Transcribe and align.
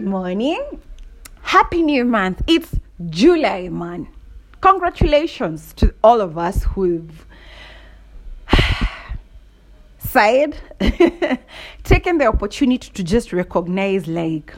morning. 0.00 0.80
Happy 1.42 1.82
new 1.82 2.04
month. 2.04 2.42
It's 2.46 2.76
July, 3.10 3.68
man. 3.68 4.08
Congratulations 4.60 5.72
to 5.74 5.94
all 6.02 6.20
of 6.20 6.36
us 6.36 6.64
who've 6.64 7.26
sighed, 9.98 10.56
taken 11.84 12.18
the 12.18 12.26
opportunity 12.26 12.90
to 12.92 13.02
just 13.02 13.32
recognize, 13.32 14.06
like, 14.06 14.54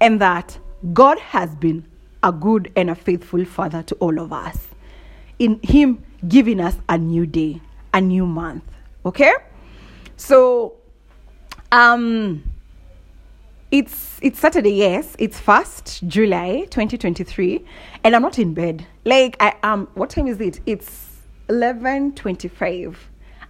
and 0.00 0.20
that 0.20 0.58
God 0.92 1.18
has 1.18 1.54
been 1.56 1.86
a 2.22 2.32
good 2.32 2.72
and 2.76 2.90
a 2.90 2.94
faithful 2.94 3.44
Father 3.44 3.82
to 3.84 3.94
all 3.96 4.18
of 4.18 4.32
us. 4.32 4.68
In 5.38 5.60
Him 5.62 6.04
giving 6.26 6.60
us 6.60 6.76
a 6.88 6.98
new 6.98 7.26
day, 7.26 7.60
a 7.94 8.00
new 8.00 8.26
month. 8.26 8.64
Okay? 9.06 9.32
So, 10.16 10.74
um, 11.70 12.42
it's 13.70 14.18
it's 14.22 14.40
Saturday, 14.40 14.72
yes. 14.72 15.14
It's 15.18 15.38
first 15.38 16.02
July 16.06 16.66
2023, 16.70 17.64
and 18.02 18.16
I'm 18.16 18.22
not 18.22 18.38
in 18.38 18.54
bed. 18.54 18.86
Like 19.04 19.36
I 19.40 19.54
am. 19.62 19.88
What 19.94 20.10
time 20.10 20.26
is 20.26 20.40
it? 20.40 20.60
It's 20.64 21.16
11:25. 21.48 22.96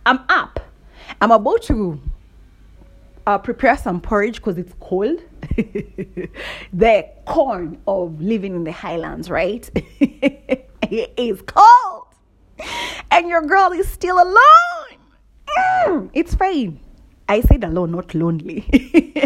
I'm 0.07 0.21
up. 0.29 0.61
I'm 1.21 1.31
about 1.31 1.63
to 1.65 2.01
uh, 3.27 3.39
prepare 3.39 3.77
some 3.77 4.01
porridge 4.01 4.37
because 4.37 4.59
it's 4.59 4.75
cold. 4.81 5.23
the 6.73 7.09
corn 7.25 7.81
of 7.87 8.21
living 8.21 8.57
in 8.57 8.65
the 8.65 8.73
highlands, 8.73 9.31
right? 9.31 9.71
it 10.01 11.13
is 11.17 11.43
cold, 11.43 12.07
and 13.13 13.29
your 13.29 13.43
girl 13.43 13.71
is 13.71 13.89
still 13.89 14.17
alone. 14.17 14.99
Mm, 15.87 16.11
it's 16.13 16.35
fine. 16.35 16.81
I 17.29 17.41
said 17.43 17.65
alone, 17.65 17.93
not 17.93 18.15
lonely. 18.15 18.61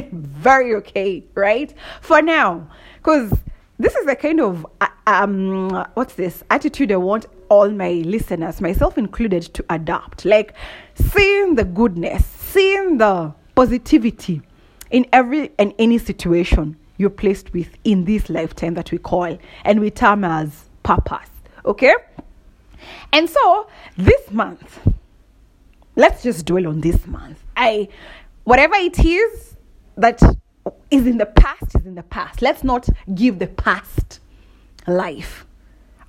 Very 0.12 0.74
okay, 0.76 1.24
right? 1.34 1.72
For 2.00 2.20
now, 2.20 2.68
because 2.96 3.32
this 3.78 3.94
is 3.94 4.06
the 4.06 4.16
kind 4.16 4.40
of 4.40 4.66
uh, 4.80 4.88
um 5.06 5.70
what's 5.94 6.14
this 6.14 6.44
attitude 6.50 6.92
I 6.92 6.96
want 6.96 7.26
all 7.48 7.68
my 7.70 7.92
listeners, 8.04 8.60
myself 8.60 8.96
included, 8.96 9.42
to 9.54 9.64
adopt. 9.68 10.24
Like 10.24 10.54
seeing 10.94 11.54
the 11.54 11.64
goodness, 11.64 12.24
seeing 12.24 12.98
the 12.98 13.34
positivity 13.54 14.42
in 14.90 15.06
every 15.12 15.50
and 15.58 15.74
any 15.78 15.98
situation 15.98 16.76
you're 16.96 17.10
placed 17.10 17.52
with 17.52 17.68
in 17.84 18.04
this 18.04 18.30
lifetime 18.30 18.74
that 18.74 18.90
we 18.90 18.98
call 18.98 19.36
and 19.64 19.80
we 19.80 19.90
term 19.90 20.24
as 20.24 20.68
purpose. 20.82 21.28
Okay? 21.64 21.94
And 23.12 23.28
so 23.28 23.68
this 23.96 24.30
month, 24.30 24.88
let's 25.96 26.22
just 26.22 26.46
dwell 26.46 26.66
on 26.66 26.80
this 26.80 27.06
month. 27.06 27.41
I 27.56 27.88
whatever 28.44 28.74
it 28.76 28.98
is 29.04 29.56
that 29.96 30.20
is 30.90 31.06
in 31.06 31.18
the 31.18 31.26
past 31.26 31.74
is 31.74 31.86
in 31.86 31.94
the 31.94 32.02
past. 32.02 32.42
Let's 32.42 32.62
not 32.62 32.88
give 33.14 33.38
the 33.38 33.46
past 33.46 34.20
life. 34.86 35.46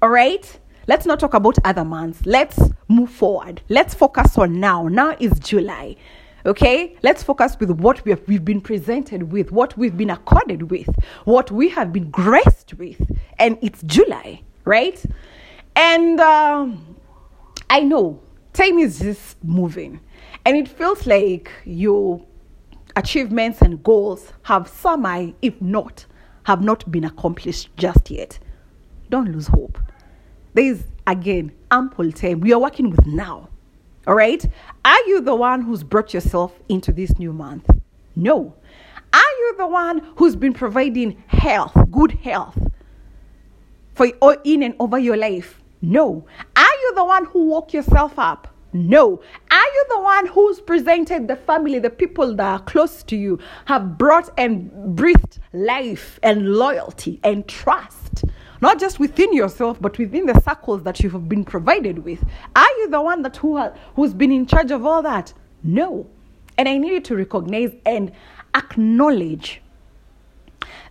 All 0.02 0.10
right? 0.10 0.60
Let's 0.88 1.06
not 1.06 1.20
talk 1.20 1.34
about 1.34 1.58
other 1.64 1.86
months. 1.86 2.26
Let's 2.26 2.60
move 2.90 3.10
forward. 3.10 3.62
Let's 3.70 3.94
focus 3.94 4.38
on 4.38 4.60
now. 4.60 4.88
Now 4.88 5.16
is 5.20 5.40
July. 5.40 5.96
Okay? 6.46 6.98
Let's 7.04 7.24
focus 7.24 7.58
with 7.60 7.72
what 7.72 8.04
we 8.04 8.12
have, 8.12 8.22
we've 8.28 8.44
been 8.44 8.60
presented 8.60 9.32
with, 9.32 9.52
what 9.52 9.78
we've 9.78 9.96
been 9.96 10.10
accorded 10.10 10.70
with, 10.70 10.90
what 11.24 11.52
we 11.52 11.70
have 11.70 11.94
been 11.94 12.12
graced 12.12 12.74
with. 12.74 13.02
And 13.40 13.58
it's 13.62 13.82
July, 13.84 14.42
right? 14.66 15.02
And 15.76 16.20
um, 16.20 16.98
I 17.70 17.80
know 17.80 18.20
time 18.52 18.78
is 18.78 19.00
just 19.00 19.42
moving. 19.44 20.02
And 20.46 20.58
it 20.58 20.68
feels 20.68 21.08
like 21.08 21.52
your 21.66 22.22
achievements 22.96 23.62
and 23.62 23.82
goals 23.84 24.34
have 24.44 24.68
some, 24.68 25.06
if 25.42 25.62
not, 25.62 26.06
have 26.44 26.62
not 26.62 26.90
been 26.92 27.06
accomplished 27.06 27.70
just 27.78 28.12
yet. 28.12 28.40
Don't 29.10 29.32
lose 29.32 29.48
hope. 29.48 29.80
There 30.54 30.66
is, 30.66 30.84
again, 31.08 31.52
ample 31.72 32.12
time. 32.12 32.42
We 32.42 32.52
are 32.54 32.60
working 32.60 32.90
with 32.90 33.06
now. 33.06 33.50
All 34.06 34.16
right? 34.16 34.46
Are 34.84 35.08
you 35.08 35.22
the 35.22 35.36
one 35.36 35.62
who's 35.62 35.84
brought 35.84 36.14
yourself 36.14 36.54
into 36.68 36.92
this 36.92 37.18
new 37.18 37.32
month? 37.32 37.70
No. 38.16 38.54
Are 39.14 39.20
you 39.40 39.56
the 39.58 39.68
one 39.68 40.00
who's 40.18 40.36
been 40.36 40.54
providing 40.54 41.24
health, 41.28 41.72
good 41.90 42.12
health, 42.12 42.58
for 43.96 44.38
in 44.44 44.64
and 44.64 44.76
over 44.80 45.00
your 45.00 45.16
life? 45.16 45.62
No. 45.82 46.26
Are 46.56 46.76
you 46.82 46.96
the 46.96 47.06
one 47.06 47.26
who 47.26 47.46
woke 47.46 47.74
yourself 47.74 48.20
up? 48.20 48.53
No. 48.74 49.22
Are 49.52 49.66
you 49.66 49.86
the 49.90 50.00
one 50.00 50.26
who's 50.26 50.60
presented 50.60 51.28
the 51.28 51.36
family, 51.36 51.78
the 51.78 51.92
people 51.92 52.36
that 52.36 52.46
are 52.46 52.60
close 52.60 53.04
to 53.04 53.16
you, 53.16 53.40
have 53.66 53.98
brought 54.00 54.30
and 54.38 54.96
breathed 54.96 55.40
life 55.54 56.20
and 56.24 56.56
loyalty 56.56 57.20
and 57.24 57.48
trust? 57.48 58.26
Not 58.62 58.80
just 58.80 59.00
within 59.00 59.32
yourself, 59.34 59.80
but 59.80 59.98
within 60.00 60.26
the 60.26 60.40
circles 60.42 60.84
that 60.84 61.02
you 61.02 61.10
have 61.12 61.30
been 61.30 61.46
provided 61.46 62.00
with. 62.00 62.24
Are 62.56 62.72
you 62.80 62.90
the 62.90 63.02
one 63.02 63.22
that 63.22 63.38
who 63.38 63.58
ha- 63.58 63.74
who's 63.96 64.14
been 64.14 64.32
in 64.32 64.48
charge 64.48 64.72
of 64.72 64.86
all 64.86 65.04
that? 65.04 65.34
No. 65.64 66.08
And 66.58 66.68
I 66.68 66.78
need 66.78 66.92
you 66.92 67.02
to 67.02 67.16
recognize 67.16 67.76
and 67.86 68.12
acknowledge 68.56 69.62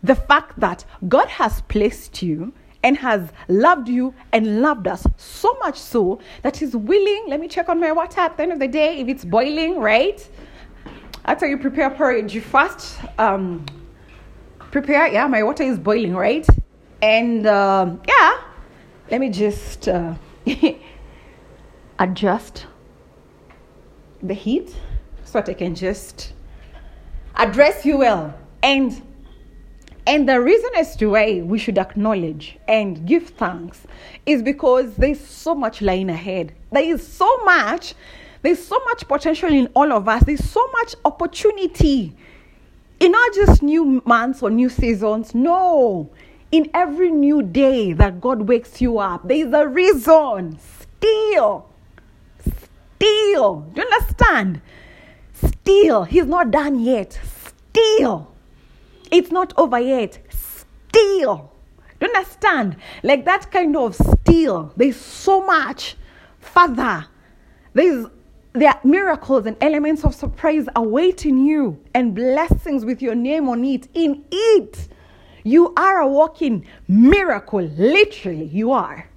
the 0.02 0.14
fact 0.14 0.60
that 0.60 0.84
God 1.08 1.28
has 1.28 1.62
placed 1.62 2.22
you 2.22 2.52
and 2.82 2.96
has 2.98 3.30
loved 3.48 3.88
you 3.88 4.14
and 4.32 4.60
loved 4.60 4.86
us 4.86 5.06
so 5.16 5.56
much 5.60 5.78
so 5.78 6.20
that 6.42 6.56
he's 6.56 6.74
willing. 6.76 7.24
Let 7.28 7.40
me 7.40 7.48
check 7.48 7.68
on 7.68 7.80
my 7.80 7.92
water 7.92 8.20
at 8.20 8.36
the 8.36 8.42
end 8.42 8.52
of 8.52 8.58
the 8.58 8.68
day 8.68 8.98
if 8.98 9.08
it's 9.08 9.24
boiling, 9.24 9.78
right? 9.78 10.26
After 11.24 11.46
you 11.46 11.58
prepare 11.58 11.90
porridge, 11.90 12.34
you 12.34 12.40
first 12.40 12.98
um, 13.18 13.64
prepare. 14.70 15.06
Yeah, 15.06 15.26
my 15.28 15.42
water 15.42 15.62
is 15.62 15.78
boiling, 15.78 16.14
right? 16.14 16.46
And 17.00 17.46
um, 17.46 18.02
yeah, 18.08 18.40
let 19.10 19.20
me 19.20 19.30
just 19.30 19.88
uh, 19.88 20.14
adjust 21.98 22.66
the 24.22 24.34
heat 24.34 24.74
so 25.24 25.40
that 25.40 25.48
I 25.48 25.54
can 25.54 25.74
just 25.74 26.32
address 27.36 27.84
you 27.84 27.98
well. 27.98 28.34
And 28.62 29.02
and 30.06 30.28
the 30.28 30.40
reason 30.40 30.70
as 30.76 30.96
to 30.96 31.10
why 31.10 31.42
we 31.42 31.58
should 31.58 31.78
acknowledge 31.78 32.58
and 32.66 33.06
give 33.06 33.28
thanks 33.30 33.86
is 34.26 34.42
because 34.42 34.96
there's 34.96 35.20
so 35.20 35.54
much 35.54 35.80
lying 35.80 36.10
ahead. 36.10 36.52
There 36.72 36.82
is 36.82 37.06
so 37.06 37.36
much, 37.44 37.94
there's 38.42 38.64
so 38.64 38.80
much 38.86 39.06
potential 39.06 39.52
in 39.52 39.68
all 39.74 39.92
of 39.92 40.08
us. 40.08 40.24
There's 40.24 40.44
so 40.44 40.66
much 40.72 40.96
opportunity 41.04 42.16
in 42.98 43.12
not 43.12 43.34
just 43.34 43.62
new 43.62 44.02
months 44.04 44.42
or 44.42 44.50
new 44.50 44.68
seasons. 44.68 45.36
No, 45.36 46.10
in 46.50 46.68
every 46.74 47.12
new 47.12 47.40
day 47.42 47.92
that 47.92 48.20
God 48.20 48.48
wakes 48.48 48.80
you 48.80 48.98
up, 48.98 49.28
there's 49.28 49.52
a 49.52 49.68
reason. 49.68 50.58
Still, 50.98 51.68
still, 52.40 53.60
do 53.72 53.80
you 53.80 53.88
understand? 53.92 54.60
Still, 55.32 56.04
He's 56.04 56.26
not 56.26 56.50
done 56.50 56.80
yet. 56.80 57.20
Still 57.70 58.31
it's 59.12 59.30
not 59.30 59.52
over 59.56 59.78
yet. 59.78 60.18
Still. 60.30 61.52
Do 62.00 62.06
you 62.06 62.12
understand? 62.14 62.76
Like 63.02 63.24
that 63.26 63.52
kind 63.52 63.76
of 63.76 63.94
still. 63.94 64.72
There's 64.76 64.96
so 64.96 65.44
much 65.44 65.96
further. 66.40 67.06
There's 67.74 68.06
there 68.54 68.68
are 68.68 68.80
miracles 68.84 69.46
and 69.46 69.56
elements 69.62 70.04
of 70.04 70.14
surprise 70.14 70.66
awaiting 70.76 71.46
you 71.46 71.80
and 71.94 72.14
blessings 72.14 72.84
with 72.84 73.00
your 73.00 73.14
name 73.14 73.48
on 73.48 73.64
it. 73.64 73.88
In 73.94 74.24
it, 74.30 74.88
you 75.42 75.72
are 75.74 76.00
a 76.00 76.08
walking 76.08 76.66
miracle. 76.86 77.62
Literally, 77.62 78.44
you 78.46 78.72
are. 78.72 79.08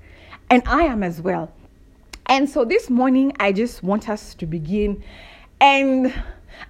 And 0.50 0.64
I 0.66 0.84
am 0.84 1.04
as 1.04 1.22
well. 1.22 1.52
And 2.28 2.50
so 2.50 2.64
this 2.64 2.90
morning, 2.90 3.34
I 3.40 3.52
just 3.52 3.84
want 3.84 4.08
us 4.08 4.36
to 4.36 4.46
begin. 4.46 5.04
And 5.60 6.14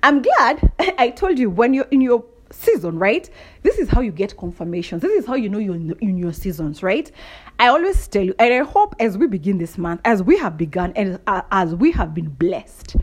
I'm 0.02 0.24
glad 0.24 0.72
I 0.98 1.12
told 1.12 1.38
you 1.38 1.52
when 1.52 1.74
you're 1.74 1.88
in 1.92 2.02
your 2.02 2.24
season, 2.66 3.00
right? 3.00 3.30
This 3.64 3.78
is 3.78 3.88
how 3.90 4.02
you 4.02 4.12
get 4.12 4.36
confirmations. 4.38 5.02
This 5.02 5.12
is 5.20 5.26
how 5.26 5.36
you 5.36 5.50
know 5.50 5.60
you're 5.60 5.76
in, 5.76 6.18
your 6.18 6.34
seasons, 6.34 6.84
right? 6.84 7.12
I 7.60 7.68
always 7.68 8.08
tell 8.08 8.24
you, 8.24 8.36
and 8.40 8.54
I 8.54 8.64
hope 8.64 8.96
as 9.00 9.18
we 9.18 9.28
begin 9.28 9.58
this 9.58 9.78
month, 9.78 10.02
as 10.04 10.22
we 10.24 10.38
have 10.38 10.58
begun, 10.58 10.92
and 10.96 11.20
uh, 11.28 11.42
as 11.52 11.76
we 11.76 11.92
have 11.92 12.14
been 12.14 12.30
blessed 12.30 12.96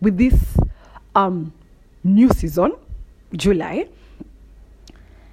with 0.00 0.16
this 0.18 0.56
um 1.14 1.52
new 2.04 2.28
season, 2.30 2.72
July, 3.34 3.88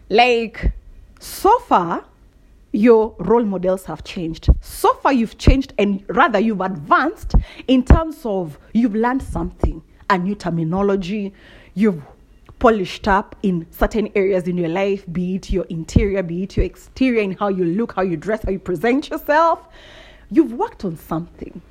like 0.09 0.71
so 1.19 1.59
far, 1.59 2.05
your 2.71 3.15
role 3.19 3.43
models 3.43 3.85
have 3.85 4.03
changed. 4.03 4.49
So 4.61 4.93
far, 4.95 5.13
you've 5.13 5.37
changed, 5.37 5.73
and 5.77 6.03
rather, 6.09 6.39
you've 6.39 6.61
advanced 6.61 7.35
in 7.67 7.83
terms 7.83 8.25
of 8.25 8.57
you've 8.73 8.95
learned 8.95 9.21
something, 9.21 9.81
a 10.09 10.17
new 10.17 10.35
terminology, 10.35 11.33
you've 11.75 12.01
polished 12.63 13.09
up 13.09 13.35
in 13.43 13.67
certain 13.71 14.09
areas 14.15 14.47
in 14.47 14.57
your 14.57 14.69
life, 14.69 15.03
be 15.11 15.35
it 15.35 15.51
your 15.51 15.65
interior, 15.65 16.23
be 16.23 16.43
it 16.43 16.55
your 16.55 16.65
exterior, 16.65 17.21
in 17.21 17.33
how 17.33 17.49
you 17.49 17.65
look, 17.65 17.91
how 17.93 18.01
you 18.01 18.15
dress, 18.15 18.41
how 18.43 18.51
you 18.51 18.59
present 18.59 19.09
yourself. 19.09 19.67
You've 20.31 20.53
worked 20.53 20.85
on 20.85 20.95
something. 20.95 21.61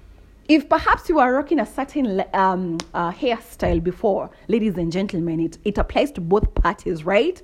If 0.49 0.69
perhaps 0.69 1.09
you 1.09 1.19
are 1.19 1.33
rocking 1.33 1.61
a 1.61 1.65
certain 1.67 2.23
um, 2.35 2.77
uh, 2.93 3.11
hairstyle 3.11 3.83
before, 3.83 4.31
ladies 4.49 4.77
and 4.77 4.93
gentlemen, 4.93 5.41
it, 5.41 5.57
it 5.65 5.79
applies 5.79 6.13
to 6.13 6.21
both 6.21 6.55
parties, 6.55 7.05
right? 7.05 7.41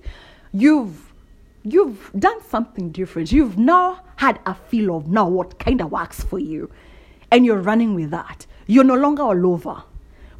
you've 0.53 1.13
you've 1.63 2.11
done 2.19 2.43
something 2.45 2.91
different. 2.91 3.33
You've 3.33 3.59
now 3.59 4.01
had 4.17 4.41
a 4.47 4.55
feel 4.55 4.97
of 4.97 5.09
now 5.09 5.29
what 5.29 5.59
kind 5.59 5.81
of 5.81 5.91
works 5.91 6.23
for 6.23 6.39
you. 6.39 6.71
And 7.31 7.45
you're 7.45 7.61
running 7.61 7.95
with 7.95 8.11
that. 8.11 8.47
You're 8.67 8.85
no 8.85 8.95
longer 8.95 9.23
all 9.23 9.47
over. 9.47 9.83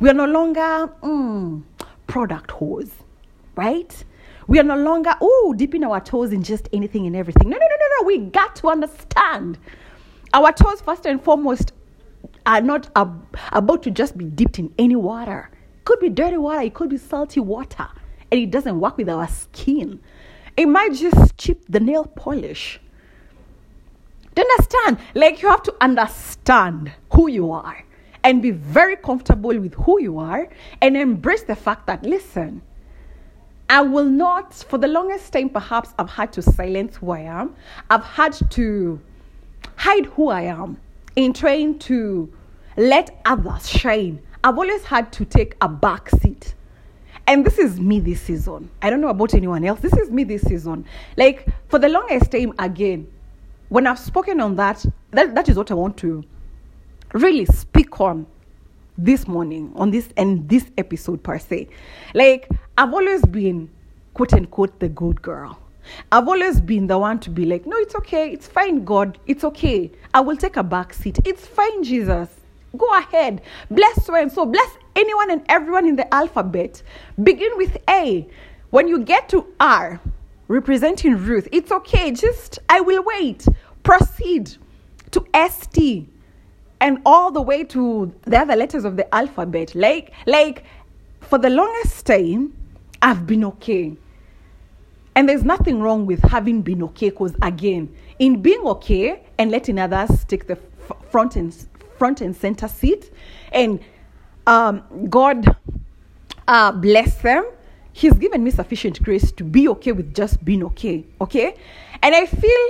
We 0.01 0.09
are 0.09 0.15
no 0.15 0.27
longer 0.27 0.93
mm, 1.03 1.63
product 2.09 2.51
whores, 2.51 2.91
right? 3.55 4.05
We 4.49 4.59
are 4.59 4.65
no 4.65 4.77
longer, 4.77 5.15
oh, 5.21 5.55
dipping 5.57 5.85
our 5.85 6.01
toes 6.01 6.33
in 6.33 6.43
just 6.43 6.69
anything 6.73 7.07
and 7.07 7.15
everything. 7.15 7.49
No, 7.49 7.57
no, 7.57 7.67
no, 7.67 7.77
no, 7.77 7.87
no. 8.01 8.07
We 8.07 8.19
got 8.19 8.57
to 8.57 8.69
understand. 8.69 9.59
Our 10.35 10.51
toes, 10.53 10.81
first 10.81 11.07
and 11.07 11.23
foremost, 11.23 11.73
are 12.47 12.61
not 12.61 12.91
ab- 12.97 13.37
about 13.53 13.83
to 13.85 13.91
just 13.91 14.17
be 14.19 14.25
dipped 14.25 14.59
in 14.59 14.75
any 14.79 14.97
water. 14.97 15.51
It 15.77 15.85
could 15.85 16.01
be 16.01 16.09
dirty 16.09 16.39
water, 16.39 16.63
it 16.63 16.75
could 16.75 16.89
be 16.89 16.97
salty 16.97 17.41
water, 17.41 17.89
and 18.33 18.41
it 18.41 18.51
doesn't 18.51 18.81
work 18.81 18.97
with 18.97 19.09
our 19.09 19.29
skin. 19.29 20.01
It 20.57 20.67
might 20.67 20.95
just 20.95 21.37
chip 21.37 21.63
the 21.69 21.79
nail 21.79 22.05
polish. 22.05 22.81
Do 24.35 24.43
you 24.43 24.49
understand? 24.51 24.99
Like 25.15 25.43
you 25.43 25.49
have 25.49 25.63
to 25.65 25.75
understand 25.81 26.93
who 27.13 27.29
you 27.29 27.53
are 27.53 27.85
and 28.29 28.43
be 28.43 28.51
very 28.51 28.95
comfortable 28.95 29.59
with 29.59 29.73
who 29.73 29.99
you 30.03 30.19
are 30.19 30.51
and 30.83 30.99
embrace 30.99 31.45
the 31.45 31.57
fact 31.57 31.87
that, 31.87 32.03
listen, 32.03 32.61
I 33.71 33.81
will 33.81 34.05
not, 34.05 34.53
for 34.53 34.77
the 34.77 34.87
longest 34.87 35.33
time, 35.33 35.49
perhaps 35.49 35.95
I've 35.99 36.11
had 36.11 36.35
to 36.35 36.43
silence 36.43 36.97
who 36.97 37.11
I 37.13 37.21
am. 37.21 37.57
I've 37.89 38.05
had 38.05 38.35
to 38.51 39.01
hide 39.77 40.05
who 40.05 40.29
I 40.29 40.43
am 40.43 40.77
in 41.17 41.33
trying 41.33 41.79
to 41.79 42.31
let 42.77 43.19
others 43.25 43.67
shine. 43.67 44.21
I've 44.45 44.59
always 44.59 44.85
had 44.85 45.11
to 45.15 45.25
take 45.25 45.57
a 45.63 45.69
back 45.69 46.11
seat. 46.11 46.55
And 47.27 47.47
this 47.47 47.59
is 47.59 47.81
me 47.81 47.99
this 47.99 48.21
season. 48.21 48.69
I 48.83 48.91
don't 48.91 49.01
know 49.01 49.09
about 49.09 49.33
anyone 49.33 49.65
else. 49.65 49.81
This 49.81 49.95
is 49.95 50.11
me 50.11 50.25
this 50.25 50.43
season. 50.43 50.85
Like, 51.17 51.49
for 51.69 51.79
the 51.79 51.89
longest 51.89 52.33
time, 52.33 52.53
again, 52.59 53.11
when 53.71 53.87
I've 53.87 53.99
spoken 53.99 54.39
on 54.43 54.55
that, 54.57 54.85
that, 55.13 55.35
that 55.35 55.49
is 55.49 55.57
what 55.57 55.71
I 55.71 55.75
want 55.75 55.97
to 55.99 56.25
really 57.13 57.45
speak 57.47 58.01
on 58.01 58.27
this 58.97 59.29
morning 59.29 59.73
on 59.77 59.91
this 59.93 60.09
and 60.17 60.49
this 60.49 60.71
episode 60.77 61.23
per 61.23 61.39
se. 61.39 61.69
Like 62.15 62.49
I've 62.77 62.93
always 62.93 63.25
been 63.27 63.71
quote 64.15 64.33
unquote 64.33 64.81
the 64.81 64.89
good 64.89 65.23
girl. 65.23 65.59
I've 66.13 66.29
always 66.29 66.61
been 66.61 66.87
the 66.87 66.99
one 66.99 67.19
to 67.21 67.31
be 67.31 67.47
like, 67.47 67.65
no, 67.65 67.77
it's 67.77 67.95
okay, 67.95 68.31
it's 68.31 68.47
fine, 68.47 68.85
God, 68.85 69.19
it's 69.27 69.45
okay. 69.45 69.91
I 70.13 70.21
will 70.21 70.37
take 70.37 70.57
a 70.57 70.63
back 70.63 70.93
seat. 70.93 71.19
It's 71.25 71.47
fine, 71.47 71.83
Jesus. 71.83 72.29
Go 72.77 72.99
ahead. 72.99 73.41
Bless 73.71 74.05
so 74.05 74.15
and 74.15 74.31
so. 74.31 74.45
Bless 74.45 74.71
anyone 74.95 75.31
and 75.31 75.43
everyone 75.49 75.87
in 75.87 75.97
the 75.97 76.13
alphabet. 76.13 76.83
Begin 77.23 77.57
with 77.57 77.79
A. 77.89 78.29
When 78.69 78.87
you 78.87 78.99
get 78.99 79.31
to 79.31 79.47
R, 79.61 79.99
representing 80.49 81.17
Ruth, 81.17 81.49
it's 81.53 81.73
okay. 81.73 82.11
Just, 82.11 82.59
I 82.69 82.81
will 82.81 83.03
wait. 83.03 83.47
Proceed 83.83 84.57
to 85.13 85.25
ST 85.49 86.07
and 86.81 87.01
all 87.05 87.31
the 87.31 87.43
way 87.43 87.65
to 87.65 88.13
the 88.23 88.39
other 88.39 88.57
letters 88.57 88.85
of 88.85 88.97
the 88.97 89.13
alphabet. 89.15 89.75
Like, 89.75 90.13
like 90.27 90.65
for 91.21 91.39
the 91.39 91.51
longest 91.51 92.07
time, 92.07 92.55
I've 93.03 93.27
been 93.27 93.45
okay. 93.45 93.97
And 95.15 95.29
there's 95.29 95.45
nothing 95.45 95.81
wrong 95.81 96.07
with 96.07 96.23
having 96.23 96.63
been 96.63 96.83
okay, 96.85 97.11
because 97.11 97.35
again, 97.43 97.95
in 98.19 98.41
being 98.41 98.61
okay 98.67 99.21
and 99.39 99.51
letting 99.51 99.79
others 99.79 100.25
take 100.25 100.47
the 100.47 100.57
front 101.11 101.37
and 101.37 101.55
front 101.99 102.21
and 102.21 102.37
center 102.37 102.69
seat, 102.69 103.11
and 103.53 103.81
um, 104.47 104.83
God 105.11 105.57
uh, 106.47 106.73
bless 106.73 107.17
them. 107.17 107.45
He's 107.93 108.13
given 108.13 108.45
me 108.45 108.53
sufficient 108.53 109.03
grace 109.03 109.33
to 109.33 109.43
be 109.43 109.69
okay 109.69 109.91
with 109.91 110.15
just 110.15 110.45
being 110.45 110.63
okay. 110.63 111.05
Okay, 111.21 111.57
and 112.01 112.15
I 112.15 112.27
feel 112.27 112.69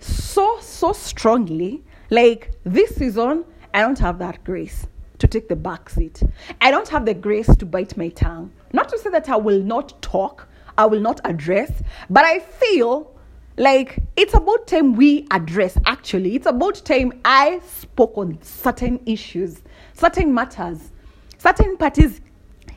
so 0.00 0.58
so 0.60 0.92
strongly 0.92 1.82
like 2.10 2.50
this 2.64 2.94
season, 2.96 3.44
I 3.72 3.80
don't 3.82 3.98
have 3.98 4.18
that 4.18 4.42
grace 4.44 4.86
to 5.18 5.28
take 5.28 5.48
the 5.48 5.56
back 5.56 5.88
seat. 5.88 6.22
I 6.60 6.70
don't 6.70 6.88
have 6.88 7.06
the 7.06 7.14
grace 7.14 7.54
to 7.56 7.66
bite 7.66 7.96
my 7.96 8.08
tongue. 8.08 8.50
Not 8.72 8.88
to 8.88 8.98
say 8.98 9.10
that 9.10 9.28
I 9.28 9.36
will 9.36 9.62
not 9.62 10.00
talk, 10.02 10.48
I 10.76 10.86
will 10.86 11.00
not 11.00 11.20
address, 11.24 11.70
but 12.08 12.24
I 12.24 12.40
feel 12.40 13.14
like 13.56 13.98
it's 14.16 14.34
about 14.34 14.66
time 14.66 14.94
we 14.94 15.26
address 15.30 15.76
actually. 15.84 16.34
It's 16.34 16.46
about 16.46 16.84
time 16.84 17.12
I 17.24 17.60
spoke 17.66 18.16
on 18.16 18.38
certain 18.42 19.00
issues, 19.06 19.60
certain 19.92 20.32
matters, 20.32 20.90
certain 21.38 21.76
parties 21.76 22.20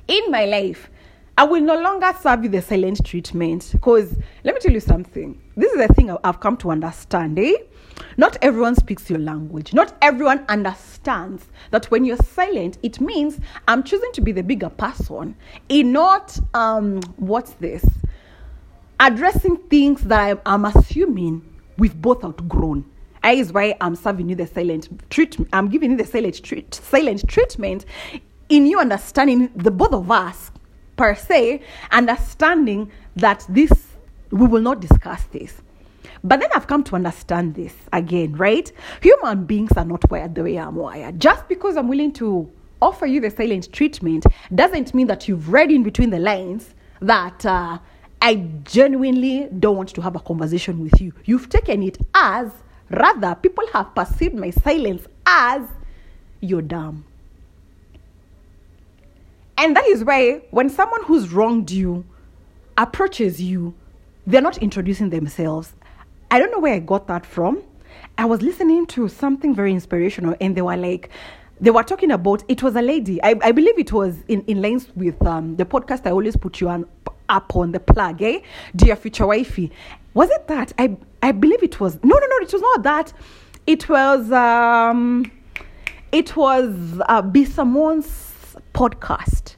in 0.08 0.30
my 0.30 0.46
life. 0.46 0.90
I 1.38 1.46
will 1.46 1.62
no 1.62 1.80
longer 1.80 2.12
serve 2.22 2.44
you 2.44 2.50
the 2.50 2.62
silent 2.62 3.04
treatment 3.06 3.70
because 3.72 4.16
let 4.44 4.54
me 4.54 4.60
tell 4.60 4.74
you 4.74 4.80
something. 4.80 5.42
This 5.56 5.72
is 5.72 5.88
the 5.88 5.94
thing 5.94 6.16
I've 6.24 6.40
come 6.40 6.58
to 6.58 6.70
understand, 6.70 7.40
eh? 7.40 7.54
Not 8.18 8.38
everyone 8.42 8.76
speaks 8.76 9.10
your 9.10 9.20
language. 9.20 9.74
Not 9.74 9.96
everyone 10.02 10.46
understands 10.50 11.46
that 11.72 11.90
when 11.92 12.06
you're 12.06 12.18
silent, 12.18 12.78
it 12.84 13.00
means 13.02 13.40
I'm 13.68 13.84
choosing 13.84 14.12
to 14.14 14.22
be 14.22 14.32
the 14.32 14.44
bigger 14.44 14.70
person 14.70 15.36
in 15.70 15.92
not, 15.92 16.38
um, 16.54 17.02
what's 17.18 17.54
this? 17.54 17.86
Addressing 19.00 19.58
things 19.70 20.02
that 20.04 20.42
I'm, 20.46 20.66
assuming 20.66 21.42
we've 21.78 22.00
both 22.00 22.24
outgrown. 22.24 22.86
That 23.22 23.36
is 23.36 23.52
why 23.52 23.76
I'm 23.82 23.96
serving 23.96 24.30
you 24.30 24.36
the 24.36 24.48
silent 24.48 25.10
treatment. 25.10 25.50
I'm 25.54 25.70
giving 25.70 25.92
you 25.92 25.98
the 25.98 26.06
silent, 26.06 26.44
treat, 26.44 26.74
silent 26.74 27.28
treatment 27.28 27.86
in 28.50 28.66
you 28.66 28.80
understanding 28.80 29.50
the 29.56 29.72
both 29.72 29.94
of 29.94 30.12
us 30.12 30.52
per 30.96 31.16
se, 31.16 31.62
understanding 31.92 32.92
that 33.16 33.46
this 33.50 33.72
we 34.32 34.48
will 34.48 34.62
not 34.62 34.80
discuss 34.80 35.24
this. 35.26 35.62
But 36.24 36.40
then 36.40 36.50
I've 36.56 36.68
come 36.68 36.84
to 36.86 36.96
understand 36.96 37.56
this 37.56 37.74
again, 37.92 38.34
right? 38.38 38.72
Human 39.02 39.46
beings 39.46 39.72
are 39.76 39.84
not 39.84 40.10
wired 40.10 40.36
the 40.36 40.44
way 40.44 40.58
I'm 40.58 40.76
wired. 40.76 41.20
Just 41.20 41.48
because 41.50 41.76
I'm 41.76 41.90
willing 41.90 42.14
to 42.14 42.50
offer 42.82 43.06
you 43.06 43.20
the 43.20 43.30
silent 43.30 43.72
treatment 43.74 44.26
doesn't 44.54 44.94
mean 44.94 45.08
that 45.08 45.28
you've 45.28 45.50
read 45.50 45.72
in 45.72 45.84
between 45.84 46.10
the 46.10 46.20
lines 46.20 46.76
that 47.02 47.46
uh, 47.46 47.78
I 48.22 48.36
genuinely 48.64 49.50
don't 49.60 49.76
want 49.76 49.90
to 49.90 50.02
have 50.02 50.16
a 50.16 50.20
conversation 50.20 50.82
with 50.82 51.02
you. 51.02 51.14
You've 51.26 51.50
taken 51.50 51.84
it 51.84 51.98
as, 52.14 52.52
rather, 52.90 53.36
people 53.36 53.66
have 53.74 53.94
perceived 53.94 54.36
my 54.36 54.52
silence 54.52 55.06
as 55.26 55.64
you're 56.40 56.62
dumb. 56.62 57.04
And 59.58 59.76
that 59.76 59.86
is 59.88 60.04
why 60.04 60.42
when 60.52 60.70
someone 60.70 61.04
who's 61.04 61.34
wronged 61.34 61.70
you 61.70 62.06
approaches 62.78 63.42
you, 63.42 63.74
they're 64.26 64.42
not 64.42 64.58
introducing 64.60 65.10
themselves. 65.10 65.74
I 66.34 66.40
don't 66.40 66.50
know 66.50 66.58
where 66.58 66.74
I 66.74 66.80
got 66.80 67.06
that 67.10 67.28
from. 67.28 67.62
I 68.18 68.26
was 68.26 68.42
listening 68.42 68.88
to 68.88 69.08
something 69.08 69.54
very 69.54 69.72
inspirational, 69.72 70.36
and 70.42 70.58
they 70.58 70.64
were 70.64 70.76
like, 70.76 71.12
they 71.62 71.70
were 71.70 71.84
talking 71.84 72.10
about 72.10 72.44
it 72.48 72.64
was 72.64 72.76
a 72.76 72.82
lady. 72.82 73.22
I, 73.22 73.36
I 73.44 73.52
believe 73.52 73.78
it 73.78 73.94
was 73.94 74.24
in, 74.28 74.42
in 74.46 74.60
lines 74.60 74.88
with 74.96 75.24
um, 75.28 75.58
the 75.58 75.66
podcast 75.66 76.08
I 76.08 76.10
always 76.10 76.36
put 76.36 76.60
you 76.60 76.70
on 76.70 76.88
up 77.30 77.56
on 77.56 77.72
the 77.72 77.80
plug, 77.80 78.24
eh? 78.24 78.40
Dear 78.76 78.96
future 78.96 79.28
wifey. 79.28 79.72
Was 80.16 80.32
it 80.32 80.48
that? 80.48 80.74
I 80.80 80.98
I 81.22 81.34
believe 81.34 81.62
it 81.62 81.80
was 81.80 82.04
no 82.04 82.16
no 82.18 82.26
no, 82.26 82.38
it 82.38 82.52
was 82.52 82.62
not 82.64 82.82
that. 82.82 83.14
It 83.68 83.88
was 83.88 84.32
um 84.32 85.32
it 86.12 86.36
was 86.36 87.00
uh 87.10 87.22
Bisamon's 87.22 88.56
podcast. 88.74 89.56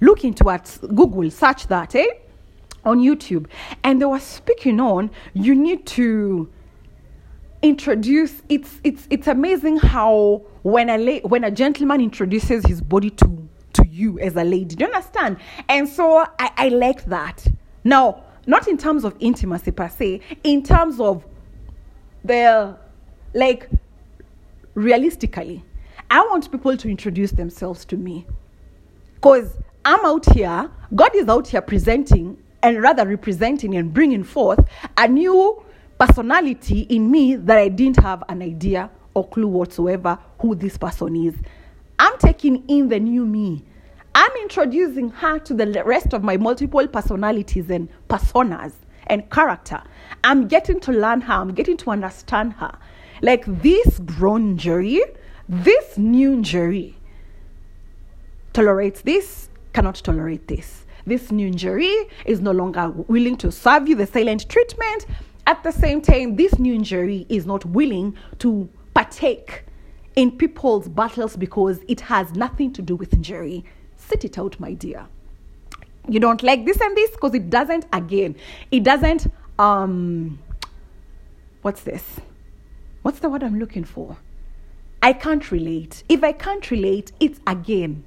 Look 0.00 0.24
into 0.24 0.48
it, 0.48 0.76
Google, 0.92 1.30
search 1.30 1.68
that, 1.68 1.94
eh? 1.94 2.08
On 2.86 3.00
YouTube, 3.00 3.46
and 3.84 4.00
they 4.00 4.06
were 4.06 4.20
speaking 4.20 4.80
on 4.80 5.10
you 5.34 5.54
need 5.54 5.84
to 5.86 6.48
introduce. 7.62 8.42
It's 8.48 8.80
it's 8.84 9.06
it's 9.10 9.26
amazing 9.26 9.78
how 9.78 10.42
when 10.62 10.88
a 10.88 10.96
la- 10.96 11.28
when 11.28 11.44
a 11.44 11.50
gentleman 11.50 12.00
introduces 12.00 12.64
his 12.64 12.80
body 12.80 13.10
to 13.10 13.48
to 13.74 13.86
you 13.86 14.18
as 14.20 14.36
a 14.36 14.44
lady, 14.44 14.76
do 14.76 14.84
you 14.84 14.92
understand? 14.92 15.36
And 15.68 15.86
so 15.88 16.18
I, 16.38 16.50
I 16.56 16.68
like 16.68 17.04
that. 17.06 17.46
Now, 17.84 18.24
not 18.46 18.68
in 18.68 18.78
terms 18.78 19.04
of 19.04 19.14
intimacy 19.20 19.72
per 19.72 19.88
se, 19.88 20.20
in 20.44 20.62
terms 20.62 21.00
of 21.00 21.26
the 22.24 22.76
like 23.34 23.68
realistically, 24.74 25.64
I 26.10 26.20
want 26.20 26.50
people 26.50 26.76
to 26.76 26.88
introduce 26.88 27.32
themselves 27.32 27.84
to 27.86 27.96
me 27.96 28.26
because 29.14 29.58
I'm 29.84 30.04
out 30.04 30.32
here, 30.32 30.70
God 30.94 31.14
is 31.14 31.28
out 31.28 31.48
here 31.48 31.60
presenting 31.60 32.38
and 32.62 32.82
rather 32.82 33.06
representing 33.06 33.76
and 33.76 33.92
bringing 33.92 34.24
forth 34.24 34.64
a 34.96 35.08
new 35.08 35.62
personality 35.98 36.80
in 36.80 37.10
me 37.10 37.36
that 37.36 37.58
I 37.58 37.68
didn't 37.68 38.02
have 38.02 38.22
an 38.28 38.42
idea 38.42 38.90
or 39.14 39.26
clue 39.26 39.46
whatsoever 39.46 40.18
who 40.40 40.54
this 40.54 40.76
person 40.76 41.16
is. 41.16 41.34
I'm 41.98 42.18
taking 42.18 42.64
in 42.68 42.88
the 42.88 43.00
new 43.00 43.24
me. 43.24 43.64
I'm 44.14 44.32
introducing 44.42 45.10
her 45.10 45.38
to 45.40 45.54
the 45.54 45.82
rest 45.84 46.12
of 46.12 46.22
my 46.22 46.36
multiple 46.36 46.86
personalities 46.88 47.70
and 47.70 47.88
personas 48.08 48.72
and 49.06 49.28
character. 49.30 49.82
I'm 50.24 50.48
getting 50.48 50.80
to 50.80 50.92
learn 50.92 51.20
her, 51.22 51.34
I'm 51.34 51.54
getting 51.54 51.76
to 51.78 51.90
understand 51.90 52.54
her. 52.54 52.76
Like 53.22 53.44
this 53.62 53.98
grown 54.00 54.58
jury, 54.58 55.02
this 55.48 55.96
new 55.96 56.42
jury 56.42 56.96
tolerates 58.52 59.02
this, 59.02 59.48
cannot 59.72 59.96
tolerate 59.96 60.48
this 60.48 60.85
this 61.06 61.30
new 61.30 61.46
injury 61.46 61.94
is 62.24 62.40
no 62.40 62.50
longer 62.50 62.90
willing 62.90 63.36
to 63.38 63.52
serve 63.52 63.88
you 63.88 63.94
the 63.94 64.06
silent 64.06 64.48
treatment. 64.48 65.06
At 65.46 65.62
the 65.62 65.70
same 65.70 66.00
time, 66.00 66.34
this 66.34 66.58
new 66.58 66.74
injury 66.74 67.24
is 67.28 67.46
not 67.46 67.64
willing 67.64 68.16
to 68.40 68.68
partake 68.94 69.64
in 70.16 70.32
people's 70.32 70.88
battles 70.88 71.36
because 71.36 71.80
it 71.86 72.00
has 72.00 72.34
nothing 72.34 72.72
to 72.72 72.82
do 72.82 72.96
with 72.96 73.14
injury. 73.14 73.64
Sit 73.96 74.24
it 74.24 74.38
out, 74.38 74.58
my 74.58 74.72
dear. 74.72 75.06
You 76.08 76.18
don't 76.20 76.42
like 76.42 76.64
this 76.64 76.80
and 76.80 76.96
this 76.96 77.10
because 77.10 77.34
it 77.34 77.50
doesn't, 77.50 77.86
again, 77.92 78.34
it 78.70 78.82
doesn't, 78.82 79.26
um, 79.58 80.38
what's 81.62 81.82
this? 81.82 82.20
What's 83.02 83.20
the 83.20 83.28
word 83.28 83.44
I'm 83.44 83.58
looking 83.58 83.84
for? 83.84 84.16
I 85.02 85.12
can't 85.12 85.52
relate. 85.52 86.02
If 86.08 86.24
I 86.24 86.32
can't 86.32 86.68
relate, 86.70 87.12
it's 87.20 87.38
again. 87.46 88.02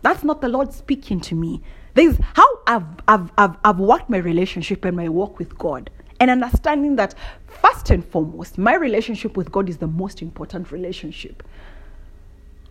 That's 0.00 0.24
not 0.24 0.40
the 0.40 0.48
Lord 0.48 0.72
speaking 0.72 1.20
to 1.20 1.34
me. 1.34 1.60
There's 1.98 2.16
how 2.34 2.46
I've, 2.68 2.84
I've, 3.08 3.32
I've, 3.36 3.56
I've 3.64 3.78
worked 3.80 4.08
my 4.08 4.18
relationship 4.18 4.84
and 4.84 4.96
my 4.96 5.08
walk 5.08 5.40
with 5.40 5.58
God 5.58 5.90
and 6.20 6.30
understanding 6.30 6.94
that 6.94 7.16
first 7.48 7.90
and 7.90 8.04
foremost, 8.04 8.56
my 8.56 8.76
relationship 8.76 9.36
with 9.36 9.50
God 9.50 9.68
is 9.68 9.78
the 9.78 9.88
most 9.88 10.22
important 10.22 10.70
relationship 10.70 11.42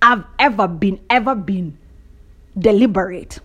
I've 0.02 0.24
ever 0.40 0.66
been, 0.66 1.02
ever 1.10 1.36
been 1.36 1.78
deliberate 2.58 3.40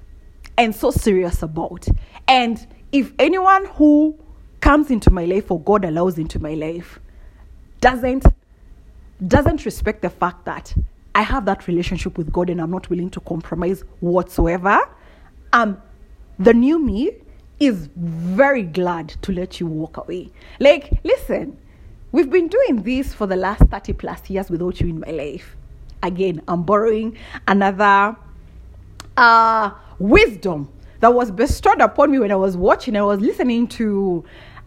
and 0.57 0.73
so 0.73 0.93
serious 0.93 1.43
about. 1.43 1.89
And 2.29 2.65
if 2.93 3.13
anyone 3.19 3.65
who 3.65 4.17
comes 4.61 4.89
into 4.89 5.11
my 5.11 5.25
life 5.25 5.51
or 5.51 5.59
God 5.59 5.85
allows 5.85 6.17
into 6.17 6.39
my 6.39 6.55
life 6.55 7.01
doesn't 7.81 8.25
doesn't 9.27 9.65
respect 9.65 10.03
the 10.03 10.11
fact 10.11 10.45
that 10.45 10.73
I 11.17 11.23
have 11.23 11.45
that 11.47 11.67
relationship 11.67 12.17
with 12.17 12.33
God 12.33 12.51
and 12.51 12.61
I'm 12.61 12.71
not 12.71 12.89
willing 12.89 13.11
to 13.11 13.19
compromise 13.19 13.83
whatsoever, 13.99 14.81
um 15.53 15.81
the 16.39 16.55
new 16.55 16.79
me 16.79 17.13
is 17.61 17.89
very 17.97 18.63
glad 18.63 19.09
to 19.23 19.33
let 19.33 19.61
you 19.61 19.67
walk 19.67 19.97
away. 19.97 20.31
Like, 20.59 21.01
listen, 21.05 21.57
we've 22.11 22.31
been 22.31 22.49
doing 22.49 22.83
this 22.83 23.15
for 23.15 23.27
the 23.27 23.37
last 23.37 23.63
30 23.65 23.93
plus 23.93 24.29
years 24.29 24.51
without 24.51 24.81
you 24.81 24.89
in 24.89 25.01
my 25.01 25.11
life. 25.11 25.57
Again, 26.03 26.43
I'm 26.49 26.65
borrowing 26.65 27.17
another 27.47 28.17
uh, 29.17 29.71
wisdom 29.99 30.69
that 31.01 31.15
was 31.15 31.31
bestowed 31.31 31.81
upon 31.81 32.11
me 32.11 32.19
when 32.19 32.33
I 32.33 32.37
was 32.37 32.57
watching, 32.57 32.97
I 32.97 33.03
was 33.03 33.21
listening 33.21 33.69
to, 33.69 34.25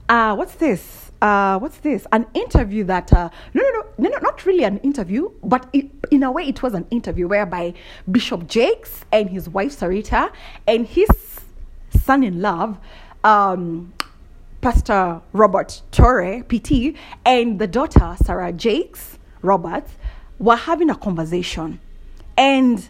uh, 0.07 0.35
what's 0.35 0.55
this? 0.55 1.04
Uh, 1.21 1.57
what's 1.59 1.77
this? 1.77 2.05
An 2.11 2.25
interview 2.33 2.83
that, 2.83 3.11
uh, 3.13 3.29
no, 3.53 3.61
no, 3.61 3.69
no, 3.69 3.85
no, 3.97 4.09
no, 4.09 4.17
not 4.19 4.45
really 4.45 4.63
an 4.63 4.77
interview, 4.79 5.31
but 5.43 5.67
it, 5.73 5.89
in 6.11 6.23
a 6.23 6.31
way 6.31 6.43
it 6.47 6.61
was 6.61 6.73
an 6.73 6.85
interview 6.91 7.27
whereby 7.27 7.73
Bishop 8.09 8.47
Jakes 8.47 9.05
and 9.11 9.29
his 9.29 9.49
wife 9.49 9.79
Serita 9.79 10.31
and 10.67 10.85
his 10.85 11.09
son-in-law, 11.89 12.77
um, 13.23 13.93
Pastor 14.61 15.21
Robert 15.33 15.81
Touré, 15.91 16.43
PT, 16.43 16.97
and 17.25 17.59
the 17.59 17.67
daughter, 17.67 18.15
Sarah 18.23 18.51
Jakes 18.51 19.17
Roberts, 19.41 19.91
were 20.39 20.55
having 20.55 20.89
a 20.89 20.95
conversation. 20.95 21.79
And 22.37 22.87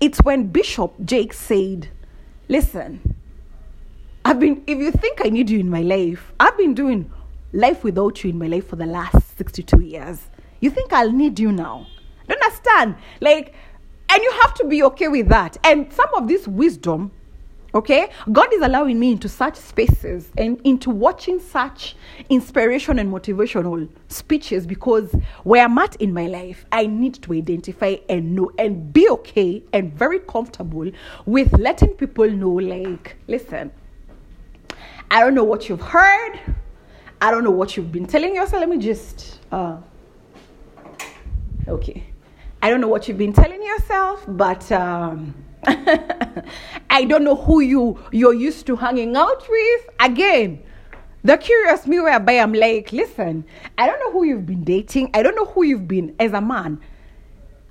it's 0.00 0.18
when 0.22 0.48
Bishop 0.48 0.94
Jakes 1.04 1.38
said, 1.38 1.88
Listen, 2.48 3.16
I've 4.24 4.38
been, 4.38 4.62
if 4.66 4.78
you 4.78 4.90
think 4.90 5.20
I 5.24 5.28
need 5.28 5.50
you 5.50 5.58
in 5.58 5.68
my 5.68 5.82
life, 5.82 6.32
I've 6.38 6.56
been 6.56 6.74
doing 6.74 7.10
life 7.56 7.82
without 7.82 8.22
you 8.22 8.30
in 8.30 8.38
my 8.38 8.46
life 8.46 8.68
for 8.68 8.76
the 8.76 8.86
last 8.86 9.36
62 9.36 9.80
years. 9.80 10.28
You 10.60 10.70
think 10.70 10.92
I'll 10.92 11.12
need 11.12 11.38
you 11.38 11.52
now? 11.52 11.86
Don't 12.28 12.42
understand? 12.42 12.96
Like, 13.20 13.54
and 14.08 14.22
you 14.22 14.30
have 14.42 14.54
to 14.54 14.66
be 14.66 14.82
okay 14.84 15.08
with 15.08 15.28
that. 15.28 15.56
And 15.64 15.92
some 15.92 16.08
of 16.14 16.28
this 16.28 16.46
wisdom 16.46 17.10
Okay? 17.76 18.08
God 18.32 18.54
is 18.54 18.62
allowing 18.62 18.98
me 18.98 19.12
into 19.12 19.28
such 19.28 19.54
spaces 19.54 20.30
and 20.38 20.58
into 20.64 20.88
watching 20.88 21.38
such 21.38 21.94
inspiration 22.30 22.98
and 22.98 23.12
motivational 23.12 23.86
speeches 24.08 24.66
because 24.66 25.14
where 25.44 25.62
I'm 25.62 25.76
at 25.76 25.94
in 25.96 26.14
my 26.14 26.26
life, 26.26 26.64
I 26.72 26.86
need 26.86 27.22
to 27.22 27.34
identify 27.34 27.96
and 28.08 28.34
know 28.34 28.50
and 28.58 28.94
be 28.94 29.06
okay 29.10 29.62
and 29.74 29.92
very 29.92 30.20
comfortable 30.20 30.90
with 31.26 31.52
letting 31.58 31.90
people 31.90 32.30
know, 32.30 32.52
like, 32.52 33.18
listen, 33.28 33.70
I 35.10 35.20
don't 35.20 35.34
know 35.34 35.44
what 35.44 35.68
you've 35.68 35.82
heard. 35.82 36.40
I 37.20 37.30
don't 37.30 37.44
know 37.44 37.50
what 37.50 37.76
you've 37.76 37.92
been 37.92 38.06
telling 38.06 38.34
yourself. 38.34 38.60
Let 38.60 38.68
me 38.68 38.78
just, 38.78 39.40
uh, 39.50 39.78
okay. 41.66 42.04
I 42.62 42.70
don't 42.70 42.80
know 42.80 42.88
what 42.88 43.08
you've 43.08 43.18
been 43.18 43.32
telling 43.32 43.62
yourself, 43.62 44.24
but 44.28 44.70
um, 44.72 45.34
I 46.90 47.04
don't 47.08 47.24
know 47.24 47.36
who 47.36 47.60
you 47.60 47.98
you're 48.12 48.34
used 48.34 48.66
to 48.66 48.76
hanging 48.76 49.16
out 49.16 49.48
with. 49.48 49.88
Again, 50.00 50.62
the 51.24 51.36
curious 51.36 51.86
me 51.86 52.00
whereby 52.00 52.34
I'm 52.34 52.52
like, 52.52 52.92
listen, 52.92 53.44
I 53.78 53.86
don't 53.86 53.98
know 54.00 54.12
who 54.12 54.24
you've 54.24 54.46
been 54.46 54.64
dating. 54.64 55.10
I 55.14 55.22
don't 55.22 55.34
know 55.34 55.46
who 55.46 55.64
you've 55.64 55.88
been 55.88 56.14
as 56.18 56.32
a 56.32 56.40
man 56.40 56.80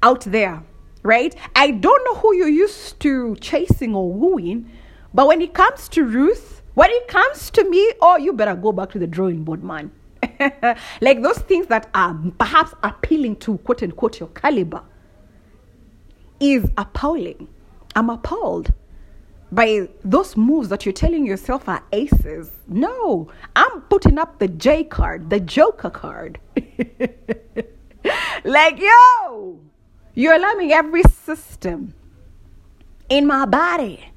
out 0.03 0.21
there, 0.21 0.63
right? 1.03 1.35
I 1.55 1.71
don't 1.71 2.03
know 2.05 2.15
who 2.15 2.35
you're 2.35 2.47
used 2.47 2.99
to 3.01 3.35
chasing 3.37 3.95
or 3.95 4.11
wooing. 4.11 4.69
But 5.13 5.27
when 5.27 5.41
it 5.41 5.53
comes 5.53 5.87
to 5.89 6.03
Ruth, 6.03 6.61
when 6.75 6.91
it 6.91 7.07
comes 7.07 7.49
to 7.51 7.69
me, 7.69 7.93
oh, 8.01 8.17
you 8.17 8.33
better 8.33 8.55
go 8.55 8.71
back 8.71 8.91
to 8.91 8.99
the 8.99 9.07
drawing 9.07 9.43
board, 9.43 9.63
man. 9.63 9.91
like 11.01 11.21
those 11.21 11.39
things 11.39 11.67
that 11.67 11.89
are 11.93 12.17
perhaps 12.37 12.73
appealing 12.83 13.37
to 13.37 13.57
quote 13.59 13.83
unquote 13.83 14.19
your 14.19 14.29
caliber 14.29 14.83
is 16.39 16.65
appalling. 16.77 17.47
I'm 17.95 18.09
appalled 18.09 18.73
by 19.51 19.87
those 20.03 20.35
moves 20.35 20.67
that 20.69 20.85
you're 20.85 20.93
telling 20.93 21.25
yourself 21.25 21.69
are 21.69 21.83
aces. 21.93 22.51
No, 22.67 23.31
I'm 23.55 23.81
putting 23.81 24.17
up 24.17 24.39
the 24.39 24.49
J 24.49 24.83
card, 24.83 25.29
the 25.29 25.39
Joker 25.39 25.89
card. 25.89 26.39
like, 28.43 28.79
yo, 28.79 29.59
you're 30.13 30.33
alarming 30.33 30.73
every 30.73 31.03
system 31.03 31.93
in 33.07 33.25
my 33.25 33.45
body. 33.45 34.09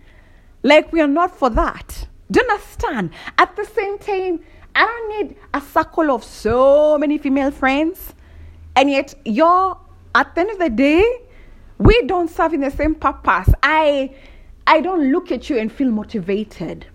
Like, 0.65 0.93
we 0.93 1.01
are 1.01 1.07
not 1.07 1.37
for 1.37 1.51
that. 1.51 2.08
Do 2.31 2.41
you 2.41 2.51
understand? 2.51 3.11
At 3.39 3.57
the 3.57 3.65
same 3.65 3.99
time, 3.99 4.41
I 4.75 4.85
don't 4.85 5.09
need 5.19 5.37
a 5.55 5.61
circle 5.61 6.11
of 6.11 6.23
so 6.23 6.99
many 6.99 7.19
female 7.19 7.51
friends. 7.51 8.15
And 8.77 8.91
yet, 8.91 9.15
you're, 9.25 9.79
at 10.15 10.35
the 10.35 10.43
end 10.43 10.51
of 10.51 10.59
the 10.59 10.71
day, 10.71 11.05
we 11.79 12.03
don't 12.03 12.29
serve 12.29 12.55
in 12.55 12.61
the 12.61 12.71
same 12.71 12.95
purpose. 12.95 13.49
I 13.63 14.15
I 14.67 14.83
don't 14.83 15.11
look 15.11 15.33
at 15.33 15.49
you 15.49 15.57
and 15.59 15.73
feel 15.73 15.91
motivated. 15.91 16.87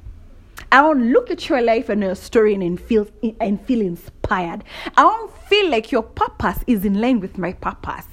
I 0.71 0.81
don't 0.81 1.11
look 1.11 1.31
at 1.31 1.49
your 1.49 1.61
life 1.61 1.89
and 1.89 2.03
your 2.03 2.15
story 2.15 2.53
and 2.53 2.79
feel 2.79 3.07
and 3.39 3.59
feel 3.65 3.81
inspired. 3.81 4.63
I 4.95 5.01
don't 5.01 5.35
feel 5.47 5.71
like 5.71 5.91
your 5.91 6.03
purpose 6.03 6.63
is 6.67 6.85
in 6.85 7.01
line 7.01 7.19
with 7.19 7.37
my 7.37 7.53
purpose. 7.53 8.05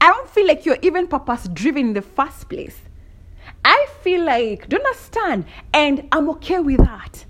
I 0.00 0.08
don't 0.08 0.30
feel 0.30 0.46
like 0.46 0.64
you're 0.64 0.78
even 0.82 1.08
purpose 1.08 1.48
driven 1.52 1.88
in 1.88 1.92
the 1.94 2.02
first 2.02 2.48
place. 2.48 2.78
I 3.64 3.86
feel 4.02 4.24
like, 4.24 4.68
do 4.68 4.76
you 4.76 4.82
understand? 4.82 5.44
And 5.72 6.08
I'm 6.12 6.28
okay 6.30 6.60
with 6.60 6.78
that. 6.78 7.24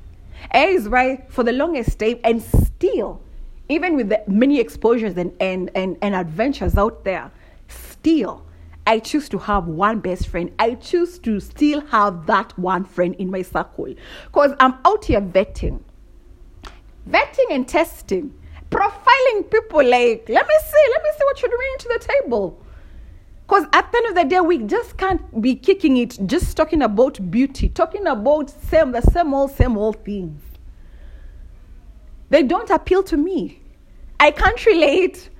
A 0.54 0.64
is 0.68 0.88
right 0.88 1.30
for 1.30 1.44
the 1.44 1.52
longest 1.52 1.98
time, 1.98 2.18
and 2.24 2.42
still, 2.42 3.20
even 3.68 3.96
with 3.96 4.08
the 4.08 4.22
many 4.26 4.60
exposures 4.60 5.16
and, 5.16 5.32
and, 5.40 5.70
and, 5.74 5.96
and 6.00 6.14
adventures 6.14 6.76
out 6.76 7.04
there, 7.04 7.30
still, 7.68 8.44
I 8.86 9.00
choose 9.00 9.28
to 9.30 9.38
have 9.38 9.66
one 9.66 10.00
best 10.00 10.28
friend. 10.28 10.50
I 10.58 10.74
choose 10.74 11.18
to 11.18 11.40
still 11.40 11.82
have 11.88 12.24
that 12.26 12.58
one 12.58 12.84
friend 12.84 13.14
in 13.16 13.30
my 13.30 13.42
circle 13.42 13.94
because 14.24 14.52
I'm 14.60 14.76
out 14.86 15.04
here 15.04 15.20
vetting, 15.20 15.82
vetting 17.08 17.50
and 17.50 17.68
testing, 17.68 18.32
profiling 18.70 19.50
people. 19.50 19.84
Like, 19.84 20.26
let 20.28 20.46
me 20.46 20.54
see, 20.64 20.84
let 20.90 21.02
me 21.02 21.10
see 21.18 21.24
what 21.24 21.42
you're 21.42 21.50
bringing 21.50 21.78
to 21.80 21.88
the 21.88 22.16
table. 22.22 22.58
Because 23.48 23.64
at 23.72 23.90
the 23.90 23.96
end 23.96 24.06
of 24.08 24.14
the 24.14 24.24
day, 24.24 24.40
we 24.40 24.58
just 24.58 24.98
can't 24.98 25.40
be 25.40 25.54
kicking 25.54 25.96
it, 25.96 26.18
just 26.26 26.54
talking 26.54 26.82
about 26.82 27.30
beauty, 27.30 27.70
talking 27.70 28.06
about 28.06 28.50
same 28.50 28.92
the 28.92 29.00
same 29.00 29.32
old, 29.32 29.52
same 29.52 29.78
old 29.78 30.04
things. 30.04 30.42
They 32.28 32.42
don't 32.42 32.68
appeal 32.68 33.02
to 33.04 33.16
me. 33.16 33.62
I 34.20 34.32
can't 34.32 34.66
relate. 34.66 35.30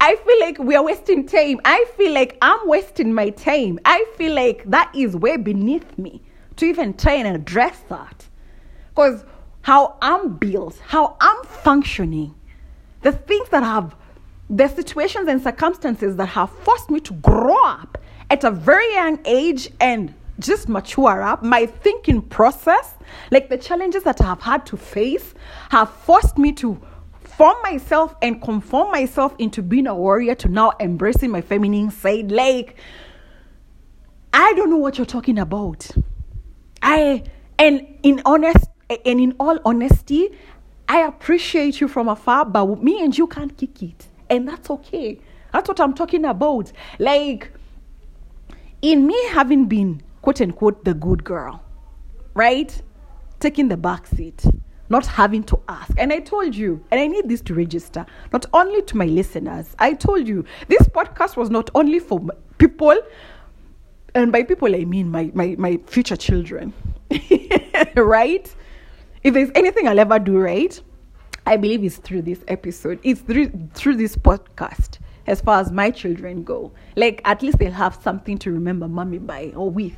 I 0.00 0.16
feel 0.16 0.40
like 0.40 0.58
we 0.58 0.74
are 0.74 0.82
wasting 0.82 1.26
time. 1.26 1.60
I 1.66 1.84
feel 1.98 2.14
like 2.14 2.38
I'm 2.40 2.66
wasting 2.66 3.12
my 3.12 3.28
time. 3.28 3.78
I 3.84 4.06
feel 4.16 4.34
like 4.34 4.64
that 4.70 4.90
is 4.94 5.14
way 5.14 5.36
beneath 5.36 5.98
me 5.98 6.22
to 6.56 6.64
even 6.64 6.94
try 6.94 7.14
and 7.14 7.36
address 7.36 7.78
that. 7.90 8.26
Because 8.88 9.26
how 9.60 9.98
I'm 10.00 10.36
built, 10.36 10.78
how 10.78 11.18
I'm 11.20 11.44
functioning, 11.44 12.34
the 13.02 13.12
things 13.12 13.50
that 13.50 13.62
have, 13.62 13.94
the 14.50 14.66
situations 14.68 15.28
and 15.28 15.40
circumstances 15.40 16.16
that 16.16 16.26
have 16.26 16.50
forced 16.50 16.90
me 16.90 16.98
to 17.00 17.14
grow 17.14 17.56
up 17.64 17.96
at 18.30 18.42
a 18.42 18.50
very 18.50 18.92
young 18.94 19.20
age 19.24 19.70
and 19.80 20.12
just 20.40 20.68
mature 20.68 21.22
up, 21.22 21.42
my 21.42 21.66
thinking 21.66 22.20
process, 22.20 22.94
like 23.30 23.48
the 23.48 23.56
challenges 23.56 24.02
that 24.02 24.20
I 24.20 24.24
have 24.24 24.40
had 24.40 24.66
to 24.66 24.76
face, 24.76 25.34
have 25.70 25.90
forced 25.90 26.36
me 26.36 26.52
to 26.52 26.80
form 27.20 27.56
myself 27.62 28.14
and 28.22 28.42
conform 28.42 28.90
myself 28.90 29.34
into 29.38 29.62
being 29.62 29.86
a 29.86 29.94
warrior 29.94 30.34
to 30.36 30.48
now 30.48 30.72
embracing 30.80 31.30
my 31.30 31.40
feminine 31.40 31.90
side. 31.90 32.32
Like, 32.32 32.76
I 34.32 34.52
don't 34.54 34.70
know 34.70 34.78
what 34.78 34.98
you're 34.98 35.06
talking 35.06 35.38
about. 35.38 35.88
I 36.82 37.22
and 37.58 37.86
in 38.02 38.22
honest 38.24 38.66
and 38.88 39.20
in 39.20 39.36
all 39.38 39.58
honesty, 39.64 40.30
I 40.88 41.02
appreciate 41.02 41.80
you 41.80 41.86
from 41.86 42.08
afar, 42.08 42.44
but 42.44 42.82
me 42.82 43.04
and 43.04 43.16
you 43.16 43.26
can't 43.26 43.56
kick 43.56 43.82
it. 43.82 44.06
And 44.30 44.48
that's 44.48 44.70
okay. 44.70 45.20
That's 45.52 45.68
what 45.68 45.80
I'm 45.80 45.92
talking 45.92 46.24
about. 46.24 46.72
Like 46.98 47.52
in 48.82 49.06
me 49.06 49.28
having 49.28 49.66
been 49.66 50.02
quote 50.22 50.40
unquote 50.40 50.84
the 50.84 50.94
good 50.94 51.24
girl, 51.24 51.62
right? 52.34 52.80
Taking 53.40 53.68
the 53.68 53.76
back 53.76 54.06
seat, 54.06 54.44
not 54.88 55.06
having 55.06 55.42
to 55.44 55.60
ask. 55.68 55.92
And 55.98 56.12
I 56.12 56.20
told 56.20 56.54
you, 56.54 56.84
and 56.90 57.00
I 57.00 57.06
need 57.06 57.28
this 57.28 57.40
to 57.42 57.54
register, 57.54 58.06
not 58.32 58.46
only 58.52 58.82
to 58.82 58.96
my 58.96 59.06
listeners, 59.06 59.74
I 59.78 59.94
told 59.94 60.28
you 60.28 60.44
this 60.68 60.82
podcast 60.88 61.36
was 61.36 61.50
not 61.50 61.70
only 61.74 61.98
for 61.98 62.20
people, 62.58 62.96
and 64.14 64.32
by 64.32 64.42
people 64.42 64.74
I 64.74 64.84
mean 64.84 65.10
my, 65.10 65.30
my, 65.34 65.54
my 65.58 65.78
future 65.86 66.16
children, 66.16 66.72
right? 67.96 68.54
If 69.22 69.34
there's 69.34 69.50
anything 69.54 69.88
I'll 69.88 69.98
ever 69.98 70.18
do 70.18 70.38
right, 70.38 70.80
I 71.50 71.56
believe 71.56 71.82
it's 71.82 71.96
through 71.96 72.22
this 72.22 72.44
episode, 72.46 73.00
it's 73.02 73.22
through, 73.22 73.50
through 73.74 73.96
this 73.96 74.14
podcast 74.14 75.00
as 75.26 75.40
far 75.40 75.58
as 75.58 75.72
my 75.72 75.90
children 75.90 76.44
go. 76.44 76.70
Like, 76.94 77.20
at 77.24 77.42
least 77.42 77.58
they'll 77.58 77.72
have 77.72 77.98
something 78.00 78.38
to 78.38 78.52
remember 78.52 78.86
mommy 78.86 79.18
by 79.18 79.52
or 79.56 79.68
with, 79.68 79.96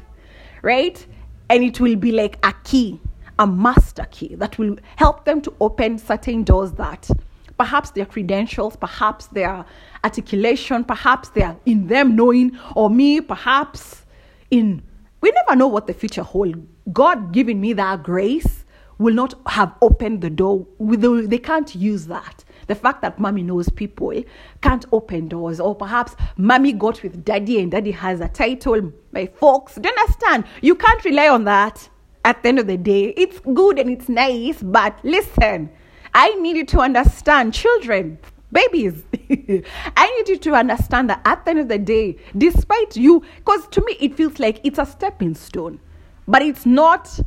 right? 0.63 1.07
And 1.51 1.63
it 1.63 1.79
will 1.79 1.97
be 1.97 2.11
like 2.11 2.39
a 2.43 2.55
key, 2.65 2.99
a 3.39 3.47
master 3.47 4.07
key 4.11 4.35
that 4.37 4.57
will 4.57 4.79
help 4.97 5.27
them 5.27 5.43
to 5.43 5.53
open 5.61 5.99
certain 5.99 6.43
doors 6.43 6.73
that 6.73 7.11
perhaps 7.59 7.91
their 7.91 8.07
credentials, 8.07 8.75
perhaps 8.75 9.27
their 9.27 9.67
articulation, 10.03 10.85
perhaps 10.85 11.29
they 11.29 11.43
are 11.43 11.59
in 11.67 11.87
them 11.87 12.17
knowing, 12.17 12.59
or 12.75 12.89
me, 12.89 13.21
perhaps 13.21 14.07
in. 14.51 14.83
We 15.21 15.31
never 15.33 15.55
know 15.55 15.69
what 15.69 15.87
the 15.87 15.93
future 15.93 16.23
holds. 16.23 16.59
God 16.95 17.31
giving 17.35 17.61
me 17.61 17.75
that 17.75 18.05
grace 18.05 18.62
will 18.99 19.15
not 19.15 19.35
have 19.47 19.75
opened 19.83 20.21
the 20.21 20.31
door. 20.31 20.67
They 20.79 21.39
can't 21.39 21.75
use 21.75 22.07
that. 22.07 22.45
The 22.69 22.75
fact 22.75 23.03
that 23.03 23.19
mommy 23.19 23.43
knows 23.43 23.69
people 23.69 24.13
eh, 24.13 24.23
can't 24.61 24.85
open 24.93 25.29
doors, 25.29 25.61
or 25.61 25.75
perhaps 25.75 26.15
mommy 26.37 26.73
got 26.73 27.03
with 27.03 27.25
daddy 27.25 27.61
and 27.61 27.71
daddy 27.71 27.91
has 27.91 28.21
a 28.21 28.29
title, 28.29 28.93
my 29.11 29.27
folks. 29.27 29.75
Do 29.75 29.89
you 29.89 29.95
understand? 29.95 30.45
You 30.61 30.75
can't 30.75 31.05
rely 31.05 31.29
on 31.29 31.45
that 31.45 31.89
at 32.25 32.43
the 32.43 32.51
end 32.51 32.59
of 32.61 32.67
the 32.67 32.77
day. 32.77 33.15
It's 33.17 33.41
good 33.41 33.79
and 33.79 33.91
it's 33.91 34.09
nice, 34.09 34.63
but 34.63 34.99
listen, 35.03 35.71
I 36.15 36.35
need 36.37 36.57
you 36.57 36.67
to 36.67 36.81
understand, 36.81 37.55
children, 37.55 38.19
babies, 38.53 39.03
I 39.97 40.15
need 40.17 40.29
you 40.29 40.39
to 40.39 40.55
understand 40.55 41.11
that 41.11 41.23
at 41.25 41.45
the 41.45 41.51
end 41.51 41.61
of 41.61 41.69
the 41.69 41.79
day, 41.79 42.19
despite 42.37 42.97
you, 42.97 43.25
because 43.39 43.67
to 43.69 43.85
me 43.85 43.97
it 43.99 44.15
feels 44.15 44.39
like 44.39 44.61
it's 44.63 44.79
a 44.79 44.87
stepping 44.87 45.35
stone, 45.35 45.81
but 46.29 46.43
it's 46.43 46.67
not 46.67 47.19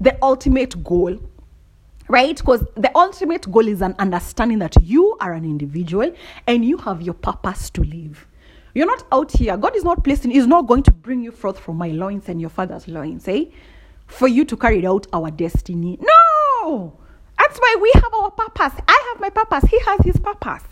the 0.00 0.16
ultimate 0.22 0.82
goal 0.84 1.18
right? 2.08 2.36
Because 2.36 2.64
the 2.74 2.90
ultimate 2.96 3.50
goal 3.50 3.68
is 3.68 3.82
an 3.82 3.94
understanding 3.98 4.58
that 4.60 4.76
you 4.82 5.16
are 5.20 5.34
an 5.34 5.44
individual 5.44 6.10
and 6.46 6.64
you 6.64 6.78
have 6.78 7.02
your 7.02 7.14
purpose 7.14 7.70
to 7.70 7.84
live. 7.84 8.26
You're 8.74 8.86
not 8.86 9.04
out 9.12 9.32
here. 9.32 9.56
God 9.56 9.76
is 9.76 9.84
not 9.84 10.04
placing, 10.04 10.32
is 10.32 10.46
not 10.46 10.66
going 10.66 10.82
to 10.84 10.90
bring 10.90 11.22
you 11.22 11.32
forth 11.32 11.58
from 11.58 11.76
my 11.76 11.88
loins 11.88 12.28
and 12.28 12.40
your 12.40 12.50
father's 12.50 12.88
loins, 12.88 13.26
eh? 13.28 13.46
For 14.06 14.28
you 14.28 14.44
to 14.46 14.56
carry 14.56 14.86
out 14.86 15.06
our 15.12 15.30
destiny. 15.30 15.98
No! 16.00 16.98
That's 17.38 17.58
why 17.58 17.76
we 17.80 17.92
have 17.94 18.14
our 18.14 18.30
purpose. 18.30 18.80
I 18.86 19.12
have 19.12 19.20
my 19.20 19.30
purpose. 19.30 19.68
He 19.70 19.78
has 19.80 20.00
his 20.04 20.16
purpose. 20.18 20.62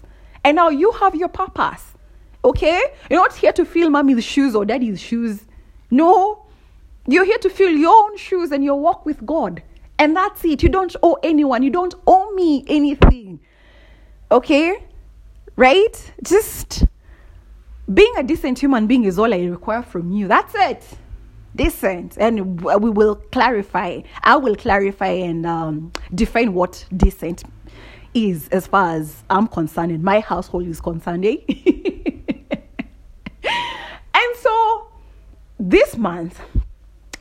And 0.45 0.57
now 0.57 0.69
you 0.69 0.93
have 0.93 1.15
your 1.15 1.29
purpose. 1.29 1.83
Okay? 2.45 2.81
You're 3.11 3.21
not 3.21 3.35
here 3.35 3.53
to 3.53 3.65
fill 3.65 3.91
mommy's 3.91 4.25
shoes 4.25 4.55
or 4.55 4.65
daddy's 4.65 5.01
shoes. 5.01 5.45
No. 5.91 6.46
You're 7.07 7.25
here 7.25 7.39
to 7.39 7.51
fill 7.51 7.71
your 7.71 7.95
own 7.95 8.17
shoes 8.17 8.51
and 8.53 8.65
your 8.65 8.79
walk 8.81 9.07
with 9.07 9.25
God. 9.25 9.63
And 9.99 10.15
that's 10.15 10.45
it. 10.45 10.63
You 10.63 10.69
don't 10.69 10.95
owe 11.03 11.19
anyone. 11.23 11.63
You 11.63 11.71
don't 11.71 11.95
owe 12.07 12.31
me 12.33 12.65
anything. 12.67 13.41
Okay? 14.31 14.85
Right? 15.57 16.13
Just 16.23 16.85
being 17.93 18.13
a 18.17 18.23
decent 18.23 18.59
human 18.59 18.87
being 18.87 19.05
is 19.05 19.19
all 19.19 19.33
I 19.33 19.45
require 19.45 19.83
from 19.83 20.11
you. 20.13 20.29
That's 20.29 20.55
it. 20.55 20.85
Decent. 21.55 22.19
And 22.19 22.61
we 22.63 22.91
will 22.91 23.15
clarify. 23.15 24.01
I 24.23 24.37
will 24.37 24.57
clarify 24.57 25.09
and 25.09 25.47
um, 25.47 25.93
define 26.15 26.53
what 26.53 26.85
decent 26.95 27.45
is 28.13 28.49
as 28.49 28.67
far 28.67 28.97
as 28.97 29.23
I'm 29.31 29.47
concerned 29.47 29.93
and 29.93 30.03
my 30.03 30.21
household 30.21 30.67
is 30.67 30.81
concerned. 30.81 31.25
Eh? 31.25 31.37
and 34.15 34.37
so 34.37 34.89
this 35.59 35.97
month, 35.97 36.41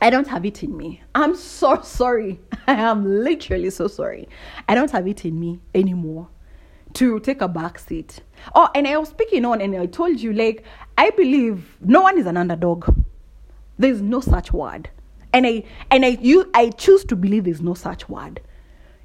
I 0.00 0.10
don't 0.10 0.26
have 0.28 0.44
it 0.44 0.62
in 0.62 0.76
me. 0.76 1.02
I'm 1.14 1.34
so 1.34 1.80
sorry. 1.82 2.40
I 2.66 2.74
am 2.74 3.24
literally 3.24 3.70
so 3.70 3.88
sorry. 3.88 4.28
I 4.68 4.74
don't 4.74 4.90
have 4.90 5.06
it 5.06 5.24
in 5.24 5.38
me 5.38 5.60
anymore 5.74 6.28
to 6.94 7.20
take 7.20 7.40
a 7.40 7.48
back 7.48 7.78
seat. 7.78 8.20
Oh, 8.54 8.68
and 8.74 8.86
I 8.86 8.96
was 8.96 9.10
speaking 9.10 9.44
on 9.44 9.60
and 9.60 9.74
I 9.76 9.86
told 9.86 10.20
you, 10.20 10.32
like, 10.32 10.64
I 10.96 11.10
believe 11.10 11.76
no 11.80 12.02
one 12.02 12.18
is 12.18 12.26
an 12.26 12.36
underdog. 12.36 12.88
There's 13.78 14.00
no 14.00 14.20
such 14.20 14.52
word. 14.52 14.90
And 15.32 15.46
I 15.46 15.64
and 15.90 16.04
I 16.04 16.18
you 16.20 16.50
I 16.54 16.70
choose 16.70 17.04
to 17.06 17.16
believe 17.16 17.44
there's 17.44 17.60
no 17.60 17.74
such 17.74 18.08
word. 18.08 18.40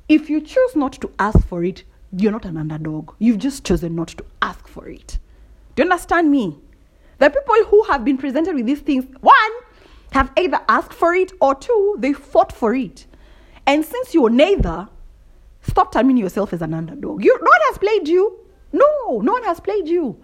If 0.07 0.29
you 0.29 0.39
choose 0.39 0.75
not 0.75 0.93
to 1.01 1.11
ask 1.19 1.45
for 1.47 1.63
it, 1.63 1.83
you're 2.15 2.31
not 2.31 2.45
an 2.45 2.57
underdog. 2.57 3.13
You've 3.19 3.39
just 3.39 3.65
chosen 3.65 3.95
not 3.95 4.09
to 4.09 4.25
ask 4.41 4.67
for 4.67 4.87
it. 4.87 5.19
Do 5.75 5.83
you 5.83 5.89
understand 5.89 6.31
me? 6.31 6.57
The 7.17 7.29
people 7.29 7.55
who 7.67 7.83
have 7.83 8.03
been 8.03 8.17
presented 8.17 8.55
with 8.55 8.65
these 8.65 8.79
things, 8.79 9.05
one, 9.19 9.51
have 10.11 10.31
either 10.37 10.59
asked 10.67 10.93
for 10.93 11.13
it 11.13 11.31
or 11.41 11.55
two, 11.55 11.95
they 11.99 12.13
fought 12.13 12.51
for 12.51 12.73
it. 12.75 13.05
And 13.65 13.83
since 13.83 14.13
you're 14.13 14.29
neither, 14.29 14.87
stop 15.61 15.91
terming 15.91 16.17
yourself 16.17 16.53
as 16.53 16.61
an 16.61 16.73
underdog. 16.73 17.23
You, 17.23 17.37
no 17.41 17.49
one 17.49 17.61
has 17.69 17.77
played 17.77 18.07
you. 18.07 18.39
No, 18.73 19.19
no 19.21 19.33
one 19.33 19.43
has 19.43 19.59
played 19.59 19.87
you. 19.87 20.17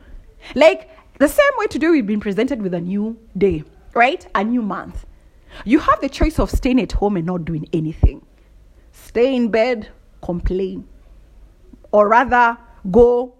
Like 0.55 0.89
the 1.19 1.27
same 1.27 1.51
way 1.57 1.67
today 1.67 1.89
we've 1.89 2.05
been 2.05 2.19
presented 2.19 2.61
with 2.61 2.73
a 2.73 2.81
new 2.81 3.17
day, 3.37 3.63
right? 3.93 4.25
A 4.35 4.43
new 4.43 4.61
month. 4.61 5.05
You 5.65 5.79
have 5.79 6.01
the 6.01 6.09
choice 6.09 6.39
of 6.39 6.51
staying 6.51 6.81
at 6.81 6.91
home 6.91 7.17
and 7.17 7.25
not 7.25 7.45
doing 7.45 7.67
anything. 7.73 8.25
Stay 8.91 9.35
in 9.35 9.49
bed, 9.49 9.89
complain. 10.21 10.87
Or 11.91 12.09
rather, 12.09 12.57
go 12.91 13.33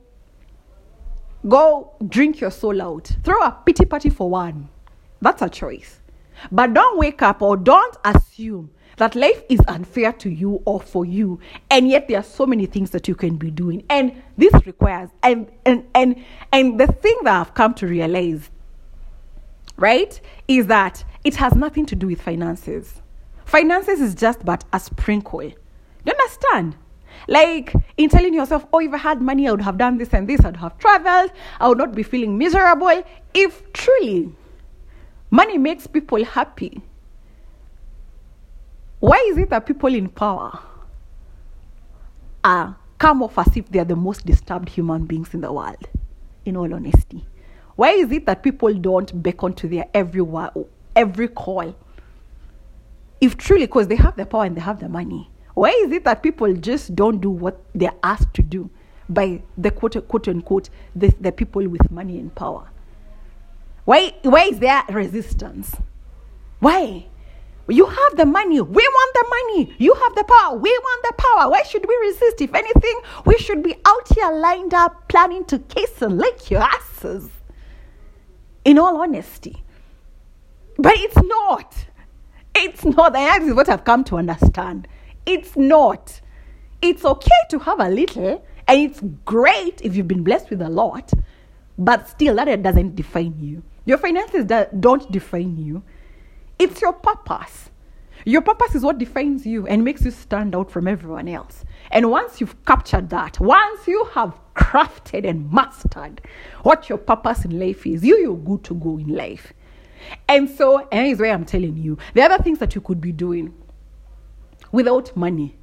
go 1.48 1.94
drink 2.08 2.40
your 2.40 2.52
soul 2.52 2.82
out. 2.82 3.12
Throw 3.24 3.40
a 3.42 3.52
pity 3.66 3.86
party 3.86 4.10
for 4.10 4.30
one. 4.30 4.70
That's 5.22 5.42
a 5.42 5.50
choice. 5.50 5.97
But 6.52 6.74
don't 6.74 6.98
wake 6.98 7.22
up 7.22 7.42
or 7.42 7.58
don't 7.58 7.96
assume 8.06 8.72
that 8.98 9.16
life 9.16 9.42
is 9.48 9.60
unfair 9.68 10.12
to 10.12 10.30
you 10.30 10.62
or 10.66 10.80
for 10.80 11.06
you 11.06 11.40
and 11.70 11.88
yet 11.88 12.08
there 12.08 12.20
are 12.20 12.24
so 12.24 12.46
many 12.46 12.66
things 12.66 12.90
that 12.92 13.08
you 13.08 13.16
can 13.16 13.38
be 13.38 13.52
doing. 13.52 13.84
And 13.90 14.22
this 14.38 14.54
requires 14.66 15.10
and 15.24 15.50
and 15.66 15.86
and 15.96 16.24
and 16.52 16.80
the 16.80 16.88
thing 16.88 17.16
that 17.24 17.40
i've 17.40 17.54
come 17.54 17.74
to 17.76 17.88
realize 17.88 18.50
right 19.78 20.20
is 20.48 20.68
that 20.68 21.04
it 21.24 21.36
has 21.36 21.54
nothing 21.54 21.86
to 21.88 21.96
do 21.96 22.08
with 22.08 22.22
finances. 22.22 23.02
Finances 23.46 24.02
is 24.02 24.16
just 24.16 24.44
but 24.44 24.64
a 24.74 24.80
sprinkle. 24.80 25.44
You 25.44 25.54
understand? 26.06 26.76
Like 27.28 27.74
in 27.98 28.10
telling 28.10 28.34
yourself 28.34 28.66
oh 28.72 28.80
if 28.80 28.94
i 28.94 28.98
had 28.98 29.22
money 29.22 29.48
i 29.48 29.52
would 29.52 29.62
have 29.62 29.78
done 29.78 29.98
this 29.98 30.14
and 30.14 30.28
this 30.30 30.46
i'd 30.46 30.56
have 30.58 30.78
traveled 30.78 31.32
i 31.60 31.68
would 31.68 31.78
not 31.78 31.96
be 31.96 32.04
feeling 32.04 32.38
miserable 32.38 33.04
if 33.34 33.74
truly 33.74 34.32
Money 35.30 35.58
makes 35.58 35.88
people 35.88 36.24
happy. 36.24 36.82
Why 39.00 39.28
is 39.30 39.38
it 39.38 39.50
that 39.50 39.66
people 39.66 39.94
in 39.94 40.08
power 40.08 40.58
are 42.44 42.76
come 42.98 43.22
off 43.22 43.38
as 43.38 43.56
if 43.56 43.70
they 43.70 43.80
are 43.80 43.86
the 43.86 43.96
most 43.96 44.26
disturbed 44.26 44.70
human 44.70 45.06
beings 45.06 45.34
in 45.34 45.42
the 45.42 45.52
world? 45.52 45.88
In 46.46 46.56
all 46.56 46.74
honesty, 46.74 47.26
why 47.76 47.90
is 47.92 48.10
it 48.12 48.26
that 48.26 48.42
people 48.42 48.74
don't 48.74 49.22
beckon 49.22 49.54
to 49.56 49.68
their 49.68 49.86
every 49.94 50.26
every 50.96 51.28
call? 51.28 51.76
If 53.20 53.36
truly, 53.36 53.66
because 53.66 53.88
they 53.88 53.98
have 53.98 54.16
the 54.16 54.26
power 54.26 54.46
and 54.46 54.56
they 54.56 54.62
have 54.62 54.80
the 54.80 54.88
money, 54.88 55.30
why 55.56 55.72
is 55.72 55.92
it 55.92 56.06
that 56.06 56.24
people 56.24 56.54
just 56.54 56.96
don't 56.96 57.20
do 57.20 57.30
what 57.30 57.60
they're 57.76 57.94
asked 58.02 58.34
to 58.36 58.42
do 58.42 58.70
by 59.10 59.42
the 59.58 59.72
quote, 59.72 60.08
quote 60.08 60.28
unquote 60.30 60.70
the, 60.96 61.14
the 61.20 61.32
people 61.32 61.68
with 61.68 61.92
money 61.92 62.18
and 62.18 62.34
power? 62.34 62.70
Why, 63.88 64.12
why 64.24 64.50
is 64.52 64.60
there 64.60 64.84
resistance? 64.90 65.74
Why? 66.60 67.08
You 67.70 67.86
have 67.86 68.18
the 68.18 68.26
money. 68.26 68.60
We 68.60 68.84
want 68.84 69.14
the 69.14 69.26
money. 69.30 69.76
You 69.78 69.94
have 69.94 70.14
the 70.14 70.26
power. 70.26 70.58
We 70.58 70.70
want 70.70 71.04
the 71.04 71.14
power. 71.14 71.50
Why 71.50 71.64
should 71.64 71.88
we 71.88 71.96
resist? 72.02 72.42
If 72.42 72.54
anything, 72.54 73.00
we 73.26 73.38
should 73.38 73.64
be 73.64 73.76
out 73.86 74.14
here 74.14 74.30
lined 74.30 74.74
up 74.74 75.08
planning 75.08 75.46
to 75.46 75.60
kiss 75.60 76.02
and 76.02 76.18
lick 76.18 76.52
your 76.52 76.64
asses. 76.64 77.30
In 78.66 78.78
all 78.78 79.02
honesty. 79.02 79.64
But 80.78 80.96
it's 80.98 81.16
not. 81.24 81.74
It's 82.56 82.84
not. 82.84 83.14
That 83.14 83.42
is 83.42 83.54
what 83.54 83.70
I've 83.70 83.86
come 83.86 84.04
to 84.04 84.18
understand. 84.18 84.90
It's 85.26 85.56
not. 85.56 86.20
It's 86.82 87.06
okay 87.06 87.42
to 87.52 87.60
have 87.60 87.80
a 87.80 87.88
little, 87.88 88.44
and 88.68 88.82
it's 88.82 89.02
great 89.24 89.80
if 89.82 89.96
you've 89.96 90.10
been 90.10 90.26
blessed 90.26 90.50
with 90.50 90.62
a 90.62 90.70
lot, 90.70 91.14
but 91.78 92.10
still, 92.10 92.36
that 92.36 92.62
doesn't 92.62 92.98
define 92.98 93.40
you. 93.40 93.64
Your 93.88 93.98
finances 93.98 94.46
that 94.48 94.82
don't 94.82 95.10
define 95.12 95.58
you, 95.58 95.82
it's 96.60 96.82
your 96.82 96.92
purpose. 96.92 97.70
Your 98.26 98.42
purpose 98.42 98.76
is 98.76 98.84
what 98.84 98.98
defines 98.98 99.46
you 99.46 99.66
and 99.66 99.86
makes 99.86 100.04
you 100.04 100.12
stand 100.12 100.54
out 100.54 100.70
from 100.70 100.90
everyone 100.90 101.30
else. 101.30 101.64
And 101.92 102.12
once 102.12 102.42
you've 102.42 102.66
captured 102.66 103.10
that, 103.12 103.40
once 103.40 103.88
you 103.88 104.04
have 104.14 104.38
crafted 104.56 105.26
and 105.26 105.50
mastered 105.54 106.20
what 106.64 106.90
your 106.90 106.98
purpose 106.98 107.46
in 107.46 107.58
life 107.58 107.88
is, 107.88 108.04
you, 108.04 108.18
you're 108.18 108.36
good 108.36 108.66
to 108.66 108.76
go 108.76 108.98
in 108.98 109.08
life. 109.08 109.54
And 110.28 110.50
so, 110.50 110.86
and 110.92 111.08
is 111.08 111.20
why 111.20 111.30
I'm 111.30 111.46
telling 111.46 111.78
you, 111.78 111.98
the 112.14 112.24
other 112.24 112.44
things 112.44 112.60
that 112.60 112.76
you 112.76 112.82
could 112.82 113.00
be 113.00 113.14
doing 113.14 113.54
without 114.74 115.16
money. 115.16 115.56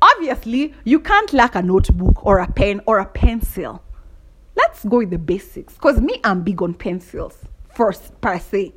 Obviously, 0.00 0.72
you 0.84 1.00
can't 1.00 1.32
lack 1.32 1.56
a 1.56 1.62
notebook 1.62 2.24
or 2.24 2.38
a 2.38 2.46
pen 2.46 2.80
or 2.86 3.00
a 3.00 3.06
pencil. 3.06 3.83
Let's 4.56 4.84
go 4.84 4.98
with 4.98 5.10
the 5.10 5.18
basics. 5.18 5.74
Because 5.74 6.00
me, 6.00 6.20
I'm 6.24 6.42
big 6.42 6.62
on 6.62 6.74
pencils, 6.74 7.36
first, 7.74 8.20
per 8.20 8.38
se. 8.38 8.74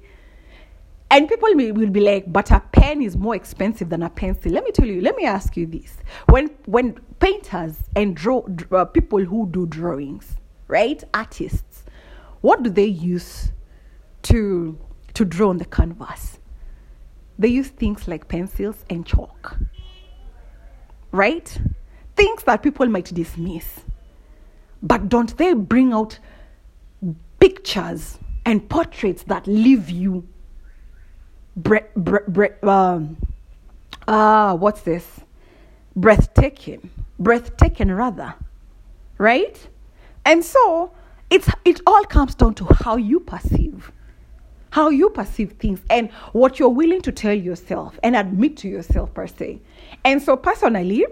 And 1.10 1.30
people 1.30 1.50
will, 1.54 1.74
will 1.74 1.90
be 1.90 2.02
like, 2.02 2.32
but 2.32 2.52
a 2.52 2.60
pen 2.60 3.02
is 3.02 3.16
more 3.16 3.36
expensive 3.36 3.90
than 3.90 4.04
a 4.04 4.10
pencil. 4.10 4.52
Let 4.52 4.64
me 4.64 4.72
tell 4.72 4.86
you, 4.88 5.02
let 5.02 5.16
me 5.16 5.26
ask 5.26 5.56
you 5.56 5.66
this. 5.66 5.98
When, 6.30 6.50
when 6.66 7.00
painters 7.20 7.78
and 7.96 8.16
draw, 8.16 8.46
uh, 8.72 8.86
people 8.86 9.24
who 9.24 9.48
do 9.50 9.66
drawings, 9.68 10.36
right, 10.68 11.02
artists, 11.14 11.84
what 12.42 12.64
do 12.64 12.70
they 12.70 12.86
use 12.86 13.52
to, 14.24 14.78
to 15.14 15.26
draw 15.26 15.50
on 15.50 15.58
the 15.58 15.66
canvas? 15.66 16.40
They 17.40 17.50
use 17.50 17.70
things 17.70 18.08
like 18.08 18.28
pencils 18.28 18.84
and 18.90 19.06
chalk, 19.06 19.58
right? 21.12 21.58
Things 22.16 22.44
that 22.44 22.64
people 22.64 22.88
might 22.88 23.14
dismiss. 23.14 23.82
But 24.82 25.10
don't 25.10 25.36
they 25.38 25.54
bring 25.54 25.94
out 25.94 26.20
pictures 27.40 28.18
and 28.46 28.68
portraits 28.70 29.24
that 29.24 29.48
leave 29.48 29.90
you 29.90 30.28
bre- 31.56 31.90
bre- 31.96 32.28
bre- 32.28 32.70
um, 32.70 33.18
uh, 34.08 34.56
what's 34.56 34.82
this? 34.82 35.22
Breathtaking. 35.96 36.90
Breathtaking, 37.20 37.92
rather. 37.92 38.36
Right? 39.18 39.68
And 40.26 40.44
so 40.44 40.92
it's, 41.30 41.50
it 41.66 41.82
all 41.86 42.04
comes 42.06 42.36
down 42.36 42.54
to 42.56 42.66
how 42.66 42.96
you 42.96 43.20
perceive. 43.20 43.92
How 44.70 44.90
you 44.90 45.10
perceive 45.10 45.54
things 45.54 45.82
and 45.90 46.12
what 46.34 46.60
you're 46.60 46.70
willing 46.70 47.02
to 47.02 47.12
tell 47.12 47.34
yourself 47.34 48.00
and 48.04 48.16
admit 48.16 48.58
to 48.58 48.68
yourself, 48.68 49.14
per 49.14 49.26
se. 49.26 49.62
And 50.06 50.22
so, 50.22 50.38
personally, 50.38 51.06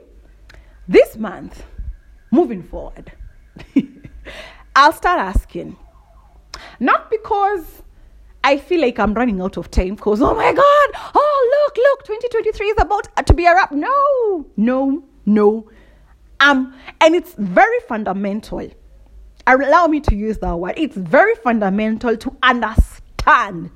this 0.87 1.17
month, 1.17 1.63
moving 2.31 2.61
forward, 2.61 3.11
I'll 4.75 4.93
start 4.93 5.19
asking. 5.19 5.77
Not 6.79 7.09
because 7.09 7.83
I 8.43 8.57
feel 8.57 8.81
like 8.81 8.99
I'm 8.99 9.13
running 9.13 9.41
out 9.41 9.57
of 9.57 9.71
time 9.71 9.95
because, 9.95 10.21
oh 10.21 10.35
my 10.35 10.53
God, 10.53 11.11
oh, 11.15 11.65
look, 11.67 11.77
look, 11.77 12.05
2023 12.05 12.67
is 12.67 12.75
about 12.79 13.25
to 13.25 13.33
be 13.33 13.45
a 13.45 13.53
wrap. 13.53 13.71
No, 13.71 14.45
no, 14.57 15.03
no. 15.25 15.69
Um, 16.39 16.75
and 17.01 17.15
it's 17.15 17.33
very 17.37 17.79
fundamental. 17.87 18.69
Allow 19.47 19.87
me 19.87 19.99
to 20.01 20.15
use 20.15 20.37
that 20.39 20.55
word. 20.55 20.73
It's 20.77 20.95
very 20.95 21.35
fundamental 21.35 22.17
to 22.17 22.35
understand 22.43 23.71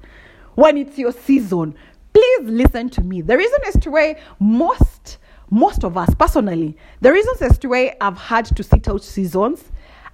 when 0.55 0.77
it's 0.77 0.97
your 0.97 1.13
season. 1.13 1.75
Please 2.13 2.41
listen 2.43 2.89
to 2.89 3.01
me. 3.01 3.21
The 3.21 3.37
reason 3.37 3.59
as 3.67 3.77
to 3.81 3.91
why 3.91 4.19
most 4.39 5.17
most 5.51 5.83
of 5.83 5.97
us 5.97 6.13
personally, 6.13 6.77
the 7.01 7.11
reasons 7.11 7.41
as 7.41 7.57
to 7.59 7.69
why 7.69 7.95
I've 7.99 8.17
had 8.17 8.45
to 8.55 8.63
sit 8.63 8.87
out 8.87 9.03
seasons, 9.03 9.68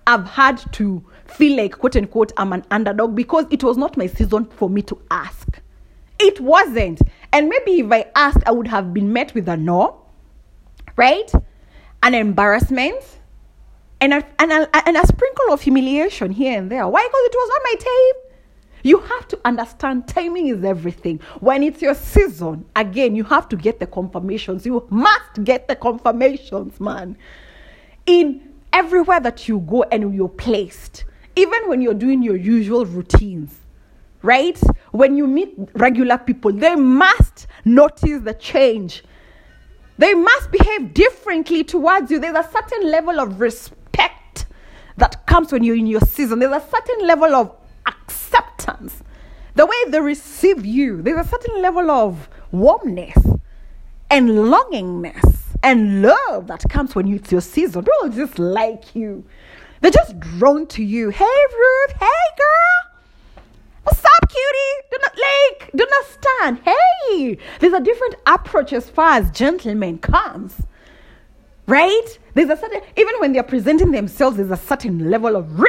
I've 0.07 0.25
had 0.27 0.57
to 0.73 1.03
feel 1.25 1.57
like, 1.57 1.79
quote 1.79 1.95
unquote, 1.95 2.31
I'm 2.37 2.53
an 2.53 2.63
underdog 2.71 3.15
because 3.15 3.45
it 3.49 3.63
was 3.63 3.77
not 3.77 3.97
my 3.97 4.07
season 4.07 4.45
for 4.45 4.69
me 4.69 4.81
to 4.83 5.01
ask. 5.09 5.59
It 6.19 6.39
wasn't. 6.39 7.01
And 7.33 7.49
maybe 7.49 7.79
if 7.79 7.91
I 7.91 8.05
asked, 8.15 8.43
I 8.45 8.51
would 8.51 8.67
have 8.67 8.93
been 8.93 9.11
met 9.11 9.33
with 9.33 9.49
a 9.49 9.57
no, 9.57 10.01
right? 10.95 11.31
An 12.03 12.13
embarrassment, 12.13 13.03
and 13.99 14.13
a, 14.13 14.23
and 14.39 14.51
a, 14.51 14.87
and 14.87 14.97
a 14.97 15.07
sprinkle 15.07 15.51
of 15.51 15.61
humiliation 15.61 16.31
here 16.31 16.57
and 16.57 16.71
there. 16.71 16.87
Why? 16.87 17.03
Because 17.03 17.25
it 17.25 17.35
was 17.35 17.49
not 17.49 17.61
my 17.63 17.75
time. 17.83 18.21
You 18.83 18.99
have 18.99 19.27
to 19.29 19.39
understand 19.45 20.07
timing 20.07 20.47
is 20.49 20.63
everything. 20.63 21.19
When 21.39 21.63
it's 21.63 21.81
your 21.81 21.95
season, 21.95 22.65
again, 22.75 23.15
you 23.15 23.23
have 23.23 23.49
to 23.49 23.55
get 23.55 23.79
the 23.79 23.87
confirmations. 23.87 24.63
You 24.63 24.85
must 24.91 25.43
get 25.43 25.67
the 25.67 25.75
confirmations, 25.75 26.79
man. 26.79 27.17
In 28.05 28.44
everywhere 28.75 29.21
that 29.21 29.47
you 29.47 29.59
go 29.59 29.83
and 29.83 30.13
you're 30.13 30.27
placed 30.27 31.05
even 31.37 31.67
when 31.69 31.81
you're 31.81 31.93
doing 31.93 32.21
your 32.21 32.35
usual 32.35 32.85
routines, 32.85 33.53
right? 34.21 34.59
When 34.91 35.15
you 35.15 35.27
meet 35.27 35.53
regular 35.73 36.17
people, 36.17 36.51
they 36.51 36.75
must 36.75 37.47
notice 37.63 38.21
the 38.21 38.33
change. 38.33 39.03
They 39.97 40.13
must 40.13 40.51
behave 40.51 40.93
differently 40.93 41.63
towards 41.63 42.11
you. 42.11 42.19
There's 42.19 42.35
a 42.35 42.49
certain 42.51 42.91
level 42.91 43.19
of 43.19 43.39
respect 43.39 44.45
that 44.97 45.25
comes 45.25 45.51
when 45.53 45.63
you're 45.63 45.77
in 45.77 45.87
your 45.87 46.01
season. 46.01 46.39
There's 46.39 46.51
a 46.63 46.65
certain 46.69 47.07
level 47.07 47.33
of 47.33 47.55
acceptance. 47.85 49.03
The 49.55 49.65
way 49.65 49.75
they 49.87 50.01
receive 50.01 50.65
you, 50.65 51.01
there's 51.01 51.25
a 51.25 51.29
certain 51.29 51.61
level 51.61 51.89
of 51.89 52.29
warmness 52.51 53.17
and 54.09 54.29
longingness 54.29 55.44
and 55.63 56.01
love 56.01 56.47
that 56.47 56.63
comes 56.69 56.95
when 56.95 57.07
it's 57.13 57.31
your 57.31 57.41
season. 57.41 57.83
People 57.83 58.09
just 58.09 58.39
like 58.39 58.95
you. 58.95 59.25
They're 59.81 59.91
just 59.91 60.19
drawn 60.19 60.67
to 60.67 60.83
you. 60.83 61.09
Hey, 61.09 61.25
Ruth. 61.25 61.91
Hey, 61.99 62.25
girl. 62.37 63.43
What's 63.83 64.03
up, 64.03 64.29
cutie? 64.29 64.87
Do 64.91 64.97
not 65.01 65.15
like, 65.15 65.71
do 65.75 65.87
not 65.89 66.05
stand. 66.05 66.59
Hey, 66.65 67.37
there's 67.59 67.73
a 67.73 67.79
different 67.79 68.15
approach 68.25 68.73
as 68.73 68.89
far 68.89 69.11
as 69.11 69.29
gentlemen 69.31 69.99
comes. 69.99 70.55
Right? 71.67 72.19
There's 72.33 72.49
a 72.49 72.57
certain, 72.57 72.81
even 72.97 73.15
when 73.19 73.33
they're 73.33 73.43
presenting 73.43 73.91
themselves, 73.91 74.37
there's 74.37 74.51
a 74.51 74.57
certain 74.57 75.11
level 75.11 75.35
of 75.35 75.59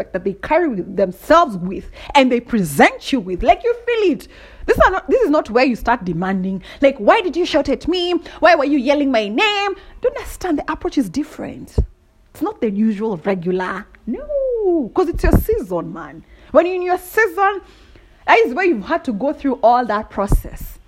respect 0.00 0.12
that 0.12 0.24
they 0.24 0.34
carry 0.34 0.80
themselves 0.82 1.56
with 1.56 1.90
and 2.14 2.32
they 2.32 2.40
present 2.40 3.12
you 3.12 3.20
with. 3.20 3.42
Like 3.42 3.62
you 3.62 3.74
feel 3.74 4.12
it. 4.12 4.28
This 4.66 4.76
is, 4.76 4.90
not, 4.90 5.08
this 5.08 5.22
is 5.22 5.30
not 5.30 5.50
where 5.50 5.64
you 5.64 5.76
start 5.76 6.04
demanding, 6.04 6.62
like, 6.80 6.96
why 6.98 7.20
did 7.22 7.36
you 7.36 7.44
shout 7.44 7.68
at 7.68 7.88
me? 7.88 8.12
Why 8.40 8.54
were 8.54 8.64
you 8.64 8.78
yelling 8.78 9.10
my 9.10 9.26
name? 9.26 9.74
Do 10.00 10.08
you 10.08 10.10
understand? 10.10 10.58
The 10.58 10.72
approach 10.72 10.96
is 10.96 11.08
different. 11.08 11.76
It's 12.32 12.42
not 12.42 12.60
the 12.60 12.70
usual 12.70 13.16
regular. 13.16 13.86
No, 14.06 14.88
because 14.88 15.08
it's 15.08 15.24
your 15.24 15.32
season, 15.32 15.92
man. 15.92 16.24
When 16.52 16.66
you're 16.66 16.76
in 16.76 16.82
your 16.82 16.98
season, 16.98 17.62
that 18.26 18.38
is 18.46 18.54
where 18.54 18.64
you've 18.64 18.84
had 18.84 19.04
to 19.06 19.12
go 19.12 19.32
through 19.32 19.58
all 19.62 19.84
that 19.86 20.08
process. 20.08 20.78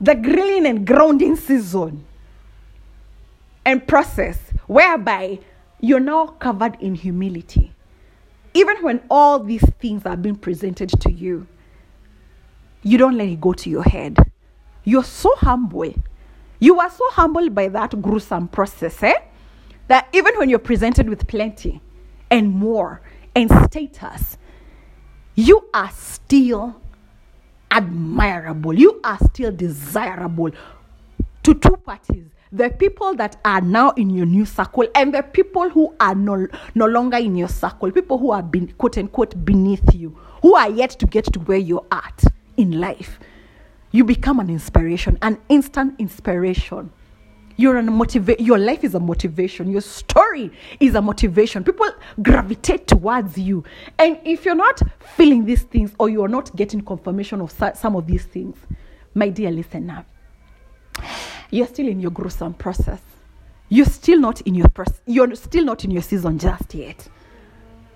The 0.00 0.14
grilling 0.14 0.66
and 0.66 0.86
grounding 0.86 1.34
season 1.36 2.04
and 3.64 3.86
process, 3.88 4.38
whereby 4.68 5.40
you're 5.80 5.98
now 5.98 6.26
covered 6.26 6.76
in 6.80 6.94
humility. 6.94 7.72
Even 8.56 8.78
when 8.78 9.02
all 9.10 9.38
these 9.38 9.68
things 9.80 10.06
are 10.06 10.16
being 10.16 10.34
presented 10.34 10.88
to 11.02 11.12
you, 11.12 11.46
you 12.82 12.96
don't 12.96 13.18
let 13.18 13.28
it 13.28 13.38
go 13.38 13.52
to 13.52 13.68
your 13.68 13.82
head. 13.82 14.16
You're 14.82 15.04
so 15.04 15.30
humble. 15.36 15.92
You 16.58 16.80
are 16.80 16.88
so 16.88 17.04
humbled 17.10 17.54
by 17.54 17.68
that 17.68 18.00
gruesome 18.00 18.48
process, 18.48 19.02
eh? 19.02 19.12
that 19.88 20.08
even 20.14 20.38
when 20.38 20.48
you're 20.48 20.58
presented 20.58 21.06
with 21.06 21.26
plenty 21.26 21.82
and 22.30 22.50
more 22.50 23.02
and 23.34 23.50
status, 23.66 24.38
you 25.34 25.68
are 25.74 25.90
still 25.90 26.80
admirable. 27.70 28.72
You 28.72 29.02
are 29.04 29.18
still 29.18 29.52
desirable 29.52 30.50
to 31.42 31.54
two 31.54 31.76
parties 31.76 32.30
the 32.52 32.70
people 32.70 33.14
that 33.14 33.36
are 33.44 33.60
now 33.60 33.90
in 33.90 34.10
your 34.10 34.26
new 34.26 34.44
circle 34.44 34.86
and 34.94 35.12
the 35.12 35.22
people 35.22 35.68
who 35.68 35.94
are 36.00 36.14
no, 36.14 36.46
no 36.74 36.86
longer 36.86 37.16
in 37.16 37.34
your 37.34 37.48
circle, 37.48 37.90
people 37.90 38.18
who 38.18 38.30
are 38.30 38.42
been, 38.42 38.68
quote 38.72 38.98
unquote 38.98 39.44
beneath 39.44 39.94
you, 39.94 40.16
who 40.42 40.54
are 40.54 40.70
yet 40.70 40.90
to 40.90 41.06
get 41.06 41.24
to 41.32 41.40
where 41.40 41.58
you're 41.58 41.86
at 41.90 42.24
in 42.56 42.80
life. 42.80 43.18
You 43.90 44.04
become 44.04 44.40
an 44.40 44.50
inspiration, 44.50 45.18
an 45.22 45.38
instant 45.48 45.94
inspiration. 45.98 46.92
You're 47.56 47.78
a 47.78 47.82
motiva- 47.82 48.36
your 48.38 48.58
life 48.58 48.84
is 48.84 48.94
a 48.94 49.00
motivation. 49.00 49.70
Your 49.70 49.80
story 49.80 50.52
is 50.78 50.94
a 50.94 51.00
motivation. 51.00 51.64
People 51.64 51.88
gravitate 52.22 52.86
towards 52.86 53.38
you. 53.38 53.64
And 53.98 54.18
if 54.24 54.44
you're 54.44 54.54
not 54.54 54.82
feeling 55.16 55.46
these 55.46 55.62
things 55.62 55.94
or 55.98 56.10
you're 56.10 56.28
not 56.28 56.54
getting 56.54 56.82
confirmation 56.82 57.40
of 57.40 57.50
some 57.74 57.96
of 57.96 58.06
these 58.06 58.24
things, 58.26 58.58
my 59.14 59.30
dear 59.30 59.50
listener, 59.50 60.04
you're 61.50 61.66
still 61.66 61.88
in 61.88 62.00
your 62.00 62.10
gruesome 62.10 62.54
process. 62.54 63.00
You're 63.68 63.86
still 63.86 64.20
not 64.20 64.40
in 64.42 64.54
your 64.54 64.68
pers- 64.68 65.00
you're 65.06 65.34
still 65.34 65.64
not 65.64 65.84
in 65.84 65.90
your 65.90 66.02
season 66.02 66.38
just 66.38 66.74
yet. 66.74 67.08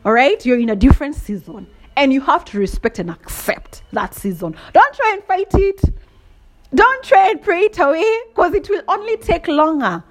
All 0.04 0.12
right? 0.12 0.44
You're 0.44 0.58
in 0.58 0.70
a 0.70 0.76
different 0.76 1.14
season. 1.14 1.66
And 1.96 2.12
you 2.12 2.20
have 2.22 2.44
to 2.46 2.58
respect 2.58 2.98
and 2.98 3.10
accept 3.10 3.82
that 3.92 4.14
season. 4.14 4.56
Don't 4.72 4.94
try 4.94 5.12
and 5.14 5.24
fight 5.24 5.54
it. 5.54 5.80
Don't 6.74 7.04
try 7.04 7.30
and 7.30 7.42
pray 7.42 7.62
it 7.62 7.78
away 7.78 8.06
because 8.28 8.54
it 8.54 8.68
will 8.68 8.82
only 8.88 9.16
take 9.16 9.48
longer. 9.48 10.02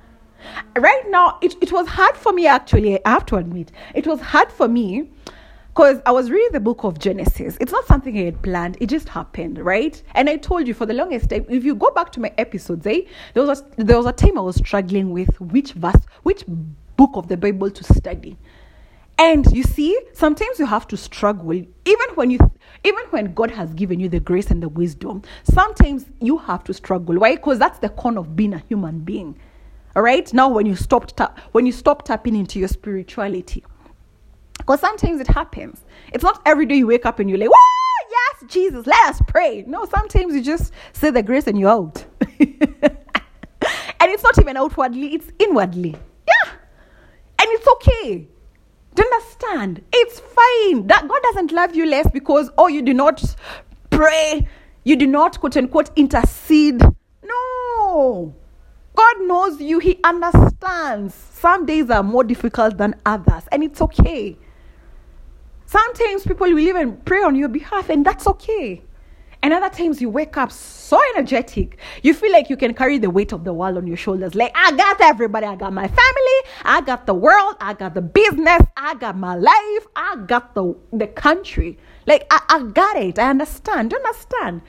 Right 0.78 1.04
now, 1.10 1.38
it, 1.41 1.56
it 1.62 1.71
was 1.71 1.88
hard 1.88 2.15
for 2.15 2.32
me 2.32 2.47
actually, 2.47 3.04
I 3.06 3.10
have 3.10 3.25
to 3.28 3.38
admit. 3.38 3.71
It 3.95 4.08
was 4.08 4.19
hard 4.21 4.52
for 4.52 4.67
me 4.67 5.10
because 5.79 6.01
I 6.05 6.11
was 6.11 6.29
reading 6.29 6.51
the 6.51 6.59
book 6.59 6.83
of 6.83 6.99
Genesis. 6.99 7.57
It's 7.61 7.71
not 7.71 7.87
something 7.87 8.17
I 8.17 8.23
had 8.23 8.41
planned, 8.41 8.75
it 8.81 8.87
just 8.87 9.07
happened, 9.07 9.59
right? 9.59 10.03
And 10.13 10.29
I 10.29 10.35
told 10.35 10.67
you 10.67 10.73
for 10.73 10.85
the 10.85 10.93
longest 10.93 11.29
time, 11.29 11.45
if 11.47 11.63
you 11.63 11.73
go 11.73 11.89
back 11.91 12.11
to 12.11 12.19
my 12.19 12.33
episodes, 12.37 12.85
eh, 12.85 13.03
there 13.33 13.45
was 13.45 13.61
a, 13.61 13.85
there 13.85 13.95
was 13.95 14.05
a 14.05 14.11
time 14.11 14.37
I 14.37 14.41
was 14.41 14.57
struggling 14.57 15.11
with 15.11 15.39
which 15.39 15.71
verse, 15.71 16.01
which 16.23 16.43
book 16.97 17.11
of 17.13 17.29
the 17.29 17.37
Bible 17.37 17.71
to 17.71 17.83
study. 17.93 18.35
And 19.17 19.49
you 19.55 19.63
see, 19.63 19.97
sometimes 20.11 20.59
you 20.59 20.65
have 20.65 20.85
to 20.89 20.97
struggle, 20.97 21.53
even 21.53 22.09
when 22.15 22.29
you, 22.29 22.39
even 22.83 23.05
when 23.11 23.33
God 23.33 23.49
has 23.51 23.73
given 23.73 24.01
you 24.01 24.09
the 24.09 24.19
grace 24.19 24.51
and 24.51 24.61
the 24.61 24.67
wisdom. 24.67 25.21
Sometimes 25.45 26.07
you 26.19 26.39
have 26.39 26.65
to 26.65 26.73
struggle. 26.73 27.19
Why? 27.19 27.37
Because 27.37 27.57
that's 27.57 27.79
the 27.79 27.87
con 27.87 28.17
of 28.17 28.35
being 28.35 28.53
a 28.53 28.59
human 28.67 28.99
being. 28.99 29.39
All 29.95 30.01
right. 30.01 30.33
Now, 30.33 30.49
when 30.49 30.65
you 30.65 30.75
stop, 30.75 31.15
ta- 31.15 31.33
when 31.53 31.65
you 31.65 31.71
stop 31.71 32.03
tapping 32.03 32.35
into 32.35 32.59
your 32.59 32.67
spirituality, 32.67 33.63
because 34.69 34.82
sometimes 34.82 35.19
it 35.19 35.25
happens. 35.25 35.84
It's 36.13 36.23
not 36.23 36.43
every 36.45 36.67
day 36.67 36.75
you 36.75 36.86
wake 36.86 37.03
up 37.03 37.17
and 37.17 37.27
you're 37.27 37.39
like, 37.39 37.49
"Whoa, 37.49 38.08
yes, 38.12 38.51
Jesus, 38.53 38.86
let 38.86 39.10
us 39.10 39.19
pray." 39.25 39.63
No, 39.65 39.86
sometimes 39.86 40.36
you 40.36 40.43
just 40.43 40.73
say 40.93 41.10
the 41.10 41.23
grace 41.23 41.47
and 41.47 41.60
you're 41.60 41.71
out. 41.71 42.05
and 42.39 42.51
it's 43.99 44.21
not 44.21 44.38
even 44.38 44.58
outwardly; 44.58 45.15
it's 45.15 45.32
inwardly. 45.39 45.95
Yeah, 46.27 46.51
and 47.39 47.47
it's 47.49 47.67
okay. 47.67 48.27
Do 48.93 49.03
you 49.03 49.12
understand? 49.12 49.82
It's 49.91 50.19
fine. 50.19 50.86
That 50.86 51.08
God 51.08 51.19
doesn't 51.23 51.51
love 51.51 51.75
you 51.75 51.88
less 51.88 52.08
because 52.12 52.51
oh, 52.55 52.67
you 52.67 52.84
do 52.84 52.93
not 52.93 53.23
pray, 53.89 54.47
you 54.84 54.95
do 54.95 55.08
not 55.08 55.39
quote 55.39 55.58
unquote 55.58 55.89
intercede. 55.95 56.79
No. 57.23 58.36
God 58.93 59.15
knows 59.21 59.60
you, 59.60 59.79
He 59.79 59.99
understands. 60.03 61.15
Some 61.15 61.65
days 61.65 61.89
are 61.89 62.03
more 62.03 62.23
difficult 62.23 62.77
than 62.77 62.93
others, 63.03 63.45
and 63.51 63.63
it's 63.63 63.82
okay. 63.82 64.38
Sometimes 65.69 66.25
people 66.25 66.47
will 66.47 66.58
even 66.58 66.97
pray 67.05 67.21
on 67.21 67.36
your 67.36 67.47
behalf, 67.47 67.89
and 67.89 68.03
that's 68.03 68.25
okay. 68.25 68.82
And 69.43 69.53
other 69.53 69.69
times 69.69 70.01
you 70.01 70.10
wake 70.10 70.36
up 70.36 70.51
so 70.51 70.99
energetic. 71.13 71.77
You 72.01 72.15
feel 72.15 72.32
like 72.32 72.49
you 72.49 72.58
can 72.58 72.73
carry 72.73 72.97
the 72.97 73.12
weight 73.12 73.34
of 73.34 73.43
the 73.43 73.53
world 73.53 73.77
on 73.77 73.86
your 73.86 73.95
shoulders. 73.95 74.34
Like, 74.34 74.51
I 74.55 74.71
got 74.71 74.99
everybody. 74.99 75.45
I 75.45 75.55
got 75.55 75.71
my 75.71 75.88
family. 75.88 76.39
I 76.65 76.82
got 76.82 77.05
the 77.05 77.13
world. 77.13 77.55
I 77.62 77.75
got 77.75 77.93
the 77.93 78.01
business. 78.01 78.63
I 78.77 78.95
got 78.95 79.15
my 79.15 79.36
life. 79.36 79.86
I 79.95 80.15
got 80.25 80.55
the, 80.55 80.75
the 80.91 81.05
country. 81.05 81.77
Like, 82.08 82.25
I, 82.32 82.41
I 82.49 82.63
got 82.63 82.97
it. 82.97 83.19
I 83.19 83.29
understand. 83.29 83.91
Do 83.91 83.97
you 83.97 84.03
understand? 84.03 84.63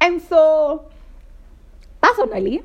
And 0.00 0.22
so, 0.22 0.88
personally, 2.00 2.62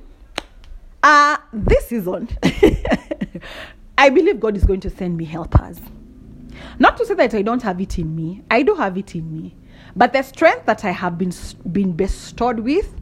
uh, 1.01 1.37
this 1.51 1.87
season, 1.87 2.29
I 3.97 4.09
believe 4.09 4.39
God 4.39 4.55
is 4.55 4.63
going 4.63 4.81
to 4.81 4.91
send 4.91 5.17
me 5.17 5.25
helpers. 5.25 5.79
Not 6.77 6.97
to 6.97 7.05
say 7.05 7.13
that 7.15 7.33
I 7.33 7.41
don't 7.41 7.61
have 7.63 7.79
it 7.81 7.97
in 7.99 8.15
me, 8.15 8.43
I 8.49 8.63
do 8.63 8.75
have 8.75 8.97
it 8.97 9.15
in 9.15 9.31
me. 9.31 9.55
But 9.95 10.13
the 10.13 10.21
strength 10.21 10.65
that 10.65 10.85
I 10.85 10.91
have 10.91 11.17
been, 11.17 11.33
been 11.71 11.93
bestowed 11.93 12.59
with 12.59 12.95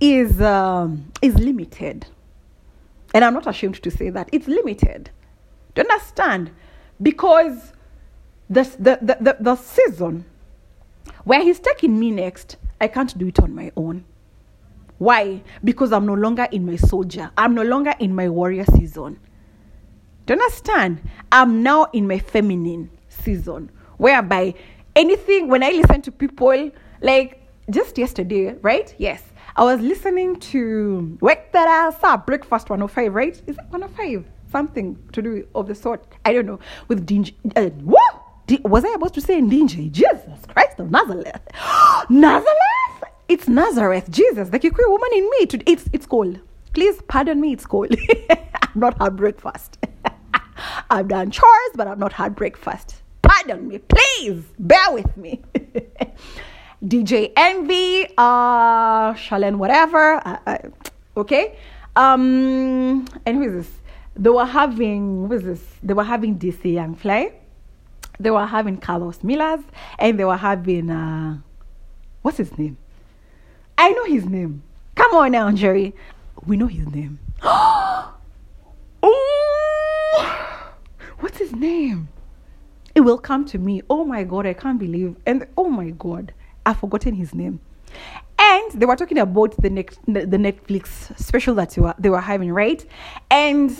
is, 0.00 0.40
um, 0.40 1.12
is 1.22 1.34
limited. 1.34 2.06
And 3.14 3.24
I'm 3.24 3.34
not 3.34 3.46
ashamed 3.46 3.82
to 3.82 3.90
say 3.90 4.10
that. 4.10 4.28
It's 4.32 4.48
limited. 4.48 5.10
Do 5.74 5.82
you 5.82 5.88
understand? 5.88 6.50
Because 7.00 7.72
the, 8.50 8.64
the, 8.78 8.98
the, 9.00 9.18
the, 9.20 9.36
the 9.40 9.56
season 9.56 10.24
where 11.24 11.42
He's 11.42 11.60
taking 11.60 11.98
me 11.98 12.10
next, 12.10 12.56
I 12.80 12.88
can't 12.88 13.16
do 13.16 13.28
it 13.28 13.38
on 13.40 13.54
my 13.54 13.70
own. 13.76 14.04
Why? 14.98 15.42
Because 15.62 15.92
I'm 15.92 16.06
no 16.06 16.14
longer 16.14 16.48
in 16.50 16.66
my 16.66 16.76
soldier. 16.76 17.30
I'm 17.36 17.54
no 17.54 17.62
longer 17.62 17.94
in 17.98 18.14
my 18.14 18.28
warrior 18.28 18.64
season. 18.64 19.18
Do 20.26 20.34
you 20.34 20.40
understand? 20.40 21.02
I'm 21.32 21.62
now 21.62 21.88
in 21.92 22.06
my 22.08 22.18
feminine 22.18 22.90
season, 23.08 23.70
whereby 23.98 24.54
anything, 24.96 25.48
when 25.48 25.62
I 25.62 25.70
listen 25.70 26.00
to 26.02 26.12
people, 26.12 26.70
like 27.02 27.42
just 27.68 27.98
yesterday, 27.98 28.54
right? 28.62 28.94
Yes. 28.96 29.22
I 29.56 29.64
was 29.64 29.80
listening 29.80 30.36
to 30.40 31.18
Wake 31.20 31.52
That 31.52 31.68
Ass 31.68 32.02
Up, 32.02 32.26
Breakfast 32.26 32.70
105, 32.70 33.14
right? 33.14 33.34
Is 33.46 33.58
it 33.58 33.64
105? 33.68 34.24
Something 34.50 34.98
to 35.12 35.20
do 35.20 35.46
of 35.54 35.66
the 35.66 35.74
sort. 35.74 36.06
I 36.24 36.32
don't 36.32 36.46
know. 36.46 36.58
With 36.88 37.04
Dingy. 37.04 37.36
Uh, 37.54 37.66
what? 37.66 38.22
D- 38.46 38.60
was 38.64 38.84
I 38.84 38.92
supposed 38.92 39.14
to 39.14 39.20
say 39.20 39.40
Dingy? 39.42 39.90
Jesus 39.90 40.40
Christ 40.48 40.78
of 40.80 40.90
Nazareth. 40.90 41.42
Nazareth? 42.08 43.04
It's 43.28 43.46
Nazareth. 43.46 44.10
Jesus, 44.10 44.48
the 44.48 44.58
Kikuyu 44.58 44.88
woman 44.88 45.10
in 45.12 45.24
me. 45.24 45.62
It's, 45.66 45.88
it's 45.92 46.06
cold. 46.06 46.40
Please 46.72 47.00
pardon 47.08 47.40
me, 47.40 47.52
it's 47.52 47.66
cold. 47.66 47.94
I'm 48.30 48.80
not 48.80 49.00
had 49.00 49.16
breakfast. 49.16 49.78
I've 50.90 51.08
done 51.08 51.30
chores, 51.30 51.70
but 51.74 51.86
I've 51.86 51.98
not 51.98 52.12
had 52.12 52.34
breakfast. 52.34 53.02
Pardon 53.22 53.68
me, 53.68 53.78
please 53.78 54.44
bear 54.58 54.92
with 54.92 55.16
me. 55.16 55.42
DJ 56.84 57.32
Envy, 57.36 58.06
uh, 58.18 59.14
Shalene, 59.14 59.56
whatever. 59.56 60.16
Uh, 60.26 60.38
uh, 60.46 60.58
okay. 61.16 61.56
Um, 61.96 63.06
and 63.24 63.36
who 63.36 63.44
is 63.44 63.66
this? 63.66 63.76
They 64.16 64.30
were 64.30 64.44
having, 64.44 65.28
what 65.28 65.36
is 65.36 65.44
this? 65.44 65.62
They 65.82 65.94
were 65.94 66.04
having 66.04 66.38
DC 66.38 66.72
Young 66.72 66.94
Fly. 66.94 67.32
They 68.20 68.30
were 68.30 68.46
having 68.46 68.78
Karlous 68.78 69.24
Millers. 69.24 69.64
And 69.98 70.18
they 70.18 70.24
were 70.24 70.36
having, 70.36 70.90
uh, 70.90 71.38
what's 72.22 72.36
his 72.36 72.56
name? 72.58 72.76
I 73.78 73.90
know 73.90 74.04
his 74.04 74.26
name. 74.26 74.62
Come 74.94 75.14
on 75.14 75.32
now, 75.32 75.50
Jerry. 75.52 75.94
We 76.46 76.56
know 76.56 76.66
his 76.66 76.86
name. 76.88 77.18
oh, 77.42 78.14
what's 81.20 81.38
his 81.38 81.52
name? 81.52 82.08
It 82.94 83.00
will 83.00 83.18
come 83.18 83.44
to 83.46 83.58
me. 83.58 83.82
Oh 83.90 84.04
my 84.04 84.22
God, 84.24 84.46
I 84.46 84.52
can't 84.52 84.78
believe. 84.78 85.16
And 85.26 85.46
oh 85.56 85.68
my 85.68 85.90
God, 85.90 86.32
I've 86.64 86.78
forgotten 86.78 87.14
his 87.14 87.34
name. 87.34 87.60
And 88.38 88.72
they 88.72 88.86
were 88.86 88.96
talking 88.96 89.18
about 89.18 89.56
the 89.60 89.70
next 89.70 89.98
the, 90.06 90.26
Netflix 90.26 91.18
special 91.18 91.54
that 91.56 91.70
they 91.70 91.82
were, 91.82 91.94
they 91.98 92.10
were 92.10 92.20
having, 92.20 92.52
right? 92.52 92.84
And 93.30 93.70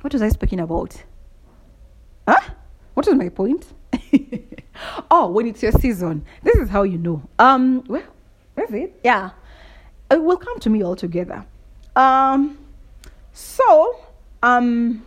what 0.00 0.12
was 0.12 0.22
I 0.22 0.28
speaking 0.28 0.60
about? 0.60 1.02
Huh? 2.28 2.40
What 2.94 3.06
was 3.06 3.14
my 3.14 3.28
point? 3.28 3.66
oh, 5.10 5.30
when 5.30 5.46
it's 5.46 5.62
your 5.62 5.72
season, 5.72 6.24
this 6.42 6.56
is 6.56 6.68
how 6.68 6.82
you 6.82 6.98
know. 6.98 7.22
Um, 7.38 7.84
well, 7.86 8.02
that's 8.54 8.72
it. 8.72 8.98
Yeah, 9.04 9.30
it 10.10 10.22
will 10.22 10.36
come 10.36 10.58
to 10.60 10.70
me 10.70 10.82
all 10.82 10.96
together. 10.96 11.44
Um, 11.94 12.58
so 13.32 13.98
um, 14.42 15.05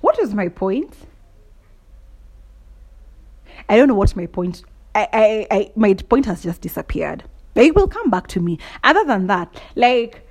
what 0.00 0.18
is 0.18 0.34
my 0.34 0.48
point? 0.48 0.96
I 3.68 3.76
don't 3.76 3.88
know 3.88 3.94
what 3.94 4.16
my 4.16 4.26
point. 4.26 4.62
I, 4.94 5.08
I, 5.12 5.46
I, 5.50 5.72
my 5.76 5.94
point 5.94 6.26
has 6.26 6.42
just 6.42 6.60
disappeared. 6.60 7.24
It 7.54 7.74
will 7.74 7.88
come 7.88 8.10
back 8.10 8.26
to 8.28 8.40
me. 8.40 8.58
Other 8.82 9.04
than 9.04 9.26
that, 9.28 9.60
like 9.76 10.26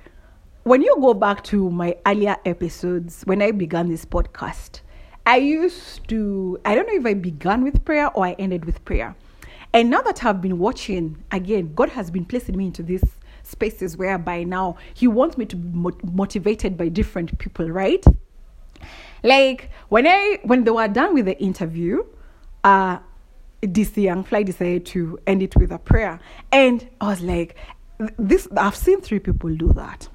when 0.64 0.82
you 0.82 0.94
go 1.00 1.14
back 1.14 1.42
to 1.44 1.70
my 1.70 1.96
earlier 2.06 2.36
episodes, 2.44 3.22
when 3.24 3.40
I 3.40 3.50
began 3.50 3.88
this 3.88 4.04
podcast, 4.04 4.80
I 5.26 5.36
used 5.36 6.08
to. 6.08 6.58
I 6.64 6.74
don't 6.74 6.86
know 6.86 6.94
if 6.94 7.06
I 7.06 7.14
began 7.14 7.62
with 7.62 7.84
prayer 7.84 8.10
or 8.14 8.26
I 8.26 8.32
ended 8.32 8.64
with 8.64 8.84
prayer. 8.84 9.14
And 9.72 9.88
now 9.88 10.02
that 10.02 10.24
I've 10.24 10.42
been 10.42 10.58
watching 10.58 11.22
again, 11.30 11.72
God 11.74 11.90
has 11.90 12.10
been 12.10 12.24
placing 12.24 12.56
me 12.56 12.66
into 12.66 12.82
these 12.82 13.04
spaces 13.42 13.96
whereby 13.96 14.42
now 14.42 14.76
He 14.94 15.06
wants 15.06 15.38
me 15.38 15.46
to 15.46 15.56
be 15.56 15.92
motivated 16.04 16.76
by 16.76 16.88
different 16.88 17.38
people, 17.38 17.70
right? 17.70 18.04
Like 19.22 19.70
when 19.88 20.06
I 20.06 20.38
when 20.42 20.64
they 20.64 20.70
were 20.70 20.88
done 20.88 21.14
with 21.14 21.26
the 21.26 21.38
interview, 21.40 22.04
uh 22.64 22.98
DC 23.62 24.02
Young 24.02 24.24
Fly 24.24 24.42
decided 24.42 24.86
to 24.86 25.18
end 25.26 25.42
it 25.42 25.54
with 25.56 25.70
a 25.70 25.78
prayer. 25.78 26.18
And 26.50 26.88
I 27.00 27.08
was 27.08 27.20
like, 27.20 27.56
this 28.18 28.48
I've 28.56 28.76
seen 28.76 29.00
three 29.00 29.18
people 29.18 29.54
do 29.54 29.72
that. 29.74 30.08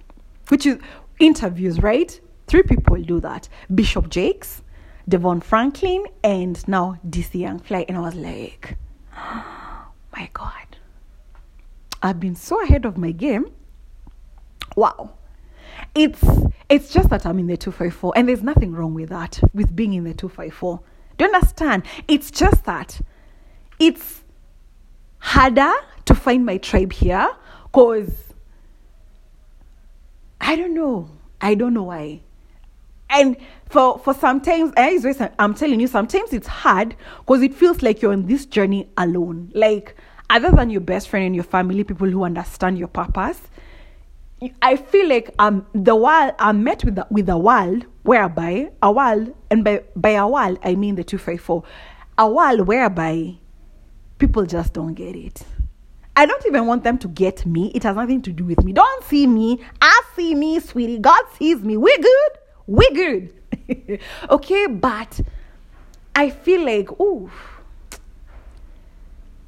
Which 0.49 0.65
is 0.65 0.79
interviews, 1.19 1.81
right? 1.81 2.19
Three 2.47 2.63
people 2.63 3.01
do 3.01 3.19
that. 3.21 3.49
Bishop 3.73 4.09
Jakes, 4.09 4.61
DeVon 5.09 5.43
Franklin, 5.43 6.05
and 6.23 6.67
now 6.67 6.99
DC 7.07 7.39
Young 7.39 7.59
Fly. 7.59 7.85
And 7.87 7.97
I 7.97 8.01
was 8.01 8.15
like, 8.15 8.77
oh, 9.17 9.87
my 10.15 10.29
God. 10.33 10.51
I've 12.03 12.19
been 12.19 12.35
so 12.35 12.61
ahead 12.63 12.85
of 12.85 12.97
my 12.97 13.11
game. 13.11 13.47
Wow 14.75 15.15
it's 15.95 16.23
it's 16.69 16.91
just 16.91 17.10
that 17.10 17.25
I'm 17.25 17.39
in 17.39 17.47
the 17.47 17.58
254 17.58 18.13
and 18.15 18.27
there's 18.27 18.43
nothing 18.43 18.73
wrong 18.73 18.93
with 18.93 19.10
that 19.10 19.39
with 19.53 19.75
being 19.75 19.93
in 19.93 20.03
the 20.03 20.13
254. 20.13 20.81
Do 21.17 21.25
you 21.25 21.31
understand? 21.34 21.84
It's 22.08 22.29
just 22.29 22.65
that 22.65 22.99
it's 23.79 24.23
harder 25.19 25.71
to 26.05 26.13
find 26.13 26.45
my 26.45 26.58
tribe 26.58 26.91
here 26.91 27.29
cuz 27.73 28.34
I 30.41 30.55
don't 30.55 30.73
know. 30.73 31.10
I 31.41 31.55
don't 31.55 31.73
know 31.73 31.84
why. 31.84 32.21
And 33.10 33.38
for 33.69 33.97
for 33.99 34.13
sometimes 34.13 34.73
eh, 34.75 34.99
I'm 35.39 35.53
telling 35.53 35.79
you 35.79 35.88
sometimes 35.88 36.34
it's 36.34 36.47
hard 36.47 36.95
because 37.19 37.41
it 37.41 37.53
feels 37.53 37.81
like 37.81 38.01
you're 38.01 38.12
on 38.12 38.25
this 38.25 38.45
journey 38.45 38.89
alone. 38.97 39.51
Like 39.53 39.95
other 40.29 40.51
than 40.51 40.69
your 40.69 40.81
best 40.81 41.08
friend 41.08 41.25
and 41.25 41.36
your 41.36 41.43
family, 41.43 41.84
people 41.84 42.10
who 42.10 42.23
understand 42.23 42.77
your 42.77 42.88
purpose, 42.88 43.39
I 44.62 44.75
feel 44.75 45.08
like 45.08 45.34
I'm 45.39 45.65
the 45.73 45.95
world 45.95 46.34
I'm 46.39 46.63
met 46.63 46.84
with 46.84 46.95
the, 46.95 47.08
with 47.10 47.27
the 47.27 47.38
world 47.38 47.86
whereby 48.03 48.71
a 48.81 48.91
while, 48.91 49.27
and 49.49 49.63
by, 49.63 49.84
by 49.95 50.12
a 50.12 50.27
while, 50.27 50.58
I 50.63 50.75
mean 50.75 50.95
the 50.95 51.03
254, 51.03 51.63
a 52.17 52.29
while 52.29 52.63
whereby 52.63 53.36
people 54.17 54.45
just 54.45 54.73
don't 54.73 54.93
get 54.93 55.15
it. 55.15 55.43
I 56.15 56.25
don't 56.25 56.45
even 56.45 56.65
want 56.65 56.84
them 56.84 56.97
to 56.99 57.08
get 57.10 57.45
me. 57.45 57.71
It 57.75 57.84
has 57.84 57.95
nothing 57.95 58.21
to 58.21 58.31
do 58.31 58.45
with 58.45 58.63
me. 58.63 58.71
Don't 58.71 59.03
see 59.03 59.27
me. 59.27 59.60
I 59.81 60.01
see 60.15 60.34
me, 60.34 60.60
sweetie. 60.60 60.99
God 60.99 61.23
sees 61.38 61.62
me. 61.62 61.75
We're 61.75 61.97
good. 61.97 62.31
We're 62.67 62.91
good. 62.93 63.99
okay, 64.29 64.67
but 64.67 65.19
I 66.15 66.29
feel 66.29 66.63
like, 66.63 66.89
ooh, 67.01 67.29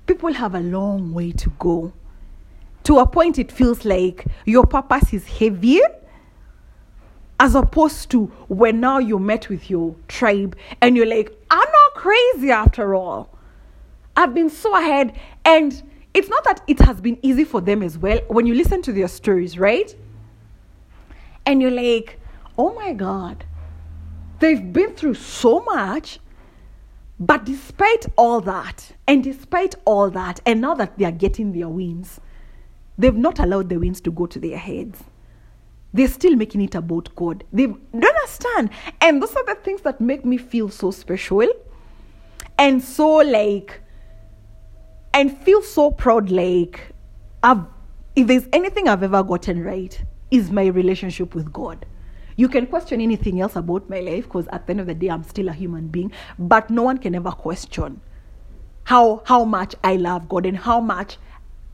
people 0.08 0.34
have 0.34 0.56
a 0.56 0.60
long 0.60 1.14
way 1.14 1.32
to 1.32 1.50
go. 1.58 1.94
To 2.88 3.00
a 3.00 3.06
point, 3.06 3.38
it 3.38 3.52
feels 3.52 3.84
like 3.84 4.26
your 4.46 4.66
purpose 4.66 5.14
is 5.14 5.28
heavier 5.28 5.84
as 7.38 7.54
opposed 7.54 8.10
to 8.12 8.28
when 8.48 8.80
now 8.80 8.98
you 8.98 9.20
met 9.20 9.50
with 9.50 9.70
your 9.70 9.94
tribe 10.08 10.56
and 10.80 10.96
you're 10.96 11.06
like, 11.06 11.38
I'm 11.52 11.70
not 11.70 11.94
crazy 11.96 12.50
after 12.50 12.96
all. 12.96 13.38
I've 14.16 14.34
been 14.34 14.50
so 14.50 14.74
ahead. 14.74 15.20
And 15.44 15.84
it's 16.14 16.30
not 16.30 16.46
that 16.46 16.62
it 16.66 16.80
has 16.80 17.02
been 17.02 17.20
easy 17.22 17.44
for 17.44 17.60
them 17.60 17.84
as 17.84 17.98
well. 17.98 18.22
When 18.30 18.46
you 18.46 18.54
listen 18.54 18.82
to 18.84 18.94
their 18.94 19.10
stories, 19.10 19.60
right? 19.60 19.94
And 21.46 21.62
you're 21.62 21.72
like, 21.72 22.18
oh 22.58 22.74
my 22.74 22.94
God, 22.94 23.44
they've 24.40 24.72
been 24.72 24.94
through 24.94 25.16
so 25.16 25.60
much. 25.60 26.20
But 27.20 27.44
despite 27.44 28.06
all 28.16 28.40
that, 28.40 28.94
and 29.10 29.26
despite 29.26 29.76
all 29.84 30.10
that, 30.12 30.40
and 30.46 30.62
now 30.62 30.74
that 30.76 30.98
they 30.98 31.04
are 31.04 31.12
getting 31.12 31.52
their 31.52 31.68
wins, 31.68 32.22
they've 32.98 33.16
not 33.16 33.40
allowed 33.40 33.70
the 33.70 33.78
winds 33.78 34.02
to 34.02 34.12
go 34.12 34.26
to 34.26 34.40
their 34.40 34.58
heads. 34.58 35.04
They're 35.94 36.08
still 36.08 36.36
making 36.36 36.62
it 36.62 36.76
about 36.76 37.16
God. 37.16 37.44
They 37.52 37.68
don't 37.68 38.04
understand. 38.04 38.70
And 39.02 39.22
those 39.22 39.36
are 39.36 39.46
the 39.46 39.56
things 39.56 39.82
that 39.82 40.02
make 40.02 40.26
me 40.26 40.38
feel 40.38 40.70
so 40.70 40.92
special 40.92 41.48
and 42.58 42.84
so 42.84 43.18
like 43.18 43.82
and 45.14 45.36
feel 45.40 45.62
so 45.62 45.92
proud 45.92 46.30
like 46.30 46.92
I've 47.44 47.64
if 48.16 48.28
there's 48.28 48.48
anything 48.52 48.88
I've 48.88 49.04
ever 49.04 49.24
gotten 49.24 49.64
right 49.64 50.04
is 50.32 50.52
my 50.52 50.66
relationship 50.66 51.36
with 51.36 51.54
God. 51.54 51.86
You 52.36 52.50
can 52.50 52.68
question 52.68 53.00
anything 53.02 53.42
else 53.42 53.56
about 53.56 53.90
my 53.90 54.00
life 54.00 54.26
because 54.26 54.48
at 54.52 54.68
the 54.68 54.72
end 54.72 54.82
of 54.82 54.88
the 54.88 54.94
day 54.94 55.08
I'm 55.08 55.24
still 55.24 55.50
a 55.50 55.54
human 55.54 55.88
being, 55.88 56.12
but 56.38 56.70
no 56.70 56.84
one 56.84 56.98
can 56.98 57.16
ever 57.16 57.32
question 57.32 58.02
how 58.84 59.22
how 59.26 59.44
much 59.44 59.76
I 59.84 59.98
love 59.98 60.30
God 60.30 60.46
and 60.46 60.58
how 60.58 60.80
much 60.80 61.18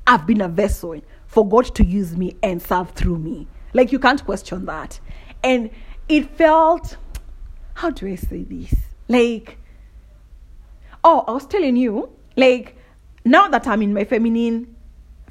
I've 0.07 0.25
been 0.25 0.41
a 0.41 0.47
vessel 0.47 0.99
for 1.33 1.47
God 1.47 1.65
to 1.75 1.83
use 1.83 2.15
me 2.15 2.35
and 2.43 2.61
serve 2.61 2.91
through 2.91 3.17
me. 3.17 3.47
Like 3.73 3.91
you 3.91 3.97
can't 3.97 4.23
question 4.23 4.65
that. 4.65 4.99
And 5.43 5.71
it 6.07 6.29
felt 6.29 6.97
how 7.73 7.89
do 7.89 8.07
I 8.07 8.15
say 8.15 8.43
this? 8.43 8.75
Like 9.07 9.57
oh, 11.03 11.23
I 11.27 11.31
was 11.31 11.47
telling 11.47 11.75
you, 11.75 12.09
like 12.37 12.77
now 13.25 13.47
that 13.47 13.67
I'm 13.67 13.81
in 13.81 13.93
my 13.93 14.03
feminine 14.03 14.75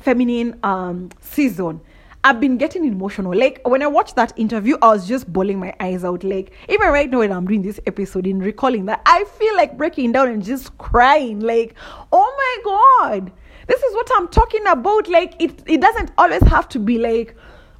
feminine 0.00 0.58
um 0.64 1.10
season, 1.20 1.80
I've 2.24 2.40
been 2.40 2.56
getting 2.56 2.84
emotional. 2.84 3.32
Like 3.32 3.60
when 3.66 3.80
I 3.80 3.86
watched 3.86 4.16
that 4.16 4.32
interview, 4.36 4.76
I 4.82 4.88
was 4.88 5.06
just 5.06 5.32
bawling 5.32 5.60
my 5.60 5.72
eyes 5.78 6.04
out. 6.04 6.24
Like 6.24 6.52
even 6.68 6.88
right 6.88 7.08
now 7.08 7.20
when 7.20 7.30
I'm 7.30 7.46
doing 7.46 7.62
this 7.62 7.78
episode, 7.86 8.26
in 8.26 8.40
recalling 8.40 8.86
that, 8.86 9.02
I 9.06 9.24
feel 9.24 9.56
like 9.56 9.76
breaking 9.76 10.12
down 10.12 10.28
and 10.28 10.44
just 10.44 10.76
crying. 10.78 11.38
Like, 11.38 11.74
oh 12.12 12.34
my 12.36 13.18
god, 13.20 13.32
this 13.72 13.82
is 13.82 13.94
what 13.94 14.10
I'm 14.16 14.28
talking 14.28 14.66
about. 14.66 15.08
Like 15.08 15.34
it, 15.40 15.62
it 15.66 15.80
doesn't 15.80 16.10
always 16.18 16.42
have 16.42 16.68
to 16.70 16.78
be 16.78 16.98
like 16.98 17.34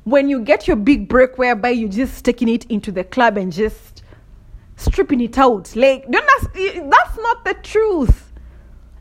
when 0.05 0.29
you 0.29 0.41
get 0.41 0.67
your 0.67 0.77
big 0.77 1.07
break, 1.07 1.37
whereby 1.37 1.69
you're 1.69 1.91
just 1.91 2.25
taking 2.25 2.49
it 2.49 2.65
into 2.71 2.91
the 2.91 3.05
club 3.05 3.37
and 3.37 3.53
just 3.53 4.03
stripping 4.77 5.21
it 5.21 5.37
out. 5.37 5.77
Like 5.77 6.07
that's 6.09 6.47
that's 6.55 7.19
not 7.19 7.45
the 7.45 7.55
truth. 7.63 8.33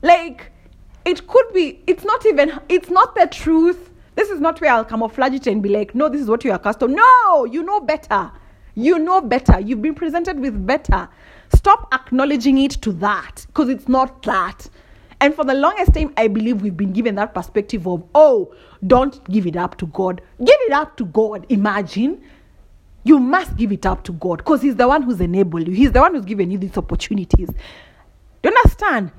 Like 0.01 0.51
it 1.05 1.27
could 1.27 1.53
be. 1.53 1.81
It's 1.87 2.03
not 2.03 2.25
even. 2.25 2.59
It's 2.67 2.89
not 2.89 3.15
the 3.15 3.27
truth 3.27 3.91
this 4.15 4.29
is 4.29 4.41
not 4.41 4.59
where 4.59 4.73
I'll 4.73 4.85
camouflage 4.85 5.33
it 5.33 5.47
and 5.47 5.63
be 5.63 5.69
like, 5.69 5.95
no, 5.95 6.09
this 6.09 6.21
is 6.21 6.27
what 6.27 6.43
you 6.43 6.51
are 6.51 6.55
accustomed. 6.55 6.95
No, 6.95 7.45
you 7.45 7.63
know 7.63 7.79
better. 7.79 8.31
You 8.75 8.99
know 8.99 9.21
better. 9.21 9.59
You've 9.59 9.81
been 9.81 9.95
presented 9.95 10.39
with 10.39 10.65
better. 10.67 11.07
Stop 11.55 11.87
acknowledging 11.93 12.57
it 12.57 12.71
to 12.81 12.91
that 12.93 13.45
because 13.47 13.69
it's 13.69 13.87
not 13.87 14.21
that. 14.23 14.69
And 15.21 15.35
for 15.35 15.45
the 15.45 15.53
longest 15.53 15.93
time, 15.93 16.11
I 16.17 16.27
believe 16.27 16.63
we've 16.63 16.75
been 16.75 16.93
given 16.93 17.13
that 17.15 17.35
perspective 17.35 17.87
of, 17.87 18.03
oh, 18.15 18.55
don't 18.85 19.23
give 19.29 19.45
it 19.45 19.55
up 19.55 19.77
to 19.77 19.85
God. 19.85 20.19
Give 20.39 20.57
it 20.61 20.71
up 20.71 20.97
to 20.97 21.05
God. 21.05 21.45
Imagine. 21.49 22.23
You 23.03 23.19
must 23.19 23.55
give 23.55 23.71
it 23.71 23.85
up 23.85 24.03
to 24.05 24.13
God 24.13 24.37
because 24.37 24.63
He's 24.63 24.75
the 24.75 24.87
one 24.87 25.03
who's 25.03 25.21
enabled 25.21 25.67
you, 25.67 25.73
He's 25.73 25.91
the 25.91 26.01
one 26.01 26.13
who's 26.15 26.25
given 26.25 26.49
you 26.51 26.57
these 26.57 26.75
opportunities. 26.77 27.49
Do 27.49 28.49
you 28.49 28.55
understand? 28.55 29.11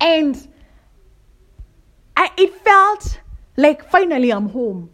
And 0.00 0.48
I, 2.16 2.30
it 2.36 2.54
felt 2.62 3.20
like, 3.56 3.90
finally, 3.90 4.30
I'm 4.32 4.48
home. 4.50 4.90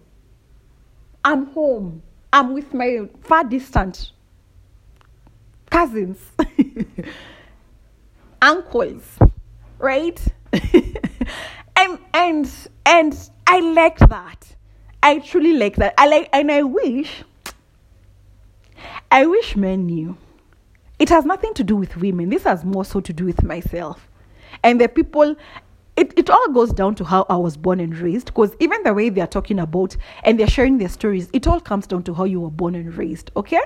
I'm 1.24 1.46
home. 1.46 2.02
I'm 2.32 2.54
with 2.54 2.72
my 2.72 3.08
far 3.22 3.42
distant 3.42 4.12
cousins, 5.68 6.18
uncles, 8.42 9.18
right? 9.80 10.20
and 11.76 11.98
and 12.14 12.50
and 12.86 13.30
I 13.46 13.60
like 13.60 13.98
that. 13.98 14.56
I 15.02 15.18
truly 15.18 15.54
like 15.54 15.76
that. 15.76 15.94
I 15.98 16.06
like 16.06 16.28
and 16.32 16.50
I 16.52 16.62
wish 16.62 17.24
I 19.10 19.26
wish 19.26 19.56
men 19.56 19.86
knew. 19.86 20.16
It 20.98 21.08
has 21.08 21.24
nothing 21.24 21.54
to 21.54 21.64
do 21.64 21.76
with 21.76 21.96
women. 21.96 22.28
This 22.28 22.44
has 22.44 22.64
more 22.64 22.84
so 22.84 23.00
to 23.00 23.12
do 23.12 23.24
with 23.24 23.42
myself. 23.42 24.08
And 24.62 24.80
the 24.80 24.88
people 24.88 25.36
it, 25.96 26.14
it 26.16 26.30
all 26.30 26.48
goes 26.48 26.72
down 26.72 26.94
to 26.96 27.04
how 27.04 27.26
I 27.28 27.36
was 27.36 27.56
born 27.56 27.80
and 27.80 27.96
raised 27.96 28.26
because 28.26 28.54
even 28.58 28.82
the 28.84 28.94
way 28.94 29.10
they're 29.10 29.26
talking 29.26 29.58
about 29.58 29.96
and 30.24 30.38
they're 30.38 30.46
sharing 30.46 30.78
their 30.78 30.88
stories, 30.88 31.28
it 31.32 31.46
all 31.46 31.60
comes 31.60 31.86
down 31.86 32.04
to 32.04 32.14
how 32.14 32.24
you 32.24 32.40
were 32.40 32.50
born 32.50 32.74
and 32.74 32.94
raised, 32.94 33.30
okay? 33.36 33.60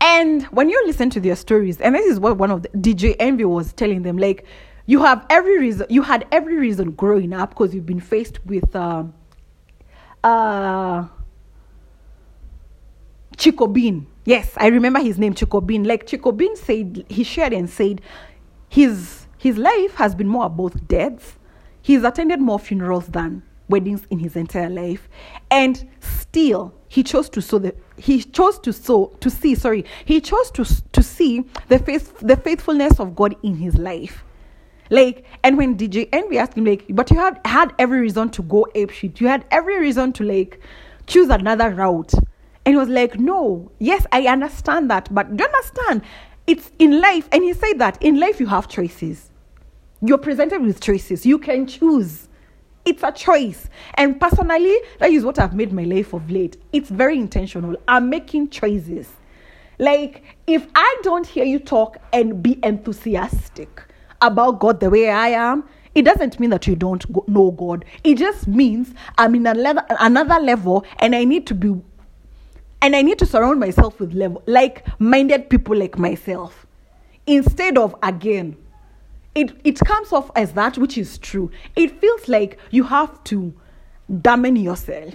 And 0.00 0.44
when 0.44 0.70
you 0.70 0.82
listen 0.86 1.10
to 1.10 1.20
their 1.20 1.36
stories, 1.36 1.80
and 1.80 1.94
this 1.94 2.06
is 2.06 2.18
what 2.18 2.38
one 2.38 2.50
of 2.50 2.62
the 2.62 2.68
DJ 2.70 3.16
Envy 3.18 3.44
was 3.44 3.72
telling 3.72 4.02
them, 4.02 4.16
like, 4.16 4.44
you 4.86 5.02
have 5.02 5.24
every 5.30 5.58
reason, 5.58 5.86
you 5.90 6.02
had 6.02 6.26
every 6.32 6.56
reason 6.56 6.92
growing 6.92 7.32
up 7.32 7.50
because 7.50 7.74
you've 7.74 7.86
been 7.86 8.00
faced 8.00 8.44
with 8.46 8.74
um, 8.74 9.14
uh, 10.24 11.06
Chico 13.36 13.66
Bean. 13.66 14.06
Yes, 14.24 14.52
I 14.56 14.68
remember 14.68 15.00
his 15.00 15.18
name, 15.18 15.34
Chico 15.34 15.60
Bean. 15.60 15.84
Like 15.84 16.06
Chico 16.06 16.32
Bean 16.32 16.56
said, 16.56 17.04
he 17.08 17.22
shared 17.22 17.52
and 17.52 17.68
said, 17.68 18.00
his 18.68 19.26
his 19.36 19.56
life 19.56 19.94
has 19.94 20.14
been 20.14 20.28
more 20.28 20.46
about 20.46 20.86
deaths. 20.86 21.38
He's 21.80 22.04
attended 22.04 22.40
more 22.40 22.58
funerals 22.58 23.06
than 23.06 23.42
weddings 23.70 24.02
in 24.10 24.18
his 24.18 24.36
entire 24.36 24.68
life. 24.68 25.08
And 25.50 25.88
still, 26.00 26.74
he 26.88 27.02
chose 27.02 27.30
to 27.30 27.40
sow 27.40 27.58
the 27.58 27.74
he 28.00 28.22
chose 28.22 28.58
to 28.60 28.72
sow 28.72 29.06
to 29.20 29.30
see, 29.30 29.54
sorry, 29.54 29.84
he 30.04 30.20
chose 30.20 30.50
to 30.52 30.64
to 30.92 31.02
see 31.02 31.44
the 31.68 31.78
faith 31.78 32.18
the 32.20 32.36
faithfulness 32.36 32.98
of 33.00 33.14
God 33.14 33.36
in 33.42 33.56
his 33.56 33.76
life. 33.76 34.24
Like, 34.90 35.24
and 35.44 35.56
when 35.56 35.76
DJ 35.76 36.08
Envy 36.12 36.38
asked 36.38 36.54
him, 36.54 36.64
like, 36.64 36.84
but 36.90 37.10
you 37.10 37.16
had 37.18 37.40
had 37.44 37.72
every 37.78 38.00
reason 38.00 38.28
to 38.30 38.42
go 38.42 38.66
ape 38.74 38.90
shit. 38.90 39.20
You 39.20 39.28
had 39.28 39.44
every 39.52 39.78
reason 39.78 40.12
to 40.14 40.24
like 40.24 40.60
choose 41.06 41.28
another 41.28 41.70
route. 41.70 42.12
And 42.66 42.74
he 42.74 42.76
was 42.76 42.88
like, 42.88 43.18
No, 43.18 43.70
yes, 43.78 44.06
I 44.12 44.26
understand 44.26 44.90
that, 44.90 45.12
but 45.14 45.36
do 45.36 45.44
you 45.44 45.48
understand? 45.48 46.02
It's 46.46 46.72
in 46.80 47.00
life, 47.00 47.28
and 47.30 47.44
he 47.44 47.52
said 47.52 47.78
that 47.78 48.02
in 48.02 48.18
life 48.18 48.40
you 48.40 48.46
have 48.46 48.66
choices 48.66 49.30
you're 50.02 50.18
presented 50.18 50.62
with 50.62 50.80
choices. 50.80 51.26
You 51.26 51.38
can 51.38 51.66
choose. 51.66 52.28
It's 52.84 53.02
a 53.02 53.12
choice. 53.12 53.68
And 53.94 54.20
personally, 54.20 54.76
that 54.98 55.10
is 55.10 55.24
what 55.24 55.38
I've 55.38 55.54
made 55.54 55.72
my 55.72 55.84
life 55.84 56.12
of 56.12 56.30
late. 56.30 56.56
It's 56.72 56.90
very 56.90 57.18
intentional. 57.18 57.76
I'm 57.86 58.08
making 58.08 58.50
choices. 58.50 59.08
Like, 59.78 60.24
if 60.46 60.66
I 60.74 60.96
don't 61.02 61.26
hear 61.26 61.44
you 61.44 61.58
talk 61.58 61.98
and 62.12 62.42
be 62.42 62.58
enthusiastic 62.62 63.82
about 64.20 64.60
God 64.60 64.80
the 64.80 64.90
way 64.90 65.10
I 65.10 65.28
am, 65.28 65.64
it 65.94 66.02
doesn't 66.02 66.38
mean 66.38 66.50
that 66.50 66.66
you 66.66 66.76
don't 66.76 67.04
know 67.28 67.50
God. 67.50 67.84
It 68.04 68.16
just 68.16 68.46
means 68.46 68.94
I'm 69.18 69.34
in 69.34 69.46
another, 69.46 69.84
another 69.88 70.38
level 70.40 70.84
and 70.98 71.14
I 71.14 71.24
need 71.24 71.46
to 71.48 71.54
be, 71.54 71.80
and 72.80 72.94
I 72.94 73.02
need 73.02 73.18
to 73.18 73.26
surround 73.26 73.58
myself 73.58 73.98
with 74.00 74.12
level, 74.14 74.42
like 74.46 74.86
minded 75.00 75.50
people 75.50 75.76
like 75.76 75.98
myself. 75.98 76.66
Instead 77.26 77.76
of, 77.76 77.94
again, 78.02 78.56
it, 79.34 79.60
it 79.64 79.78
comes 79.80 80.12
off 80.12 80.30
as 80.34 80.52
that 80.52 80.76
which 80.78 80.98
is 80.98 81.18
true. 81.18 81.50
It 81.76 82.00
feels 82.00 82.28
like 82.28 82.58
you 82.70 82.84
have 82.84 83.22
to 83.24 83.54
damn 84.20 84.56
yourself. 84.56 85.14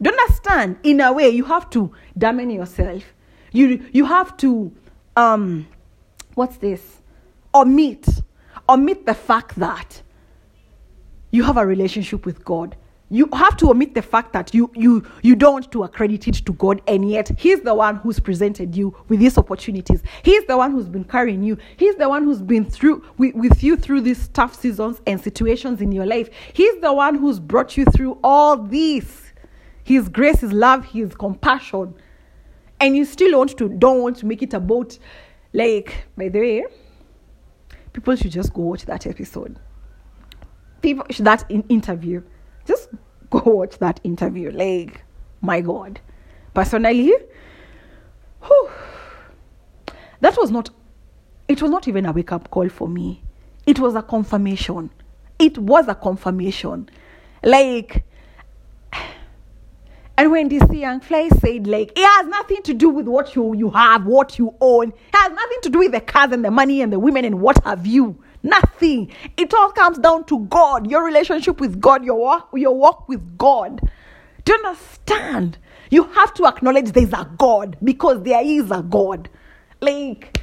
Do 0.00 0.10
you 0.10 0.16
understand? 0.16 0.76
In 0.84 1.00
a 1.00 1.12
way, 1.12 1.28
you 1.28 1.44
have 1.44 1.68
to 1.70 1.92
damn 2.16 2.38
yourself. 2.50 3.02
You 3.52 3.84
you 3.92 4.04
have 4.04 4.36
to 4.38 4.72
um 5.16 5.66
what's 6.34 6.58
this? 6.58 7.02
Omit. 7.54 8.06
Omit 8.68 9.06
the 9.06 9.14
fact 9.14 9.56
that 9.56 10.02
you 11.30 11.42
have 11.42 11.56
a 11.56 11.66
relationship 11.66 12.24
with 12.24 12.44
God. 12.44 12.76
You 13.10 13.28
have 13.32 13.56
to 13.56 13.70
omit 13.70 13.94
the 13.94 14.02
fact 14.02 14.32
that 14.32 14.54
you 14.54 14.70
you 14.74 15.04
you 15.22 15.34
don't 15.34 15.52
want 15.52 15.72
to 15.72 15.82
accredit 15.82 16.28
it 16.28 16.34
to 16.34 16.52
god 16.54 16.82
and 16.86 17.08
yet 17.08 17.30
he's 17.38 17.60
the 17.62 17.74
one 17.74 17.96
who's 17.96 18.20
presented 18.20 18.76
you 18.76 18.94
with 19.08 19.20
these 19.20 19.38
opportunities. 19.38 20.02
He's 20.22 20.44
the 20.44 20.56
one 20.56 20.72
who's 20.72 20.88
been 20.88 21.04
carrying 21.04 21.42
you. 21.42 21.56
He's 21.76 21.94
the 21.96 22.08
one 22.08 22.24
who's 22.24 22.42
been 22.42 22.64
through 22.64 23.04
with, 23.16 23.34
with 23.34 23.62
you 23.62 23.76
through 23.76 24.02
these 24.02 24.28
tough 24.28 24.54
seasons 24.54 25.00
and 25.06 25.20
situations 25.20 25.80
in 25.80 25.92
your 25.92 26.06
life. 26.06 26.28
He's 26.52 26.80
the 26.80 26.92
one 26.92 27.14
who's 27.14 27.40
brought 27.40 27.76
you 27.76 27.84
through 27.86 28.18
all 28.22 28.56
these. 28.56 29.32
His 29.84 30.08
grace 30.08 30.40
his 30.40 30.52
love 30.52 30.84
his 30.84 31.14
compassion. 31.14 31.94
And 32.80 32.96
you 32.96 33.04
still 33.04 33.38
want 33.38 33.56
to 33.56 33.68
don't 33.68 34.02
want 34.02 34.18
to 34.18 34.26
make 34.26 34.42
it 34.42 34.54
about 34.54 34.98
like 35.52 36.04
by 36.16 36.28
the 36.28 36.40
way 36.40 36.64
people 37.92 38.14
should 38.16 38.30
just 38.30 38.52
go 38.52 38.62
watch 38.62 38.84
that 38.84 39.06
episode. 39.06 39.58
People 40.82 41.06
that 41.20 41.50
in 41.50 41.62
interview 41.68 42.22
just 42.68 42.88
go 43.30 43.40
watch 43.44 43.78
that 43.78 43.98
interview. 44.04 44.50
Like 44.52 45.02
my 45.40 45.60
god. 45.60 46.00
Personally 46.54 47.14
whew, 48.42 48.70
that 50.20 50.36
was 50.36 50.50
not 50.50 50.70
it 51.48 51.62
was 51.62 51.70
not 51.70 51.88
even 51.88 52.04
a 52.06 52.12
wake 52.12 52.32
up 52.32 52.50
call 52.50 52.68
for 52.68 52.88
me. 52.88 53.22
It 53.66 53.78
was 53.78 53.94
a 53.94 54.02
confirmation. 54.02 54.90
It 55.38 55.56
was 55.58 55.88
a 55.88 55.94
confirmation. 55.94 56.88
Like 57.42 58.04
and 60.18 60.30
when 60.30 60.48
DC 60.50 60.80
Young 60.80 61.00
Fly 61.00 61.28
said, 61.40 61.66
like, 61.66 61.92
it 61.96 62.04
has 62.04 62.26
nothing 62.26 62.62
to 62.64 62.74
do 62.74 62.88
with 62.88 63.06
what 63.06 63.34
you, 63.34 63.54
you 63.54 63.70
have, 63.70 64.04
what 64.04 64.38
you 64.38 64.54
own. 64.60 64.88
It 64.88 64.94
has 65.14 65.32
nothing 65.32 65.58
to 65.62 65.70
do 65.70 65.78
with 65.78 65.92
the 65.92 66.00
cars 66.00 66.32
and 66.32 66.44
the 66.44 66.50
money 66.50 66.82
and 66.82 66.92
the 66.92 66.98
women 66.98 67.24
and 67.24 67.40
what 67.40 67.62
have 67.64 67.86
you. 67.86 68.22
Nothing. 68.42 69.12
It 69.36 69.52
all 69.54 69.70
comes 69.70 69.98
down 69.98 70.24
to 70.26 70.40
God, 70.46 70.90
your 70.90 71.04
relationship 71.04 71.60
with 71.60 71.80
God, 71.80 72.04
your 72.04 72.18
walk, 72.18 72.50
your 72.54 72.74
walk 72.74 73.08
with 73.08 73.36
God. 73.36 73.80
Do 74.44 74.52
you 74.52 74.58
understand? 74.58 75.58
You 75.90 76.04
have 76.04 76.34
to 76.34 76.46
acknowledge 76.46 76.92
there's 76.92 77.12
a 77.12 77.28
God 77.38 77.76
because 77.82 78.22
there 78.22 78.42
is 78.44 78.70
a 78.70 78.82
God. 78.82 79.28
Like, 79.80 80.40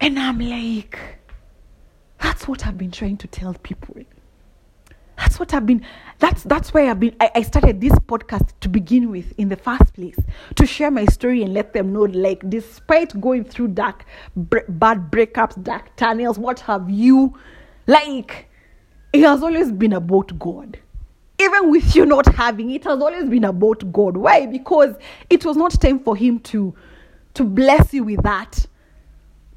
and 0.00 0.18
I'm 0.18 0.38
like, 0.38 0.98
that's 2.20 2.48
what 2.48 2.66
I've 2.66 2.78
been 2.78 2.90
trying 2.90 3.16
to 3.18 3.26
tell 3.26 3.54
people. 3.54 3.96
That's 5.18 5.40
what 5.40 5.52
I've 5.52 5.66
been, 5.66 5.84
that's, 6.20 6.44
that's 6.44 6.72
why 6.72 6.88
I've 6.88 7.00
been, 7.00 7.14
I, 7.20 7.30
I 7.34 7.42
started 7.42 7.80
this 7.80 7.92
podcast 7.92 8.52
to 8.60 8.68
begin 8.68 9.10
with 9.10 9.32
in 9.36 9.48
the 9.48 9.56
first 9.56 9.92
place, 9.92 10.16
to 10.54 10.64
share 10.64 10.92
my 10.92 11.06
story 11.06 11.42
and 11.42 11.52
let 11.52 11.72
them 11.72 11.92
know, 11.92 12.02
like, 12.02 12.48
despite 12.48 13.20
going 13.20 13.42
through 13.44 13.68
dark, 13.68 14.04
bad 14.36 15.10
breakups, 15.10 15.60
dark 15.62 15.94
tunnels, 15.96 16.38
what 16.38 16.60
have 16.60 16.88
you, 16.88 17.36
like, 17.88 18.48
it 19.12 19.22
has 19.22 19.42
always 19.42 19.72
been 19.72 19.92
about 19.92 20.38
God. 20.38 20.78
Even 21.40 21.70
with 21.70 21.96
you 21.96 22.06
not 22.06 22.26
having 22.34 22.70
it, 22.70 22.84
has 22.84 23.00
always 23.00 23.28
been 23.28 23.44
about 23.44 23.92
God. 23.92 24.16
Why? 24.16 24.46
Because 24.46 24.94
it 25.30 25.44
was 25.44 25.56
not 25.56 25.80
time 25.80 25.98
for 25.98 26.16
Him 26.16 26.38
to, 26.40 26.74
to 27.34 27.44
bless 27.44 27.92
you 27.92 28.04
with 28.04 28.22
that 28.22 28.66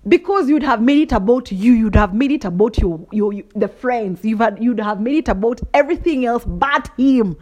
because 0.08 0.50
you'd 0.50 0.64
have 0.64 0.82
made 0.82 0.98
it 0.98 1.12
about 1.12 1.52
you 1.52 1.74
you'd 1.74 1.96
have 1.96 2.14
made 2.14 2.32
it 2.32 2.46
about 2.46 2.78
your, 2.80 3.06
your, 3.12 3.34
your 3.34 3.46
the 3.56 3.68
friends. 3.68 4.24
You've 4.24 4.40
had, 4.40 4.62
you'd 4.62 4.80
have 4.80 5.00
made 5.00 5.16
it 5.16 5.28
about 5.28 5.62
everything 5.74 6.26
else 6.26 6.44
but 6.46 6.90
him. 6.98 7.38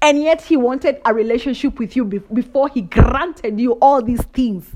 And 0.00 0.22
yet 0.22 0.42
he 0.42 0.56
wanted 0.56 1.00
a 1.04 1.14
relationship 1.14 1.78
with 1.78 1.96
you 1.96 2.04
be- 2.04 2.18
before 2.32 2.68
he 2.68 2.82
granted 2.82 3.58
you 3.58 3.72
all 3.72 4.02
these 4.02 4.22
things. 4.22 4.70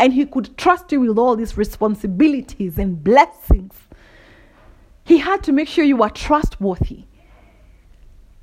And 0.00 0.12
he 0.12 0.26
could 0.26 0.56
trust 0.56 0.92
you 0.92 1.00
with 1.00 1.18
all 1.18 1.36
these 1.36 1.56
responsibilities 1.56 2.78
and 2.78 3.02
blessings. 3.02 3.74
He 5.04 5.18
had 5.18 5.42
to 5.44 5.52
make 5.52 5.68
sure 5.68 5.84
you 5.84 5.96
were 5.96 6.10
trustworthy. 6.10 7.04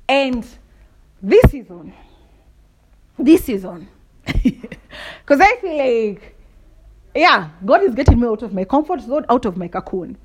And 0.08 0.46
this 1.22 1.50
season 1.50 1.92
this 3.18 3.44
season 3.44 3.88
because 4.26 5.40
i 5.40 5.56
feel 5.60 5.78
like 5.78 6.35
yeah, 7.16 7.50
God 7.64 7.82
is 7.82 7.94
getting 7.94 8.20
me 8.20 8.26
out 8.26 8.42
of 8.42 8.52
my 8.52 8.64
comfort 8.64 9.00
zone, 9.00 9.24
out 9.28 9.44
of 9.44 9.56
my 9.56 9.68
cocoon. 9.68 10.16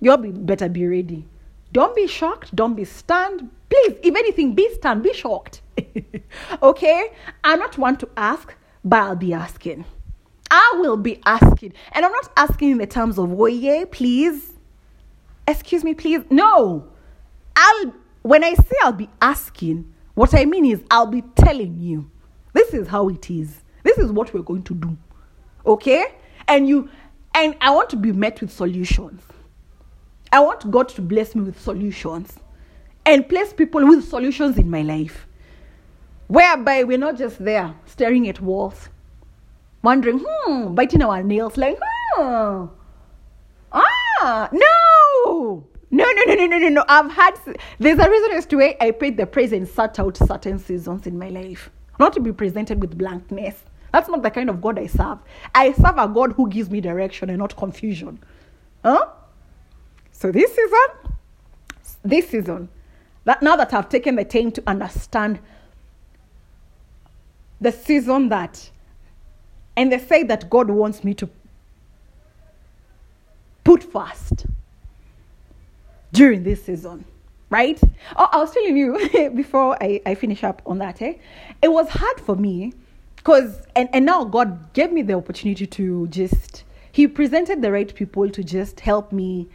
You'll 0.00 0.16
be, 0.16 0.30
better 0.30 0.68
be 0.68 0.86
ready. 0.86 1.26
Don't 1.72 1.94
be 1.94 2.06
shocked. 2.06 2.54
Don't 2.54 2.74
be 2.74 2.84
stunned. 2.84 3.50
Please, 3.68 3.96
if 4.02 4.14
anything, 4.14 4.54
be 4.54 4.72
stunned. 4.74 5.02
Be 5.02 5.12
shocked. 5.12 5.62
okay? 6.62 7.10
I'm 7.42 7.58
not 7.58 7.78
one 7.78 7.96
to 7.98 8.08
ask, 8.16 8.54
but 8.84 9.02
I'll 9.02 9.16
be 9.16 9.32
asking. 9.32 9.84
I 10.50 10.74
will 10.76 10.96
be 10.96 11.20
asking. 11.24 11.72
And 11.92 12.04
I'm 12.04 12.12
not 12.12 12.30
asking 12.36 12.72
in 12.72 12.78
the 12.78 12.86
terms 12.86 13.18
of, 13.18 13.32
oh, 13.32 13.46
yeah, 13.46 13.84
please. 13.90 14.52
Excuse 15.48 15.82
me, 15.82 15.94
please. 15.94 16.22
No. 16.30 16.88
I'll, 17.56 17.94
when 18.22 18.44
I 18.44 18.54
say 18.54 18.76
I'll 18.82 18.92
be 18.92 19.08
asking, 19.20 19.92
what 20.14 20.34
I 20.34 20.44
mean 20.44 20.64
is 20.64 20.82
I'll 20.90 21.06
be 21.06 21.22
telling 21.34 21.80
you. 21.80 22.10
This 22.52 22.72
is 22.72 22.86
how 22.86 23.08
it 23.08 23.30
is. 23.30 23.62
This 23.82 23.98
is 23.98 24.12
what 24.12 24.32
we're 24.32 24.42
going 24.42 24.62
to 24.62 24.74
do. 24.74 24.96
Okay? 25.66 26.04
And 26.48 26.68
you 26.68 26.88
and 27.34 27.54
i 27.60 27.70
want 27.70 27.90
to 27.90 27.96
be 27.96 28.12
met 28.12 28.40
with 28.40 28.50
solutions 28.50 29.22
i 30.32 30.40
want 30.40 30.70
god 30.70 30.88
to 30.88 31.02
bless 31.02 31.34
me 31.34 31.42
with 31.42 31.60
solutions 31.60 32.38
and 33.06 33.28
place 33.28 33.52
people 33.52 33.86
with 33.86 34.08
solutions 34.08 34.56
in 34.56 34.70
my 34.70 34.82
life 34.82 35.26
whereby 36.28 36.82
we're 36.84 36.98
not 36.98 37.16
just 37.16 37.42
there 37.44 37.74
staring 37.86 38.28
at 38.28 38.40
walls 38.40 38.88
wondering 39.82 40.24
hmm 40.26 40.74
biting 40.74 41.02
our 41.02 41.22
nails 41.22 41.56
like 41.56 41.78
hmm 42.16 42.66
ah 43.72 44.48
no 44.52 45.64
no, 45.94 46.04
no, 46.04 46.24
no, 46.24 46.34
no, 46.34 46.46
no, 46.46 46.58
no, 46.58 46.68
no. 46.70 46.84
I've 46.88 47.12
had, 47.12 47.34
there's 47.78 48.00
a 48.00 48.10
reason 48.10 48.32
as 48.32 48.46
to 48.46 48.56
why 48.56 48.76
I 48.80 48.90
paid 48.90 49.16
the 49.16 49.26
praise 49.26 49.52
and 49.52 49.68
sat 49.68 50.00
out 50.00 50.16
certain 50.16 50.58
seasons 50.58 51.06
in 51.06 51.16
my 51.16 51.28
life. 51.28 51.70
Not 52.00 52.12
to 52.14 52.20
be 52.20 52.32
presented 52.32 52.80
with 52.80 52.98
blankness. 52.98 53.62
That's 53.94 54.08
not 54.08 54.24
the 54.24 54.30
kind 54.32 54.50
of 54.50 54.60
God 54.60 54.76
I 54.76 54.88
serve. 54.88 55.18
I 55.54 55.70
serve 55.70 55.98
a 55.98 56.08
God 56.08 56.32
who 56.32 56.48
gives 56.48 56.68
me 56.68 56.80
direction 56.80 57.30
and 57.30 57.38
not 57.38 57.56
confusion. 57.56 58.18
Huh? 58.84 59.06
So 60.10 60.32
this 60.32 60.50
season, 60.50 61.12
this 62.04 62.28
season, 62.28 62.68
that 63.22 63.40
now 63.40 63.54
that 63.54 63.72
I've 63.72 63.88
taken 63.88 64.16
the 64.16 64.24
time 64.24 64.50
to 64.50 64.62
understand 64.66 65.38
the 67.60 67.70
season 67.70 68.30
that, 68.30 68.68
and 69.76 69.92
the 69.92 70.00
faith 70.00 70.26
that 70.26 70.50
God 70.50 70.70
wants 70.70 71.04
me 71.04 71.14
to 71.14 71.30
put 73.62 73.84
first 73.84 74.46
during 76.12 76.42
this 76.42 76.64
season, 76.64 77.04
right? 77.48 77.80
Oh, 78.16 78.28
I 78.32 78.38
was 78.38 78.50
telling 78.50 78.76
you 78.76 79.30
before 79.36 79.80
I, 79.80 80.00
I 80.04 80.16
finish 80.16 80.42
up 80.42 80.62
on 80.66 80.78
that, 80.78 81.00
eh? 81.00 81.14
It 81.62 81.68
was 81.70 81.88
hard 81.90 82.18
for 82.18 82.34
me 82.34 82.72
because 83.24 83.62
and, 83.74 83.88
and 83.92 84.04
now 84.04 84.22
god 84.24 84.72
gave 84.74 84.92
me 84.92 85.02
the 85.02 85.14
opportunity 85.14 85.66
to 85.66 86.06
just 86.08 86.64
he 86.92 87.08
presented 87.08 87.62
the 87.62 87.72
right 87.72 87.94
people 87.94 88.28
to 88.30 88.44
just 88.44 88.80
help 88.80 89.10
me 89.12 89.48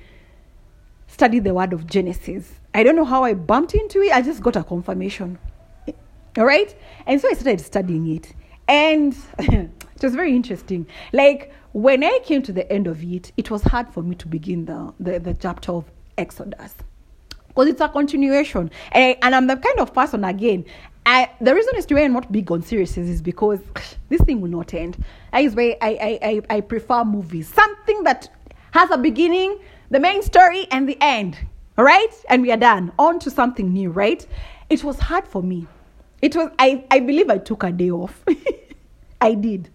study 1.07 1.39
the 1.39 1.53
word 1.53 1.71
of 1.71 1.87
genesis. 1.87 2.53
I 2.73 2.83
don't 2.83 2.95
know 2.95 3.05
how 3.05 3.23
i 3.23 3.33
bumped 3.33 3.75
into 3.75 4.01
it 4.01 4.11
i 4.11 4.21
just 4.21 4.41
got 4.41 4.55
a 4.55 4.63
confirmation. 4.63 5.37
All 6.37 6.45
right? 6.45 6.75
And 7.05 7.21
so 7.21 7.29
i 7.29 7.33
started 7.33 7.61
studying 7.61 8.15
it. 8.15 8.33
And 8.67 9.15
it 9.39 10.03
was 10.03 10.15
very 10.15 10.35
interesting. 10.35 10.87
Like 11.13 11.53
when 11.71 12.03
i 12.03 12.19
came 12.23 12.41
to 12.41 12.51
the 12.51 12.69
end 12.71 12.87
of 12.87 13.03
it 13.03 13.31
it 13.37 13.51
was 13.51 13.61
hard 13.61 13.93
for 13.93 14.01
me 14.01 14.15
to 14.15 14.27
begin 14.27 14.65
the 14.65 14.93
the, 14.99 15.19
the 15.19 15.33
chapter 15.35 15.71
of 15.73 15.85
exodus. 16.17 16.73
Because 17.47 17.67
it's 17.67 17.81
a 17.81 17.89
continuation. 17.89 18.71
And, 18.91 19.03
I, 19.03 19.17
and 19.21 19.35
i'm 19.35 19.47
the 19.47 19.57
kind 19.57 19.79
of 19.79 19.93
person 19.93 20.23
again 20.23 20.65
I, 21.09 21.27
the 21.41 21.55
reason 21.55 21.75
is 21.75 21.87
to 21.87 21.95
why 21.95 22.03
I'm 22.03 22.13
not 22.13 22.31
big 22.31 22.51
on 22.51 22.61
series 22.61 22.95
is 22.95 23.19
because 23.19 23.59
this 24.09 24.21
thing 24.21 24.41
will 24.41 24.51
not 24.51 24.75
end. 24.75 25.03
That 25.31 25.39
is 25.39 25.55
why 25.55 25.75
I, 25.81 25.89
I, 25.89 26.19
I, 26.21 26.57
I 26.57 26.61
prefer 26.61 27.03
movies. 27.03 27.51
Something 27.51 28.03
that 28.03 28.29
has 28.73 28.91
a 28.91 28.97
beginning, 28.97 29.57
the 29.89 29.99
main 29.99 30.21
story, 30.21 30.67
and 30.69 30.87
the 30.87 30.99
end. 31.01 31.35
All 31.79 31.83
right? 31.83 32.11
And 32.29 32.43
we 32.43 32.51
are 32.51 32.57
done. 32.57 32.91
On 32.99 33.17
to 33.21 33.31
something 33.31 33.73
new, 33.73 33.89
right? 33.89 34.23
It 34.69 34.83
was 34.83 34.99
hard 34.99 35.27
for 35.27 35.41
me. 35.41 35.65
It 36.21 36.35
was, 36.35 36.51
I, 36.59 36.85
I 36.91 36.99
believe 36.99 37.31
I 37.31 37.39
took 37.39 37.63
a 37.63 37.71
day 37.71 37.89
off. 37.89 38.23
I 39.21 39.33
did. 39.33 39.71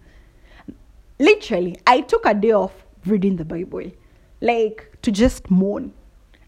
Literally, 1.19 1.77
I 1.85 1.99
took 1.99 2.25
a 2.25 2.33
day 2.33 2.51
off 2.51 2.85
reading 3.05 3.35
the 3.35 3.43
Bible. 3.43 3.91
Like, 4.39 4.89
to 5.01 5.11
just 5.11 5.51
mourn. 5.51 5.91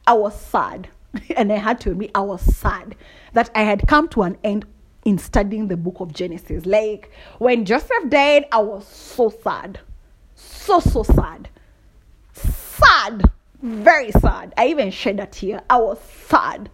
I 0.07 0.13
was 0.13 0.39
sad. 0.39 0.87
and 1.35 1.51
I 1.51 1.57
had 1.57 1.81
to 1.81 1.91
admit 1.91 2.11
I 2.15 2.21
was 2.21 2.41
sad 2.55 2.95
that 3.33 3.49
I 3.53 3.63
had 3.63 3.85
come 3.85 4.07
to 4.09 4.23
an 4.23 4.37
end 4.45 4.65
in 5.07 5.17
studying 5.17 5.69
the 5.69 5.77
book 5.77 6.01
of 6.01 6.11
Genesis. 6.11 6.65
Like 6.65 7.09
when 7.39 7.63
Joseph 7.63 8.09
died, 8.09 8.45
I 8.51 8.59
was 8.59 8.85
so 8.85 9.29
sad. 9.29 9.79
So, 10.35 10.81
so 10.81 11.03
sad. 11.03 11.47
Sad. 12.33 13.23
Very 13.61 14.11
sad. 14.11 14.53
I 14.57 14.67
even 14.67 14.91
shed 14.91 15.21
a 15.21 15.25
tear. 15.25 15.61
I 15.69 15.77
was 15.77 15.97
sad. 16.27 16.69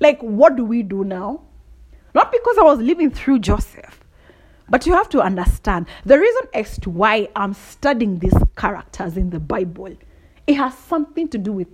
Like, 0.00 0.20
what 0.20 0.54
do 0.54 0.66
we 0.66 0.82
do 0.82 1.02
now? 1.02 1.40
Not 2.14 2.30
because 2.30 2.58
I 2.58 2.62
was 2.62 2.78
living 2.78 3.10
through 3.10 3.38
Joseph, 3.38 4.04
but 4.68 4.84
you 4.84 4.92
have 4.92 5.08
to 5.08 5.22
understand 5.22 5.86
the 6.04 6.18
reason 6.18 6.42
as 6.52 6.78
to 6.80 6.90
why 6.90 7.28
I'm 7.34 7.54
studying 7.54 8.18
these 8.18 8.36
characters 8.54 9.16
in 9.16 9.30
the 9.30 9.40
Bible. 9.40 9.96
It 10.46 10.54
has 10.54 10.76
something 10.76 11.26
to 11.28 11.38
do 11.38 11.52
with 11.52 11.68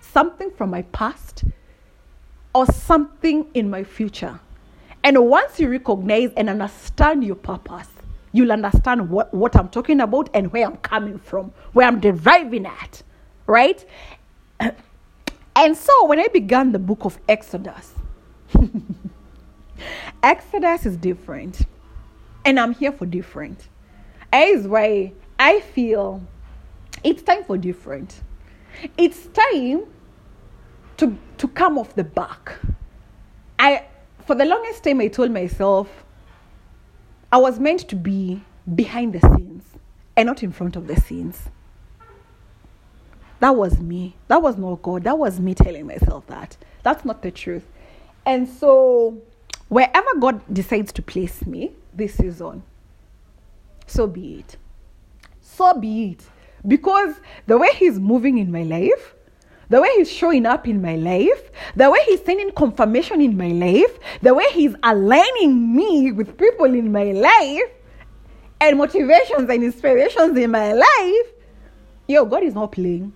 something 0.00 0.50
from 0.50 0.70
my 0.70 0.82
past 0.82 1.44
or 2.54 2.64
something 2.64 3.48
in 3.52 3.68
my 3.68 3.84
future. 3.84 4.40
And 5.04 5.26
once 5.26 5.60
you 5.60 5.68
recognize 5.68 6.32
and 6.36 6.50
understand 6.50 7.24
your 7.24 7.36
purpose, 7.36 7.88
you'll 8.32 8.52
understand 8.52 9.08
what, 9.10 9.32
what 9.32 9.56
I'm 9.56 9.68
talking 9.68 10.00
about 10.00 10.28
and 10.34 10.52
where 10.52 10.66
I'm 10.66 10.76
coming 10.78 11.18
from, 11.18 11.52
where 11.72 11.86
I'm 11.86 12.00
deriving 12.00 12.66
at, 12.66 13.02
right? 13.46 13.84
And 15.56 15.76
so 15.76 16.04
when 16.06 16.20
I 16.20 16.28
began 16.28 16.70
the 16.70 16.78
book 16.78 17.04
of 17.04 17.18
Exodus, 17.28 17.92
Exodus 20.22 20.86
is 20.86 20.96
different. 20.96 21.62
And 22.44 22.60
I'm 22.60 22.74
here 22.74 22.92
for 22.92 23.06
different. 23.06 23.68
Is 24.32 24.68
why 24.68 25.14
I 25.36 25.58
feel 25.58 26.22
it's 27.02 27.22
time 27.22 27.42
for 27.42 27.58
different. 27.58 28.22
It's 28.96 29.26
time 29.26 29.86
to, 30.98 31.18
to 31.38 31.48
come 31.48 31.76
off 31.76 31.92
the 31.96 32.04
back. 32.04 32.52
I 33.58 33.84
for 34.28 34.34
the 34.34 34.44
longest 34.44 34.84
time 34.84 35.00
I 35.00 35.08
told 35.08 35.30
myself 35.30 36.04
I 37.32 37.38
was 37.38 37.58
meant 37.58 37.88
to 37.88 37.96
be 37.96 38.42
behind 38.74 39.14
the 39.14 39.20
scenes 39.20 39.64
and 40.18 40.26
not 40.26 40.42
in 40.42 40.52
front 40.52 40.76
of 40.76 40.86
the 40.86 40.96
scenes. 41.00 41.48
That 43.40 43.56
was 43.56 43.80
me. 43.80 44.16
That 44.26 44.42
was 44.42 44.58
not 44.58 44.82
God. 44.82 45.04
That 45.04 45.16
was 45.16 45.40
me 45.40 45.54
telling 45.54 45.86
myself 45.86 46.26
that. 46.26 46.58
That's 46.82 47.06
not 47.06 47.22
the 47.22 47.30
truth. 47.30 47.66
And 48.26 48.46
so, 48.46 49.16
wherever 49.68 50.14
God 50.20 50.42
decides 50.52 50.92
to 50.92 51.00
place 51.00 51.46
me 51.46 51.72
this 51.94 52.16
season, 52.16 52.64
so 53.86 54.06
be 54.06 54.40
it. 54.40 54.58
So 55.40 55.72
be 55.72 56.10
it. 56.10 56.24
Because 56.66 57.18
the 57.46 57.56
way 57.56 57.70
He's 57.76 57.98
moving 57.98 58.36
in 58.36 58.52
my 58.52 58.64
life, 58.64 59.14
the 59.68 59.80
way 59.80 59.88
He's 59.96 60.10
showing 60.10 60.46
up 60.46 60.66
in 60.66 60.80
my 60.80 60.96
life, 60.96 61.50
the 61.76 61.90
way 61.90 62.00
He's 62.06 62.24
sending 62.24 62.50
confirmation 62.52 63.20
in 63.20 63.36
my 63.36 63.48
life, 63.48 63.98
the 64.22 64.34
way 64.34 64.46
He's 64.52 64.74
aligning 64.82 65.74
me 65.74 66.12
with 66.12 66.36
people 66.38 66.66
in 66.66 66.92
my 66.92 67.12
life, 67.12 67.70
and 68.60 68.78
motivations 68.78 69.48
and 69.48 69.62
inspirations 69.62 70.36
in 70.36 70.50
my 70.50 70.72
life, 70.72 71.32
yo, 72.06 72.24
God 72.24 72.42
is 72.42 72.54
not 72.54 72.72
playing. 72.72 73.12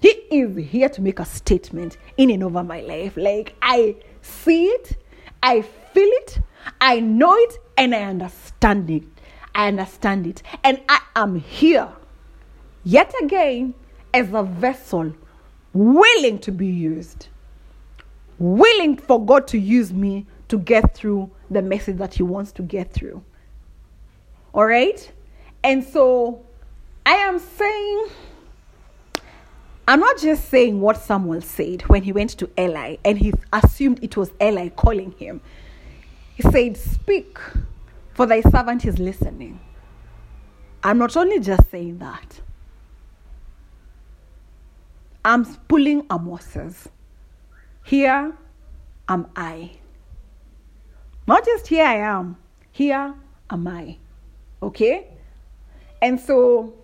He 0.00 0.08
is 0.08 0.56
here 0.70 0.88
to 0.88 1.02
make 1.02 1.20
a 1.20 1.24
statement 1.24 1.98
in 2.16 2.30
and 2.30 2.42
over 2.42 2.64
my 2.64 2.80
life. 2.80 3.16
Like 3.16 3.54
I 3.60 3.96
see 4.22 4.66
it, 4.66 4.96
I 5.42 5.62
feel 5.62 6.08
it, 6.08 6.40
I 6.80 7.00
know 7.00 7.34
it, 7.36 7.58
and 7.76 7.94
I 7.94 8.02
understand 8.02 8.90
it. 8.90 9.04
I 9.54 9.68
understand 9.68 10.26
it. 10.26 10.42
And 10.64 10.80
I 10.88 11.00
am 11.16 11.36
here 11.36 11.88
yet 12.84 13.12
again 13.22 13.74
as 14.14 14.32
a 14.32 14.42
vessel 14.42 15.14
willing 15.72 16.38
to 16.40 16.52
be 16.52 16.66
used, 16.66 17.28
willing 18.38 18.96
for 18.96 19.24
God 19.24 19.46
to 19.48 19.58
use 19.58 19.92
me 19.92 20.26
to 20.48 20.58
get 20.58 20.94
through 20.94 21.30
the 21.50 21.62
message 21.62 21.98
that 21.98 22.14
He 22.14 22.22
wants 22.22 22.52
to 22.52 22.62
get 22.62 22.92
through. 22.92 23.22
All 24.52 24.66
right? 24.66 25.12
And 25.62 25.84
so 25.84 26.42
I 27.06 27.12
am 27.12 27.38
saying 27.38 28.08
I'm 29.90 29.98
not 29.98 30.18
just 30.18 30.48
saying 30.48 30.80
what 30.80 30.98
Samuel 30.98 31.40
said 31.40 31.82
when 31.88 32.04
he 32.04 32.12
went 32.12 32.30
to 32.38 32.48
Eli 32.56 32.98
and 33.04 33.18
he 33.18 33.32
assumed 33.52 33.98
it 34.04 34.16
was 34.16 34.30
Eli 34.40 34.68
calling 34.68 35.10
him. 35.18 35.40
He 36.36 36.44
said, 36.44 36.76
Speak, 36.76 37.40
for 38.14 38.24
thy 38.24 38.40
servant 38.40 38.84
is 38.84 39.00
listening. 39.00 39.58
I'm 40.84 40.98
not 40.98 41.16
only 41.16 41.40
just 41.40 41.68
saying 41.72 41.98
that, 41.98 42.40
I'm 45.24 45.44
pulling 45.44 46.06
a. 46.10 46.88
Here 47.84 48.32
am 49.08 49.26
I. 49.36 49.72
Not 51.26 51.44
just 51.44 51.66
here 51.66 51.84
I 51.84 51.96
am, 51.96 52.36
here 52.72 53.14
am 53.50 53.68
I. 53.68 53.98
Okay? 54.62 55.08
And 56.02 56.18
so 56.18 56.74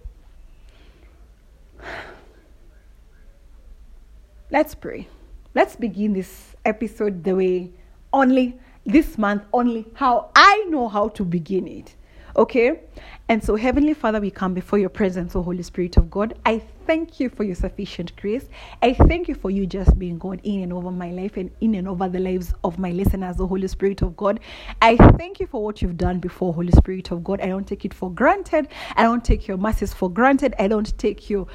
Let's 4.48 4.76
pray. 4.76 5.08
Let's 5.56 5.74
begin 5.74 6.12
this 6.12 6.54
episode 6.64 7.24
the 7.24 7.34
way 7.34 7.72
only 8.12 8.56
this 8.84 9.18
month, 9.18 9.42
only 9.52 9.86
how 9.94 10.30
I 10.36 10.66
know 10.68 10.88
how 10.88 11.08
to 11.08 11.24
begin 11.24 11.66
it. 11.66 11.96
Okay? 12.36 12.80
And 13.28 13.42
so, 13.42 13.56
Heavenly 13.56 13.92
Father, 13.92 14.20
we 14.20 14.30
come 14.30 14.54
before 14.54 14.78
your 14.78 14.88
presence, 14.88 15.34
O 15.34 15.42
Holy 15.42 15.64
Spirit 15.64 15.96
of 15.96 16.08
God. 16.08 16.38
I 16.46 16.62
thank 16.86 17.18
you 17.18 17.28
for 17.28 17.42
your 17.42 17.56
sufficient 17.56 18.14
grace. 18.16 18.48
I 18.80 18.94
thank 18.94 19.28
you 19.28 19.34
for 19.34 19.50
you 19.50 19.66
just 19.66 19.98
being 19.98 20.18
God 20.18 20.40
in 20.44 20.62
and 20.62 20.72
over 20.72 20.90
my 20.90 21.10
life 21.10 21.36
and 21.36 21.50
in 21.60 21.74
and 21.74 21.88
over 21.88 22.08
the 22.08 22.20
lives 22.20 22.54
of 22.62 22.78
my 22.78 22.92
listeners, 22.92 23.36
the 23.36 23.46
Holy 23.46 23.66
Spirit 23.66 24.02
of 24.02 24.16
God. 24.16 24.40
I 24.80 24.96
thank 25.18 25.40
you 25.40 25.46
for 25.46 25.62
what 25.62 25.82
you've 25.82 25.96
done 25.96 26.20
before, 26.20 26.54
Holy 26.54 26.72
Spirit 26.72 27.10
of 27.10 27.24
God. 27.24 27.40
I 27.40 27.46
don't 27.46 27.66
take 27.66 27.84
it 27.84 27.92
for 27.92 28.10
granted. 28.10 28.68
I 28.94 29.02
don't 29.02 29.24
take 29.24 29.48
your 29.48 29.56
mercies 29.56 29.92
for 29.92 30.08
granted. 30.08 30.54
I 30.58 30.68
don't 30.68 30.96
take 30.96 31.28
your 31.28 31.46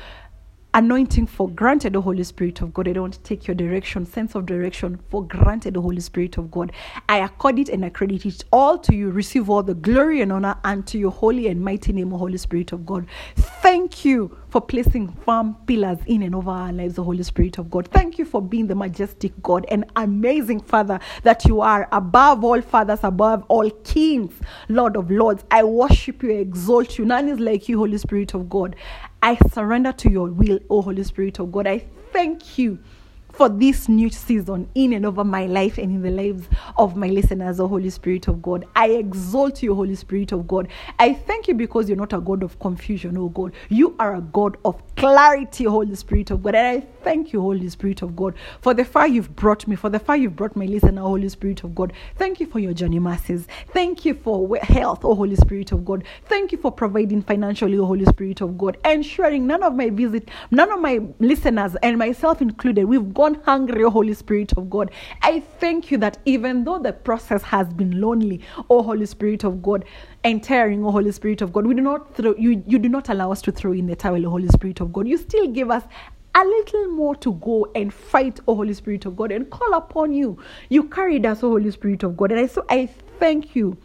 anointing 0.74 1.28
for 1.28 1.50
granted, 1.50 1.94
the 1.94 2.02
Holy 2.02 2.24
Spirit 2.24 2.62
of 2.62 2.74
God. 2.74 2.88
I 2.88 2.94
don't 2.94 3.22
take 3.24 3.48
your 3.48 3.56
direction, 3.56 4.06
sense 4.06 4.36
of 4.36 4.46
direction 4.46 5.00
for 5.10 5.26
granted, 5.26 5.74
the 5.74 5.82
Holy 5.82 6.00
Spirit 6.00 6.38
of 6.38 6.50
God. 6.50 6.72
I 7.10 7.18
accord 7.18 7.60
it 7.60 7.70
and 7.70 7.84
accredit 7.84 8.26
it 8.26 8.44
all 8.52 8.78
to 8.80 8.96
you. 8.96 9.12
Receive 9.12 9.50
all 9.50 9.64
the 9.64 9.74
glory 9.74 10.22
and 10.22 10.32
honor 10.32 10.58
unto 10.64 10.98
your 10.98 11.12
holy 11.12 11.48
and 11.48 11.62
mighty 11.62 11.92
name, 11.92 12.12
Holy 12.12 12.38
Spirit 12.38 12.72
of 12.72 12.86
God. 12.86 13.08
Thank 13.36 14.06
you 14.06 14.38
for 14.50 14.62
placing 14.62 15.10
firm 15.10 15.56
pillars 15.66 16.00
in 16.06 16.24
and 16.24 16.36
over 16.36 16.52
our 16.52 16.74
lives, 16.74 16.96
the 16.96 17.04
Holy 17.04 17.24
Spirit 17.24 17.58
of 17.58 17.70
God. 17.70 17.88
Thank 17.88 18.18
you 18.18 18.26
for 18.26 18.42
being 18.42 18.68
the 18.68 18.76
majestic 18.76 19.32
God 19.42 19.66
and 19.70 19.86
amazing 19.96 20.62
Father 20.62 21.00
that 21.24 21.46
you 21.46 21.62
are, 21.62 21.88
above 21.92 22.44
all 22.44 22.62
fathers, 22.62 23.00
above 23.04 23.44
all 23.48 23.70
kings, 23.84 24.34
Lord 24.70 24.96
of 24.96 25.10
lords. 25.10 25.44
I 25.52 25.64
worship 25.64 26.24
you, 26.24 26.32
I 26.32 26.36
exalt 26.36 26.98
you. 26.98 27.06
None 27.06 27.30
is 27.30 27.40
like 27.40 27.70
you, 27.70 27.78
Holy 27.78 27.98
Spirit 27.98 28.34
of 28.34 28.50
God. 28.50 28.76
I 29.24 29.38
surrender 29.52 29.92
to 29.92 30.10
your 30.10 30.30
will, 30.30 30.60
O 30.70 30.82
Holy 30.82 31.04
Spirit 31.04 31.40
of 31.40 31.52
God. 31.52 31.68
I 31.68 31.86
thank 32.12 32.58
you 32.58 32.80
for 33.34 33.50
this 33.50 33.90
new 33.90 34.10
season 34.10 34.70
in 34.76 34.94
and 34.94 35.06
over 35.06 35.24
my 35.24 35.46
life 35.46 35.78
and 35.78 35.92
in 35.92 36.02
the 36.02 36.12
lives 36.12 36.48
of 36.78 36.96
my 36.96 37.08
listeners, 37.08 37.58
the 37.58 37.68
Holy 37.68 37.90
Spirit 37.90 38.28
of 38.28 38.42
God. 38.42 38.66
I 38.76 38.90
exalt 38.90 39.64
you, 39.64 39.76
Holy 39.76 39.96
Spirit 39.96 40.32
of 40.32 40.48
God. 40.48 40.68
I 41.00 41.14
thank 41.14 41.48
you 41.48 41.54
because 41.54 41.90
you're 41.90 41.98
not 41.98 42.14
a 42.14 42.20
God 42.20 42.44
of 42.44 42.60
confusion, 42.60 43.18
oh 43.18 43.30
God. 43.30 43.54
You 43.70 43.96
are 44.00 44.16
a 44.16 44.22
God 44.22 44.58
of 44.66 44.82
clarity, 44.96 45.64
Holy 45.66 45.96
Spirit 45.96 46.32
of 46.32 46.44
God. 46.44 46.56
And 46.56 46.68
I 46.68 46.88
thank 47.04 47.34
you, 47.34 47.42
Holy 47.42 47.70
Spirit 47.70 48.02
of 48.02 48.16
God, 48.16 48.36
for 48.62 48.74
the 48.74 48.86
far 48.86 49.08
you've 49.08 49.36
brought 49.36 49.68
me, 49.68 49.76
for 49.76 49.90
the 49.90 50.00
far 50.00 50.18
you've 50.18 50.36
brought 50.36 50.56
my 50.56 50.66
listener, 50.66 51.02
Holy 51.02 51.30
Spirit 51.30 51.64
of 51.64 51.74
God. 51.74 51.94
Thank 52.18 52.40
you 52.40 52.48
for 52.48 52.60
your 52.60 52.74
journey 52.74 53.00
mercies. 53.00 53.48
Thank 53.74 54.06
you 54.06 54.14
for 54.14 54.58
health, 54.58 55.04
oh 55.04 55.16
Holy 55.16 55.36
Spirit 55.36 55.72
of 55.72 55.86
God. 55.86 56.04
Thank 56.26 56.52
you 56.52 56.58
for 56.58 56.72
providing 56.72 57.22
financially, 57.22 57.78
oh 57.78 57.86
Holy 57.86 58.06
Spirit 58.06 58.42
of 58.42 58.58
God. 58.58 58.78
Ensuring 58.86 59.48
none 59.48 59.64
of 59.64 59.76
my 59.76 59.90
visit, 59.90 60.30
none 60.52 60.72
of 60.72 60.80
my 60.80 61.02
listeners 61.20 61.76
and 61.82 61.98
myself 61.98 62.42
included, 62.42 62.86
we've 62.86 63.14
gone 63.22 63.36
hungry, 63.46 63.84
Holy 63.84 64.16
Spirit 64.16 64.52
of 64.58 64.68
God. 64.68 64.90
I 65.22 65.42
thank 65.60 65.92
you 65.92 66.00
that 66.00 66.18
even 66.26 66.64
though 66.64 66.80
the 66.80 66.92
process 66.92 67.44
has 67.44 67.72
been 67.72 68.02
lonely, 68.02 68.42
oh 68.68 68.82
Holy 68.82 69.06
Spirit 69.06 69.44
of 69.44 69.62
God, 69.62 69.86
and 70.24 70.44
tearing, 70.44 70.84
oh 70.84 70.90
Holy 70.90 71.12
Spirit 71.12 71.44
of 71.44 71.54
God, 71.54 71.68
we 71.68 71.76
do 71.76 71.84
not 71.84 72.16
throw 72.16 72.34
you, 72.36 72.64
you 72.66 72.80
do 72.80 72.90
not 72.90 73.10
allow 73.10 73.32
us 73.32 73.44
to 73.44 73.52
throw 73.52 73.74
in 73.74 73.86
the 73.86 73.96
towel, 73.96 74.26
oh 74.26 74.32
Holy 74.32 74.48
Spirit 74.48 74.82
of 74.82 74.92
God. 74.92 75.08
You 75.08 75.18
still 75.18 75.46
give 75.50 75.70
us 75.70 75.84
a 76.34 76.44
little 76.44 76.88
more 76.88 77.16
to 77.18 77.34
go 77.34 77.72
and 77.76 77.94
fight, 77.94 78.40
oh 78.48 78.56
Holy 78.56 78.74
Spirit 78.74 79.06
of 79.06 79.16
God, 79.16 79.32
and 79.32 79.48
call 79.52 79.76
upon 79.76 80.14
you. 80.14 80.40
You 80.70 80.86
carried 80.86 81.24
us, 81.28 81.44
oh 81.44 81.50
Holy 81.50 81.70
Spirit 81.70 82.02
of 82.02 82.18
God. 82.18 82.32
And 82.32 82.40
I 82.40 82.48
so 82.48 82.66
I 82.70 82.90
thank 83.20 83.56
you 83.56 83.78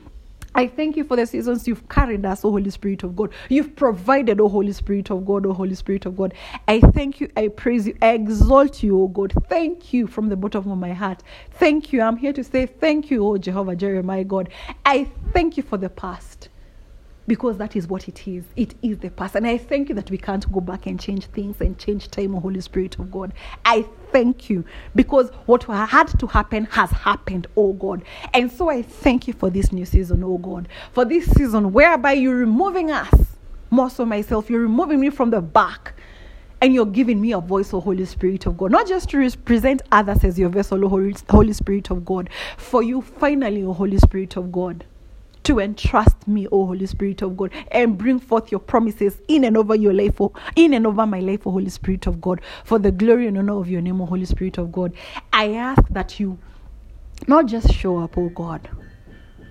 I 0.56 0.66
thank 0.66 0.96
you 0.96 1.04
for 1.04 1.16
the 1.16 1.26
seasons 1.26 1.68
you've 1.68 1.86
carried 1.90 2.24
us, 2.24 2.42
O 2.42 2.50
Holy 2.50 2.70
Spirit 2.70 3.02
of 3.02 3.14
God. 3.14 3.34
You've 3.50 3.76
provided, 3.76 4.40
O 4.40 4.48
Holy 4.48 4.72
Spirit 4.72 5.10
of 5.10 5.26
God, 5.26 5.44
O 5.44 5.52
Holy 5.52 5.74
Spirit 5.74 6.06
of 6.06 6.16
God. 6.16 6.32
I 6.66 6.80
thank 6.80 7.20
you, 7.20 7.30
I 7.36 7.48
praise 7.48 7.86
you, 7.86 7.94
I 8.00 8.14
exalt 8.14 8.82
you, 8.82 8.98
O 9.02 9.08
God. 9.08 9.34
Thank 9.50 9.92
you 9.92 10.06
from 10.06 10.30
the 10.30 10.36
bottom 10.36 10.70
of 10.70 10.78
my 10.78 10.94
heart. 10.94 11.22
Thank 11.50 11.92
you. 11.92 12.00
I'm 12.00 12.16
here 12.16 12.32
to 12.32 12.42
say 12.42 12.64
thank 12.64 13.10
you, 13.10 13.26
O 13.26 13.36
Jehovah 13.36 14.02
my 14.02 14.22
God. 14.22 14.48
I 14.86 15.06
thank 15.34 15.58
you 15.58 15.62
for 15.62 15.76
the 15.76 15.90
past 15.90 16.25
because 17.26 17.58
that 17.58 17.76
is 17.76 17.88
what 17.88 18.08
it 18.08 18.26
is. 18.28 18.44
It 18.56 18.74
is 18.82 18.98
the 18.98 19.10
past. 19.10 19.34
And 19.34 19.46
I 19.46 19.58
thank 19.58 19.88
you 19.88 19.94
that 19.96 20.10
we 20.10 20.18
can't 20.18 20.50
go 20.52 20.60
back 20.60 20.86
and 20.86 20.98
change 20.98 21.26
things 21.26 21.60
and 21.60 21.78
change 21.78 22.10
time, 22.10 22.34
Holy 22.34 22.60
Spirit 22.60 22.98
of 22.98 23.10
God. 23.10 23.32
I 23.64 23.84
thank 24.12 24.48
you 24.48 24.64
because 24.94 25.30
what 25.46 25.64
had 25.64 26.18
to 26.18 26.26
happen 26.26 26.66
has 26.66 26.90
happened, 26.90 27.46
oh 27.56 27.72
God. 27.72 28.02
And 28.32 28.50
so 28.50 28.70
I 28.70 28.82
thank 28.82 29.26
you 29.26 29.32
for 29.32 29.50
this 29.50 29.72
new 29.72 29.84
season, 29.84 30.22
oh 30.24 30.38
God. 30.38 30.68
For 30.92 31.04
this 31.04 31.26
season 31.32 31.72
whereby 31.72 32.12
you're 32.12 32.36
removing 32.36 32.90
us, 32.90 33.12
more 33.70 33.90
so 33.90 34.04
myself, 34.04 34.48
you're 34.48 34.60
removing 34.60 35.00
me 35.00 35.10
from 35.10 35.30
the 35.30 35.40
back. 35.40 35.94
And 36.62 36.72
you're 36.72 36.86
giving 36.86 37.20
me 37.20 37.32
a 37.32 37.38
voice, 37.38 37.74
O 37.74 37.80
Holy 37.80 38.06
Spirit 38.06 38.46
of 38.46 38.56
God, 38.56 38.70
not 38.70 38.88
just 38.88 39.10
to 39.10 39.18
represent 39.18 39.82
others 39.92 40.24
as 40.24 40.38
your 40.38 40.48
vessel, 40.48 40.82
O 40.86 41.12
Holy 41.28 41.52
Spirit 41.52 41.90
of 41.90 42.02
God, 42.02 42.30
for 42.56 42.82
you 42.82 43.02
finally, 43.02 43.62
O 43.62 43.74
Holy 43.74 43.98
Spirit 43.98 44.36
of 44.38 44.50
God 44.50 44.86
to 45.46 45.60
entrust 45.60 46.26
me, 46.26 46.48
O 46.50 46.66
Holy 46.66 46.86
Spirit 46.86 47.22
of 47.22 47.36
God, 47.36 47.52
and 47.70 47.96
bring 47.96 48.18
forth 48.18 48.50
your 48.50 48.58
promises 48.58 49.22
in 49.28 49.44
and 49.44 49.56
over 49.56 49.76
your 49.76 49.92
life, 49.92 50.20
oh, 50.20 50.32
in 50.56 50.74
and 50.74 50.84
over 50.88 51.06
my 51.06 51.20
life, 51.20 51.46
O 51.46 51.52
Holy 51.52 51.68
Spirit 51.70 52.08
of 52.08 52.20
God, 52.20 52.40
for 52.64 52.80
the 52.80 52.90
glory 52.90 53.28
and 53.28 53.38
honor 53.38 53.60
of 53.60 53.70
your 53.70 53.80
name, 53.80 54.00
O 54.00 54.06
Holy 54.06 54.24
Spirit 54.24 54.58
of 54.58 54.72
God. 54.72 54.92
I 55.32 55.52
ask 55.54 55.86
that 55.90 56.18
you 56.18 56.36
not 57.28 57.46
just 57.46 57.72
show 57.72 57.98
up, 57.98 58.18
oh 58.18 58.28
God, 58.28 58.68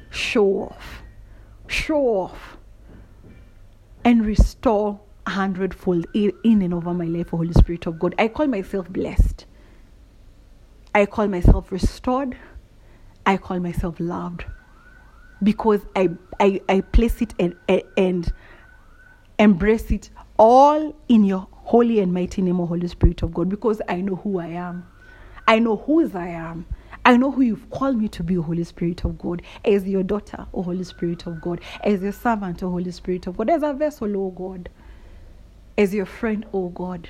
show 0.09 0.63
off, 0.63 1.01
show 1.67 2.01
off, 2.01 2.57
and 4.03 4.25
restore 4.25 4.99
a 5.25 5.29
hundredfold 5.29 6.07
in 6.13 6.61
and 6.61 6.73
over 6.73 6.93
my 6.93 7.05
life, 7.05 7.33
O 7.33 7.37
Holy 7.37 7.53
Spirit 7.53 7.87
of 7.87 7.99
God. 7.99 8.15
I 8.19 8.27
call 8.27 8.47
myself 8.47 8.89
blessed. 8.89 9.45
I 10.93 11.05
call 11.05 11.29
myself 11.29 11.71
restored. 11.71 12.37
I 13.25 13.37
call 13.37 13.61
myself 13.61 13.95
loved 13.99 14.43
because 15.43 15.81
I, 15.95 16.09
I, 16.39 16.61
I 16.69 16.81
place 16.81 17.21
it 17.21 17.33
and, 17.39 17.55
and 17.97 18.31
embrace 19.39 19.91
it 19.91 20.09
all 20.37 20.95
in 21.07 21.23
your 21.23 21.47
holy 21.51 21.99
and 21.99 22.13
mighty 22.13 22.41
name, 22.41 22.59
O 22.61 22.65
Holy 22.65 22.87
Spirit 22.87 23.23
of 23.23 23.33
God, 23.33 23.49
because 23.49 23.81
I 23.87 24.01
know 24.01 24.15
who 24.15 24.39
I 24.39 24.47
am. 24.47 24.85
I 25.47 25.59
know 25.59 25.77
whose 25.77 26.15
I 26.15 26.27
am. 26.27 26.65
I 27.05 27.17
know 27.17 27.29
who 27.31 27.41
you've 27.41 27.69
called 27.69 27.97
me 27.97 28.07
to 28.09 28.23
be, 28.23 28.35
Holy 28.35 28.63
Spirit 28.63 29.05
of 29.05 29.19
God, 29.19 29.43
as 29.63 29.87
your 29.87 30.01
daughter, 30.01 30.47
O 30.53 30.63
Holy 30.63 30.83
Spirit 30.83 31.27
of 31.27 31.39
God, 31.39 31.61
as 31.83 32.01
your 32.01 32.11
servant, 32.11 32.63
O 32.63 32.69
Holy 32.69 32.91
Spirit 32.91 33.27
of 33.27 33.37
God, 33.37 33.49
as 33.49 33.61
a 33.61 33.73
vessel, 33.73 34.15
O 34.17 34.31
God, 34.31 34.69
as 35.77 35.93
your 35.93 36.07
friend, 36.07 36.45
O 36.51 36.69
God, 36.69 37.07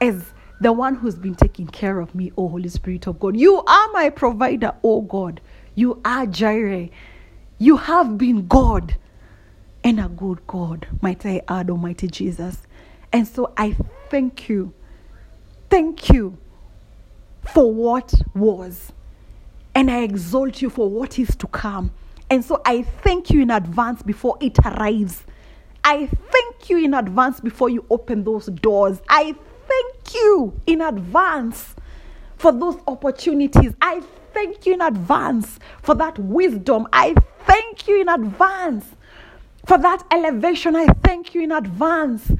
as 0.00 0.34
the 0.60 0.72
one 0.72 0.96
who's 0.96 1.14
been 1.14 1.36
taking 1.36 1.66
care 1.68 2.00
of 2.00 2.14
me, 2.14 2.32
O 2.36 2.48
Holy 2.48 2.68
Spirit 2.68 3.06
of 3.06 3.20
God. 3.20 3.36
You 3.36 3.62
are 3.62 3.88
my 3.92 4.10
provider, 4.10 4.74
O 4.82 5.02
God. 5.02 5.40
You 5.74 6.00
are 6.04 6.26
Jireh. 6.26 6.88
You 7.58 7.76
have 7.76 8.16
been 8.18 8.46
God 8.46 8.96
and 9.82 10.00
a 10.00 10.08
good 10.08 10.46
God, 10.46 10.86
might 11.02 11.24
I 11.26 11.42
add, 11.48 11.70
Almighty 11.70 12.08
Jesus. 12.08 12.58
And 13.12 13.28
so 13.28 13.52
I 13.56 13.76
thank 14.10 14.48
you. 14.48 14.72
Thank 15.70 16.10
you 16.10 16.38
for 17.52 17.72
what 17.72 18.14
was. 18.34 18.92
And 19.74 19.90
I 19.90 20.02
exalt 20.02 20.62
you 20.62 20.70
for 20.70 20.88
what 20.88 21.18
is 21.18 21.34
to 21.36 21.46
come. 21.48 21.92
And 22.30 22.44
so 22.44 22.62
I 22.64 22.82
thank 22.82 23.30
you 23.30 23.42
in 23.42 23.50
advance 23.50 24.02
before 24.02 24.38
it 24.40 24.58
arrives. 24.64 25.24
I 25.82 26.06
thank 26.06 26.70
you 26.70 26.82
in 26.82 26.94
advance 26.94 27.40
before 27.40 27.68
you 27.68 27.84
open 27.90 28.24
those 28.24 28.46
doors. 28.46 29.02
I 29.08 29.34
thank 29.68 30.14
you 30.14 30.58
in 30.66 30.80
advance 30.80 31.74
for 32.36 32.52
those 32.52 32.76
opportunities. 32.86 33.74
I 33.82 34.02
thank 34.34 34.66
you 34.66 34.74
in 34.74 34.80
advance 34.82 35.58
for 35.82 35.94
that 35.94 36.18
wisdom. 36.18 36.86
I 36.92 37.14
thank 37.46 37.88
you 37.88 38.00
in 38.00 38.08
advance 38.08 38.84
for 39.66 39.78
that 39.78 40.04
elevation. 40.10 40.76
I 40.76 40.86
thank 41.02 41.34
you 41.34 41.42
in 41.42 41.52
advance 41.52 42.30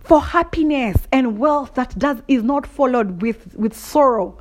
for 0.00 0.20
happiness 0.20 0.96
and 1.12 1.38
wealth 1.38 1.74
that 1.74 1.98
does 1.98 2.22
is 2.28 2.42
not 2.42 2.66
followed 2.66 3.22
with, 3.22 3.54
with 3.54 3.74
sorrow 3.74 4.38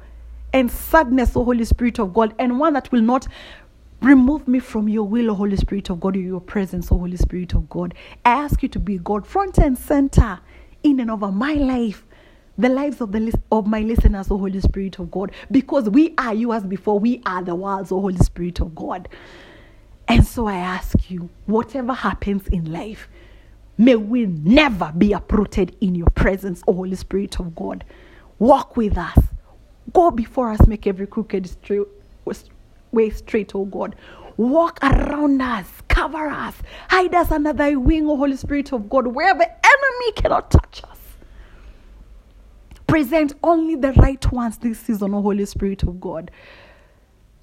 and 0.51 0.71
sadness, 0.71 1.35
O 1.35 1.43
Holy 1.43 1.65
Spirit 1.65 1.99
of 1.99 2.13
God, 2.13 2.33
and 2.39 2.59
one 2.59 2.73
that 2.73 2.91
will 2.91 3.01
not 3.01 3.27
remove 4.01 4.47
me 4.47 4.59
from 4.59 4.89
your 4.89 5.03
will, 5.03 5.29
O 5.31 5.33
Holy 5.35 5.57
Spirit 5.57 5.89
of 5.89 5.99
God, 5.99 6.15
or 6.15 6.19
your 6.19 6.41
presence, 6.41 6.91
O 6.91 6.97
Holy 6.97 7.17
Spirit 7.17 7.53
of 7.53 7.69
God. 7.69 7.93
I 8.25 8.31
ask 8.31 8.63
you 8.63 8.69
to 8.69 8.79
be 8.79 8.97
God 8.97 9.27
front 9.27 9.57
and 9.59 9.77
center 9.77 10.39
in 10.83 10.99
and 10.99 11.11
over 11.11 11.31
my 11.31 11.53
life 11.53 12.05
the 12.59 12.69
lives 12.69 12.99
of 12.99 13.13
the 13.13 13.33
of 13.51 13.65
my 13.67 13.79
listeners, 13.79 14.29
O 14.29 14.37
Holy 14.37 14.59
Spirit 14.59 14.99
of 14.99 15.09
God, 15.09 15.31
because 15.49 15.89
we 15.89 16.13
are 16.17 16.33
you 16.33 16.51
as 16.51 16.63
before, 16.63 16.99
we 16.99 17.21
are 17.25 17.41
the 17.41 17.55
world's, 17.55 17.91
O 17.91 18.01
Holy 18.01 18.17
Spirit 18.17 18.59
of 18.59 18.75
God. 18.75 19.07
And 20.09 20.27
so 20.27 20.47
I 20.47 20.57
ask 20.57 21.09
you, 21.09 21.29
whatever 21.45 21.93
happens 21.93 22.47
in 22.47 22.71
life, 22.71 23.07
may 23.77 23.95
we 23.95 24.25
never 24.25 24.91
be 24.97 25.13
uprooted 25.13 25.75
in 25.79 25.95
your 25.95 26.09
presence, 26.09 26.61
O 26.67 26.73
Holy 26.73 26.95
Spirit 26.95 27.39
of 27.39 27.55
God. 27.55 27.85
Walk 28.39 28.75
with 28.75 28.97
us. 28.97 29.17
Go 29.93 30.11
before 30.11 30.51
us, 30.51 30.67
make 30.67 30.85
every 30.85 31.07
crooked 31.07 31.49
way 32.91 33.09
straight, 33.11 33.55
O 33.55 33.65
God. 33.65 33.95
Walk 34.35 34.79
around 34.83 35.41
us, 35.41 35.67
cover 35.87 36.27
us, 36.27 36.55
hide 36.89 37.15
us 37.15 37.31
under 37.31 37.53
thy 37.53 37.75
wing, 37.75 38.07
O 38.07 38.17
Holy 38.17 38.35
Spirit 38.35 38.73
of 38.73 38.89
God, 38.89 39.07
where 39.07 39.33
the 39.33 39.49
enemy 39.49 40.11
cannot 40.15 40.51
touch 40.51 40.83
us. 40.89 40.98
Present 42.89 43.33
only 43.43 43.75
the 43.75 43.93
right 43.93 44.31
ones 44.31 44.57
this 44.57 44.79
season, 44.79 45.13
O 45.13 45.21
Holy 45.21 45.45
Spirit 45.45 45.83
of 45.83 46.01
God. 46.01 46.31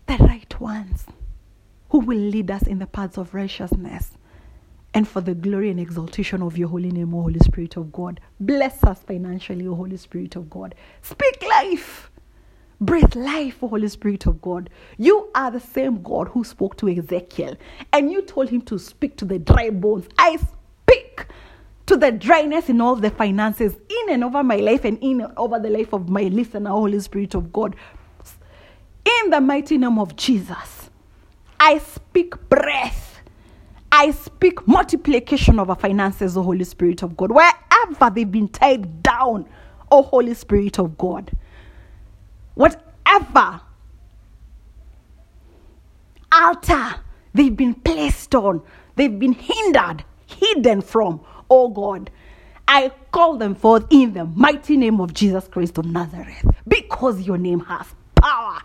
The 0.08 0.16
right 0.16 0.60
ones 0.60 1.06
who 1.90 2.00
will 2.00 2.18
lead 2.18 2.50
us 2.50 2.64
in 2.64 2.80
the 2.80 2.86
paths 2.88 3.16
of 3.16 3.32
righteousness 3.32 4.10
and 4.92 5.06
for 5.06 5.20
the 5.20 5.34
glory 5.34 5.70
and 5.70 5.78
exaltation 5.78 6.42
of 6.42 6.58
your 6.58 6.68
holy 6.68 6.90
name, 6.90 7.14
O 7.14 7.22
Holy 7.22 7.38
Spirit 7.38 7.76
of 7.76 7.92
God. 7.92 8.18
Bless 8.40 8.82
us 8.82 9.04
financially, 9.04 9.68
O 9.68 9.76
Holy 9.76 9.96
Spirit 9.96 10.34
of 10.34 10.50
God. 10.50 10.74
Speak 11.02 11.40
life. 11.48 12.10
Breathe 12.80 13.14
life, 13.14 13.60
Holy 13.60 13.86
Spirit 13.86 14.26
of 14.26 14.42
God. 14.42 14.68
You 14.98 15.30
are 15.36 15.52
the 15.52 15.60
same 15.60 16.02
God 16.02 16.26
who 16.26 16.42
spoke 16.42 16.76
to 16.78 16.88
Ezekiel 16.88 17.56
and 17.92 18.10
you 18.10 18.22
told 18.22 18.48
him 18.48 18.62
to 18.62 18.80
speak 18.80 19.16
to 19.18 19.24
the 19.24 19.38
dry 19.38 19.70
bones. 19.70 20.08
I 20.18 20.38
speak 20.38 21.26
to 21.86 21.96
the 21.96 22.10
dryness 22.10 22.68
in 22.68 22.80
all 22.80 22.96
the 22.96 23.10
finances 23.10 23.74
in 23.88 24.12
and 24.12 24.24
over 24.24 24.42
my 24.42 24.56
life 24.56 24.84
and 24.84 24.98
in 25.00 25.20
and 25.20 25.32
over 25.36 25.58
the 25.58 25.70
life 25.70 25.92
of 25.92 26.08
my 26.08 26.22
listener, 26.22 26.70
Holy 26.70 27.00
Spirit 27.00 27.34
of 27.34 27.52
God. 27.52 27.76
In 29.04 29.30
the 29.30 29.40
mighty 29.40 29.78
name 29.78 29.98
of 29.98 30.16
Jesus, 30.16 30.90
I 31.60 31.78
speak 31.78 32.34
breath. 32.48 33.20
I 33.92 34.10
speak 34.10 34.66
multiplication 34.66 35.60
of 35.60 35.70
our 35.70 35.76
finances, 35.76 36.36
O 36.36 36.42
Holy 36.42 36.64
Spirit 36.64 37.02
of 37.02 37.16
God. 37.16 37.30
Wherever 37.30 38.10
they've 38.12 38.30
been 38.30 38.48
tied 38.48 39.02
down, 39.02 39.48
O 39.90 40.02
Holy 40.02 40.34
Spirit 40.34 40.80
of 40.80 40.98
God. 40.98 41.30
Whatever 42.54 43.60
altar 46.32 46.96
they've 47.32 47.56
been 47.56 47.74
placed 47.74 48.34
on, 48.34 48.60
they've 48.96 49.18
been 49.18 49.32
hindered, 49.32 50.04
hidden 50.26 50.82
from, 50.82 51.20
oh 51.50 51.68
God. 51.68 52.10
I 52.68 52.90
call 53.12 53.36
them 53.36 53.54
forth 53.54 53.86
in 53.90 54.12
the 54.12 54.24
mighty 54.24 54.76
name 54.76 55.00
of 55.00 55.14
Jesus 55.14 55.46
Christ 55.46 55.78
of 55.78 55.86
Nazareth 55.86 56.44
because 56.66 57.22
your 57.22 57.38
name 57.38 57.60
has 57.60 57.86
power. 58.16 58.58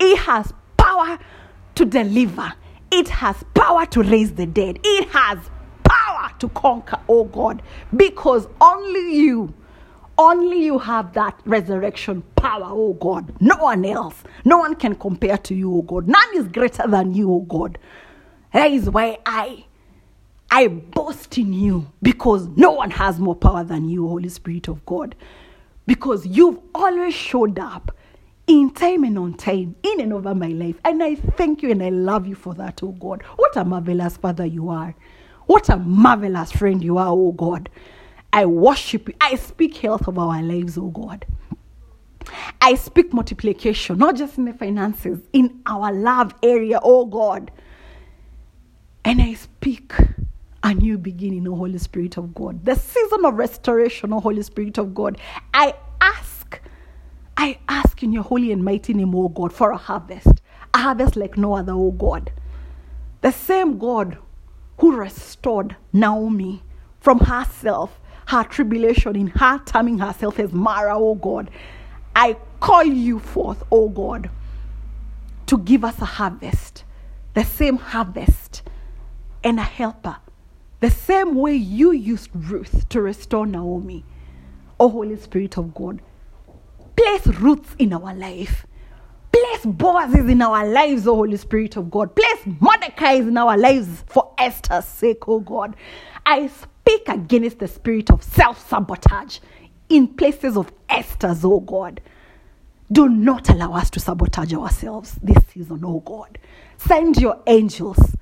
It 0.00 0.18
has 0.18 0.52
power 0.78 1.18
to 1.74 1.84
deliver, 1.84 2.52
it 2.90 3.08
has 3.08 3.44
power 3.54 3.84
to 3.86 4.02
raise 4.02 4.32
the 4.32 4.46
dead, 4.46 4.78
it 4.82 5.08
has 5.10 5.38
power 5.82 6.30
to 6.38 6.48
conquer, 6.50 6.98
oh 7.08 7.24
God, 7.24 7.62
because 7.96 8.48
only 8.60 9.16
you. 9.16 9.52
Only 10.16 10.64
you 10.64 10.78
have 10.78 11.12
that 11.14 11.40
resurrection 11.44 12.22
power, 12.36 12.68
oh 12.68 12.92
God. 12.92 13.32
No 13.40 13.56
one 13.56 13.84
else. 13.84 14.22
No 14.44 14.58
one 14.58 14.76
can 14.76 14.94
compare 14.94 15.36
to 15.38 15.56
you, 15.56 15.74
oh 15.76 15.82
God. 15.82 16.06
None 16.06 16.36
is 16.36 16.46
greater 16.46 16.86
than 16.86 17.12
you, 17.12 17.32
oh 17.32 17.40
God. 17.40 17.78
That 18.52 18.70
is 18.70 18.88
why 18.88 19.18
I 19.26 19.64
I 20.56 20.68
boast 20.68 21.36
in 21.36 21.52
you 21.52 21.90
because 22.00 22.46
no 22.46 22.70
one 22.70 22.92
has 22.92 23.18
more 23.18 23.34
power 23.34 23.64
than 23.64 23.88
you, 23.88 24.06
Holy 24.06 24.28
Spirit 24.28 24.68
of 24.68 24.86
God. 24.86 25.16
Because 25.84 26.24
you've 26.26 26.60
always 26.72 27.12
showed 27.12 27.58
up 27.58 27.90
in 28.46 28.70
time 28.70 29.02
and 29.02 29.18
on 29.18 29.34
time, 29.34 29.74
in 29.82 30.00
and 30.00 30.12
over 30.12 30.32
my 30.32 30.46
life. 30.46 30.76
And 30.84 31.02
I 31.02 31.16
thank 31.16 31.64
you 31.64 31.72
and 31.72 31.82
I 31.82 31.88
love 31.88 32.28
you 32.28 32.36
for 32.36 32.54
that, 32.54 32.84
oh 32.84 32.92
God. 32.92 33.22
What 33.34 33.56
a 33.56 33.64
marvelous 33.64 34.16
Father 34.16 34.46
you 34.46 34.68
are. 34.68 34.94
What 35.46 35.70
a 35.70 35.76
marvelous 35.76 36.52
friend 36.52 36.84
you 36.84 36.98
are, 36.98 37.08
oh 37.08 37.32
God. 37.32 37.68
I 38.32 38.46
worship 38.46 39.08
you. 39.08 39.14
I 39.20 39.34
speak 39.34 39.78
health 39.78 40.06
of 40.06 40.20
our 40.20 40.40
lives, 40.40 40.78
oh 40.78 40.90
God. 40.90 41.26
I 42.60 42.76
speak 42.76 43.12
multiplication, 43.12 43.98
not 43.98 44.14
just 44.14 44.38
in 44.38 44.44
the 44.44 44.52
finances, 44.52 45.18
in 45.32 45.62
our 45.66 45.92
love 45.92 46.32
area, 46.44 46.78
oh 46.80 47.06
God. 47.06 47.50
And 49.04 49.20
I 49.20 49.34
speak 49.34 49.92
a 50.64 50.72
new 50.72 50.96
beginning, 50.96 51.46
O 51.46 51.54
Holy 51.54 51.76
Spirit 51.76 52.16
of 52.16 52.34
God. 52.34 52.64
The 52.64 52.74
season 52.74 53.26
of 53.26 53.34
restoration, 53.34 54.14
O 54.14 54.20
Holy 54.20 54.42
Spirit 54.42 54.78
of 54.78 54.94
God. 54.94 55.18
I 55.52 55.74
ask, 56.00 56.58
I 57.36 57.58
ask 57.68 58.02
in 58.02 58.12
your 58.12 58.22
holy 58.22 58.50
and 58.50 58.64
mighty 58.64 58.94
name, 58.94 59.14
O 59.14 59.28
God, 59.28 59.52
for 59.52 59.70
a 59.70 59.76
harvest. 59.76 60.40
A 60.72 60.78
harvest 60.78 61.16
like 61.16 61.36
no 61.36 61.54
other, 61.54 61.74
O 61.74 61.90
God. 61.90 62.32
The 63.20 63.30
same 63.30 63.76
God 63.78 64.16
who 64.78 64.96
restored 64.96 65.76
Naomi 65.92 66.62
from 66.98 67.18
herself, 67.20 68.00
her 68.28 68.42
tribulation, 68.44 69.16
in 69.16 69.26
her 69.26 69.58
terming 69.66 69.98
herself 69.98 70.38
as 70.38 70.50
Mara, 70.52 70.98
O 70.98 71.14
God. 71.14 71.50
I 72.16 72.38
call 72.60 72.84
you 72.84 73.18
forth, 73.18 73.62
O 73.70 73.90
God, 73.90 74.30
to 75.44 75.58
give 75.58 75.84
us 75.84 76.00
a 76.00 76.06
harvest, 76.06 76.84
the 77.34 77.44
same 77.44 77.76
harvest, 77.76 78.62
and 79.42 79.60
a 79.60 79.62
helper 79.62 80.16
the 80.84 80.90
same 80.90 81.34
way 81.36 81.54
you 81.54 81.92
used 81.92 82.28
Ruth 82.34 82.86
to 82.90 83.00
restore 83.00 83.46
Naomi, 83.46 84.04
O 84.78 84.90
Holy 84.90 85.16
Spirit 85.16 85.56
of 85.56 85.72
God, 85.72 86.02
place 86.94 87.26
Ruths 87.26 87.74
in 87.78 87.94
our 87.94 88.14
life. 88.14 88.66
Place 89.32 89.64
Boazes 89.64 90.30
in 90.30 90.42
our 90.42 90.66
lives, 90.68 91.06
O 91.06 91.14
Holy 91.14 91.38
Spirit 91.38 91.78
of 91.78 91.90
God. 91.90 92.14
Place 92.14 92.54
Mordecai's 92.60 93.26
in 93.26 93.38
our 93.38 93.56
lives 93.56 94.04
for 94.08 94.34
Esther's 94.36 94.84
sake, 94.84 95.26
O 95.26 95.40
God. 95.40 95.74
I 96.26 96.48
speak 96.48 97.08
against 97.08 97.60
the 97.60 97.68
spirit 97.68 98.10
of 98.10 98.22
self 98.22 98.68
sabotage 98.68 99.38
in 99.88 100.06
places 100.06 100.54
of 100.54 100.70
Esther's, 100.90 101.46
oh 101.46 101.60
God. 101.60 102.02
Do 102.92 103.08
not 103.08 103.48
allow 103.48 103.72
us 103.72 103.88
to 103.88 104.00
sabotage 104.00 104.52
ourselves 104.52 105.18
this 105.22 105.42
season, 105.46 105.80
oh 105.82 106.00
God. 106.00 106.38
Send 106.76 107.16
your 107.16 107.40
angels 107.46 108.16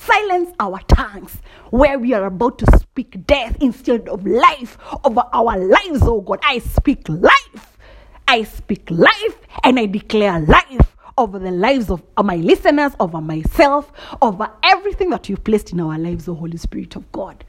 silence 0.00 0.50
our 0.58 0.80
tongues 0.88 1.36
where 1.70 1.98
we 1.98 2.12
are 2.14 2.26
about 2.26 2.58
to 2.58 2.78
speak 2.78 3.26
death 3.26 3.56
instead 3.60 4.08
of 4.08 4.26
life 4.26 4.78
over 5.04 5.22
our 5.32 5.58
lives, 5.58 6.02
oh 6.02 6.20
God. 6.20 6.40
I 6.42 6.58
speak 6.58 7.08
life. 7.08 7.78
I 8.26 8.44
speak 8.44 8.90
life 8.90 9.38
and 9.64 9.78
I 9.78 9.86
declare 9.86 10.40
life 10.40 10.96
over 11.18 11.38
the 11.38 11.50
lives 11.50 11.90
of 11.90 12.02
my 12.24 12.36
listeners, 12.36 12.92
over 13.00 13.20
myself, 13.20 13.92
over 14.22 14.50
everything 14.62 15.10
that 15.10 15.28
you've 15.28 15.44
placed 15.44 15.72
in 15.72 15.80
our 15.80 15.98
lives, 15.98 16.28
O 16.28 16.34
Holy 16.34 16.56
Spirit 16.56 16.96
of 16.96 17.10
God. 17.12 17.44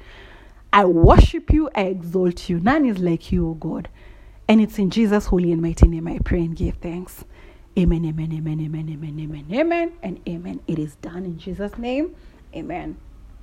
I 0.73 0.85
worship 0.85 1.51
you, 1.51 1.69
I 1.75 1.83
exalt 1.83 2.49
you. 2.49 2.59
None 2.59 2.85
is 2.85 2.97
like 2.99 3.31
you, 3.31 3.49
O 3.49 3.53
God. 3.53 3.89
And 4.49 4.59
it's 4.59 4.77
in 4.79 4.89
Jesus' 4.89 5.27
holy 5.27 5.51
and 5.51 5.61
mighty 5.61 5.87
name 5.87 6.07
I 6.07 6.19
pray 6.25 6.39
and 6.39 6.55
give 6.55 6.75
thanks. 6.77 7.23
Amen, 7.77 8.03
amen, 8.05 8.33
amen, 8.33 8.59
amen, 8.59 8.89
amen, 8.89 9.19
amen, 9.19 9.45
amen, 9.53 9.93
and 10.03 10.19
amen. 10.27 10.59
It 10.67 10.79
is 10.79 10.95
done 10.95 11.23
in 11.23 11.37
Jesus' 11.37 11.77
name. 11.77 12.15
Amen. 12.55 12.97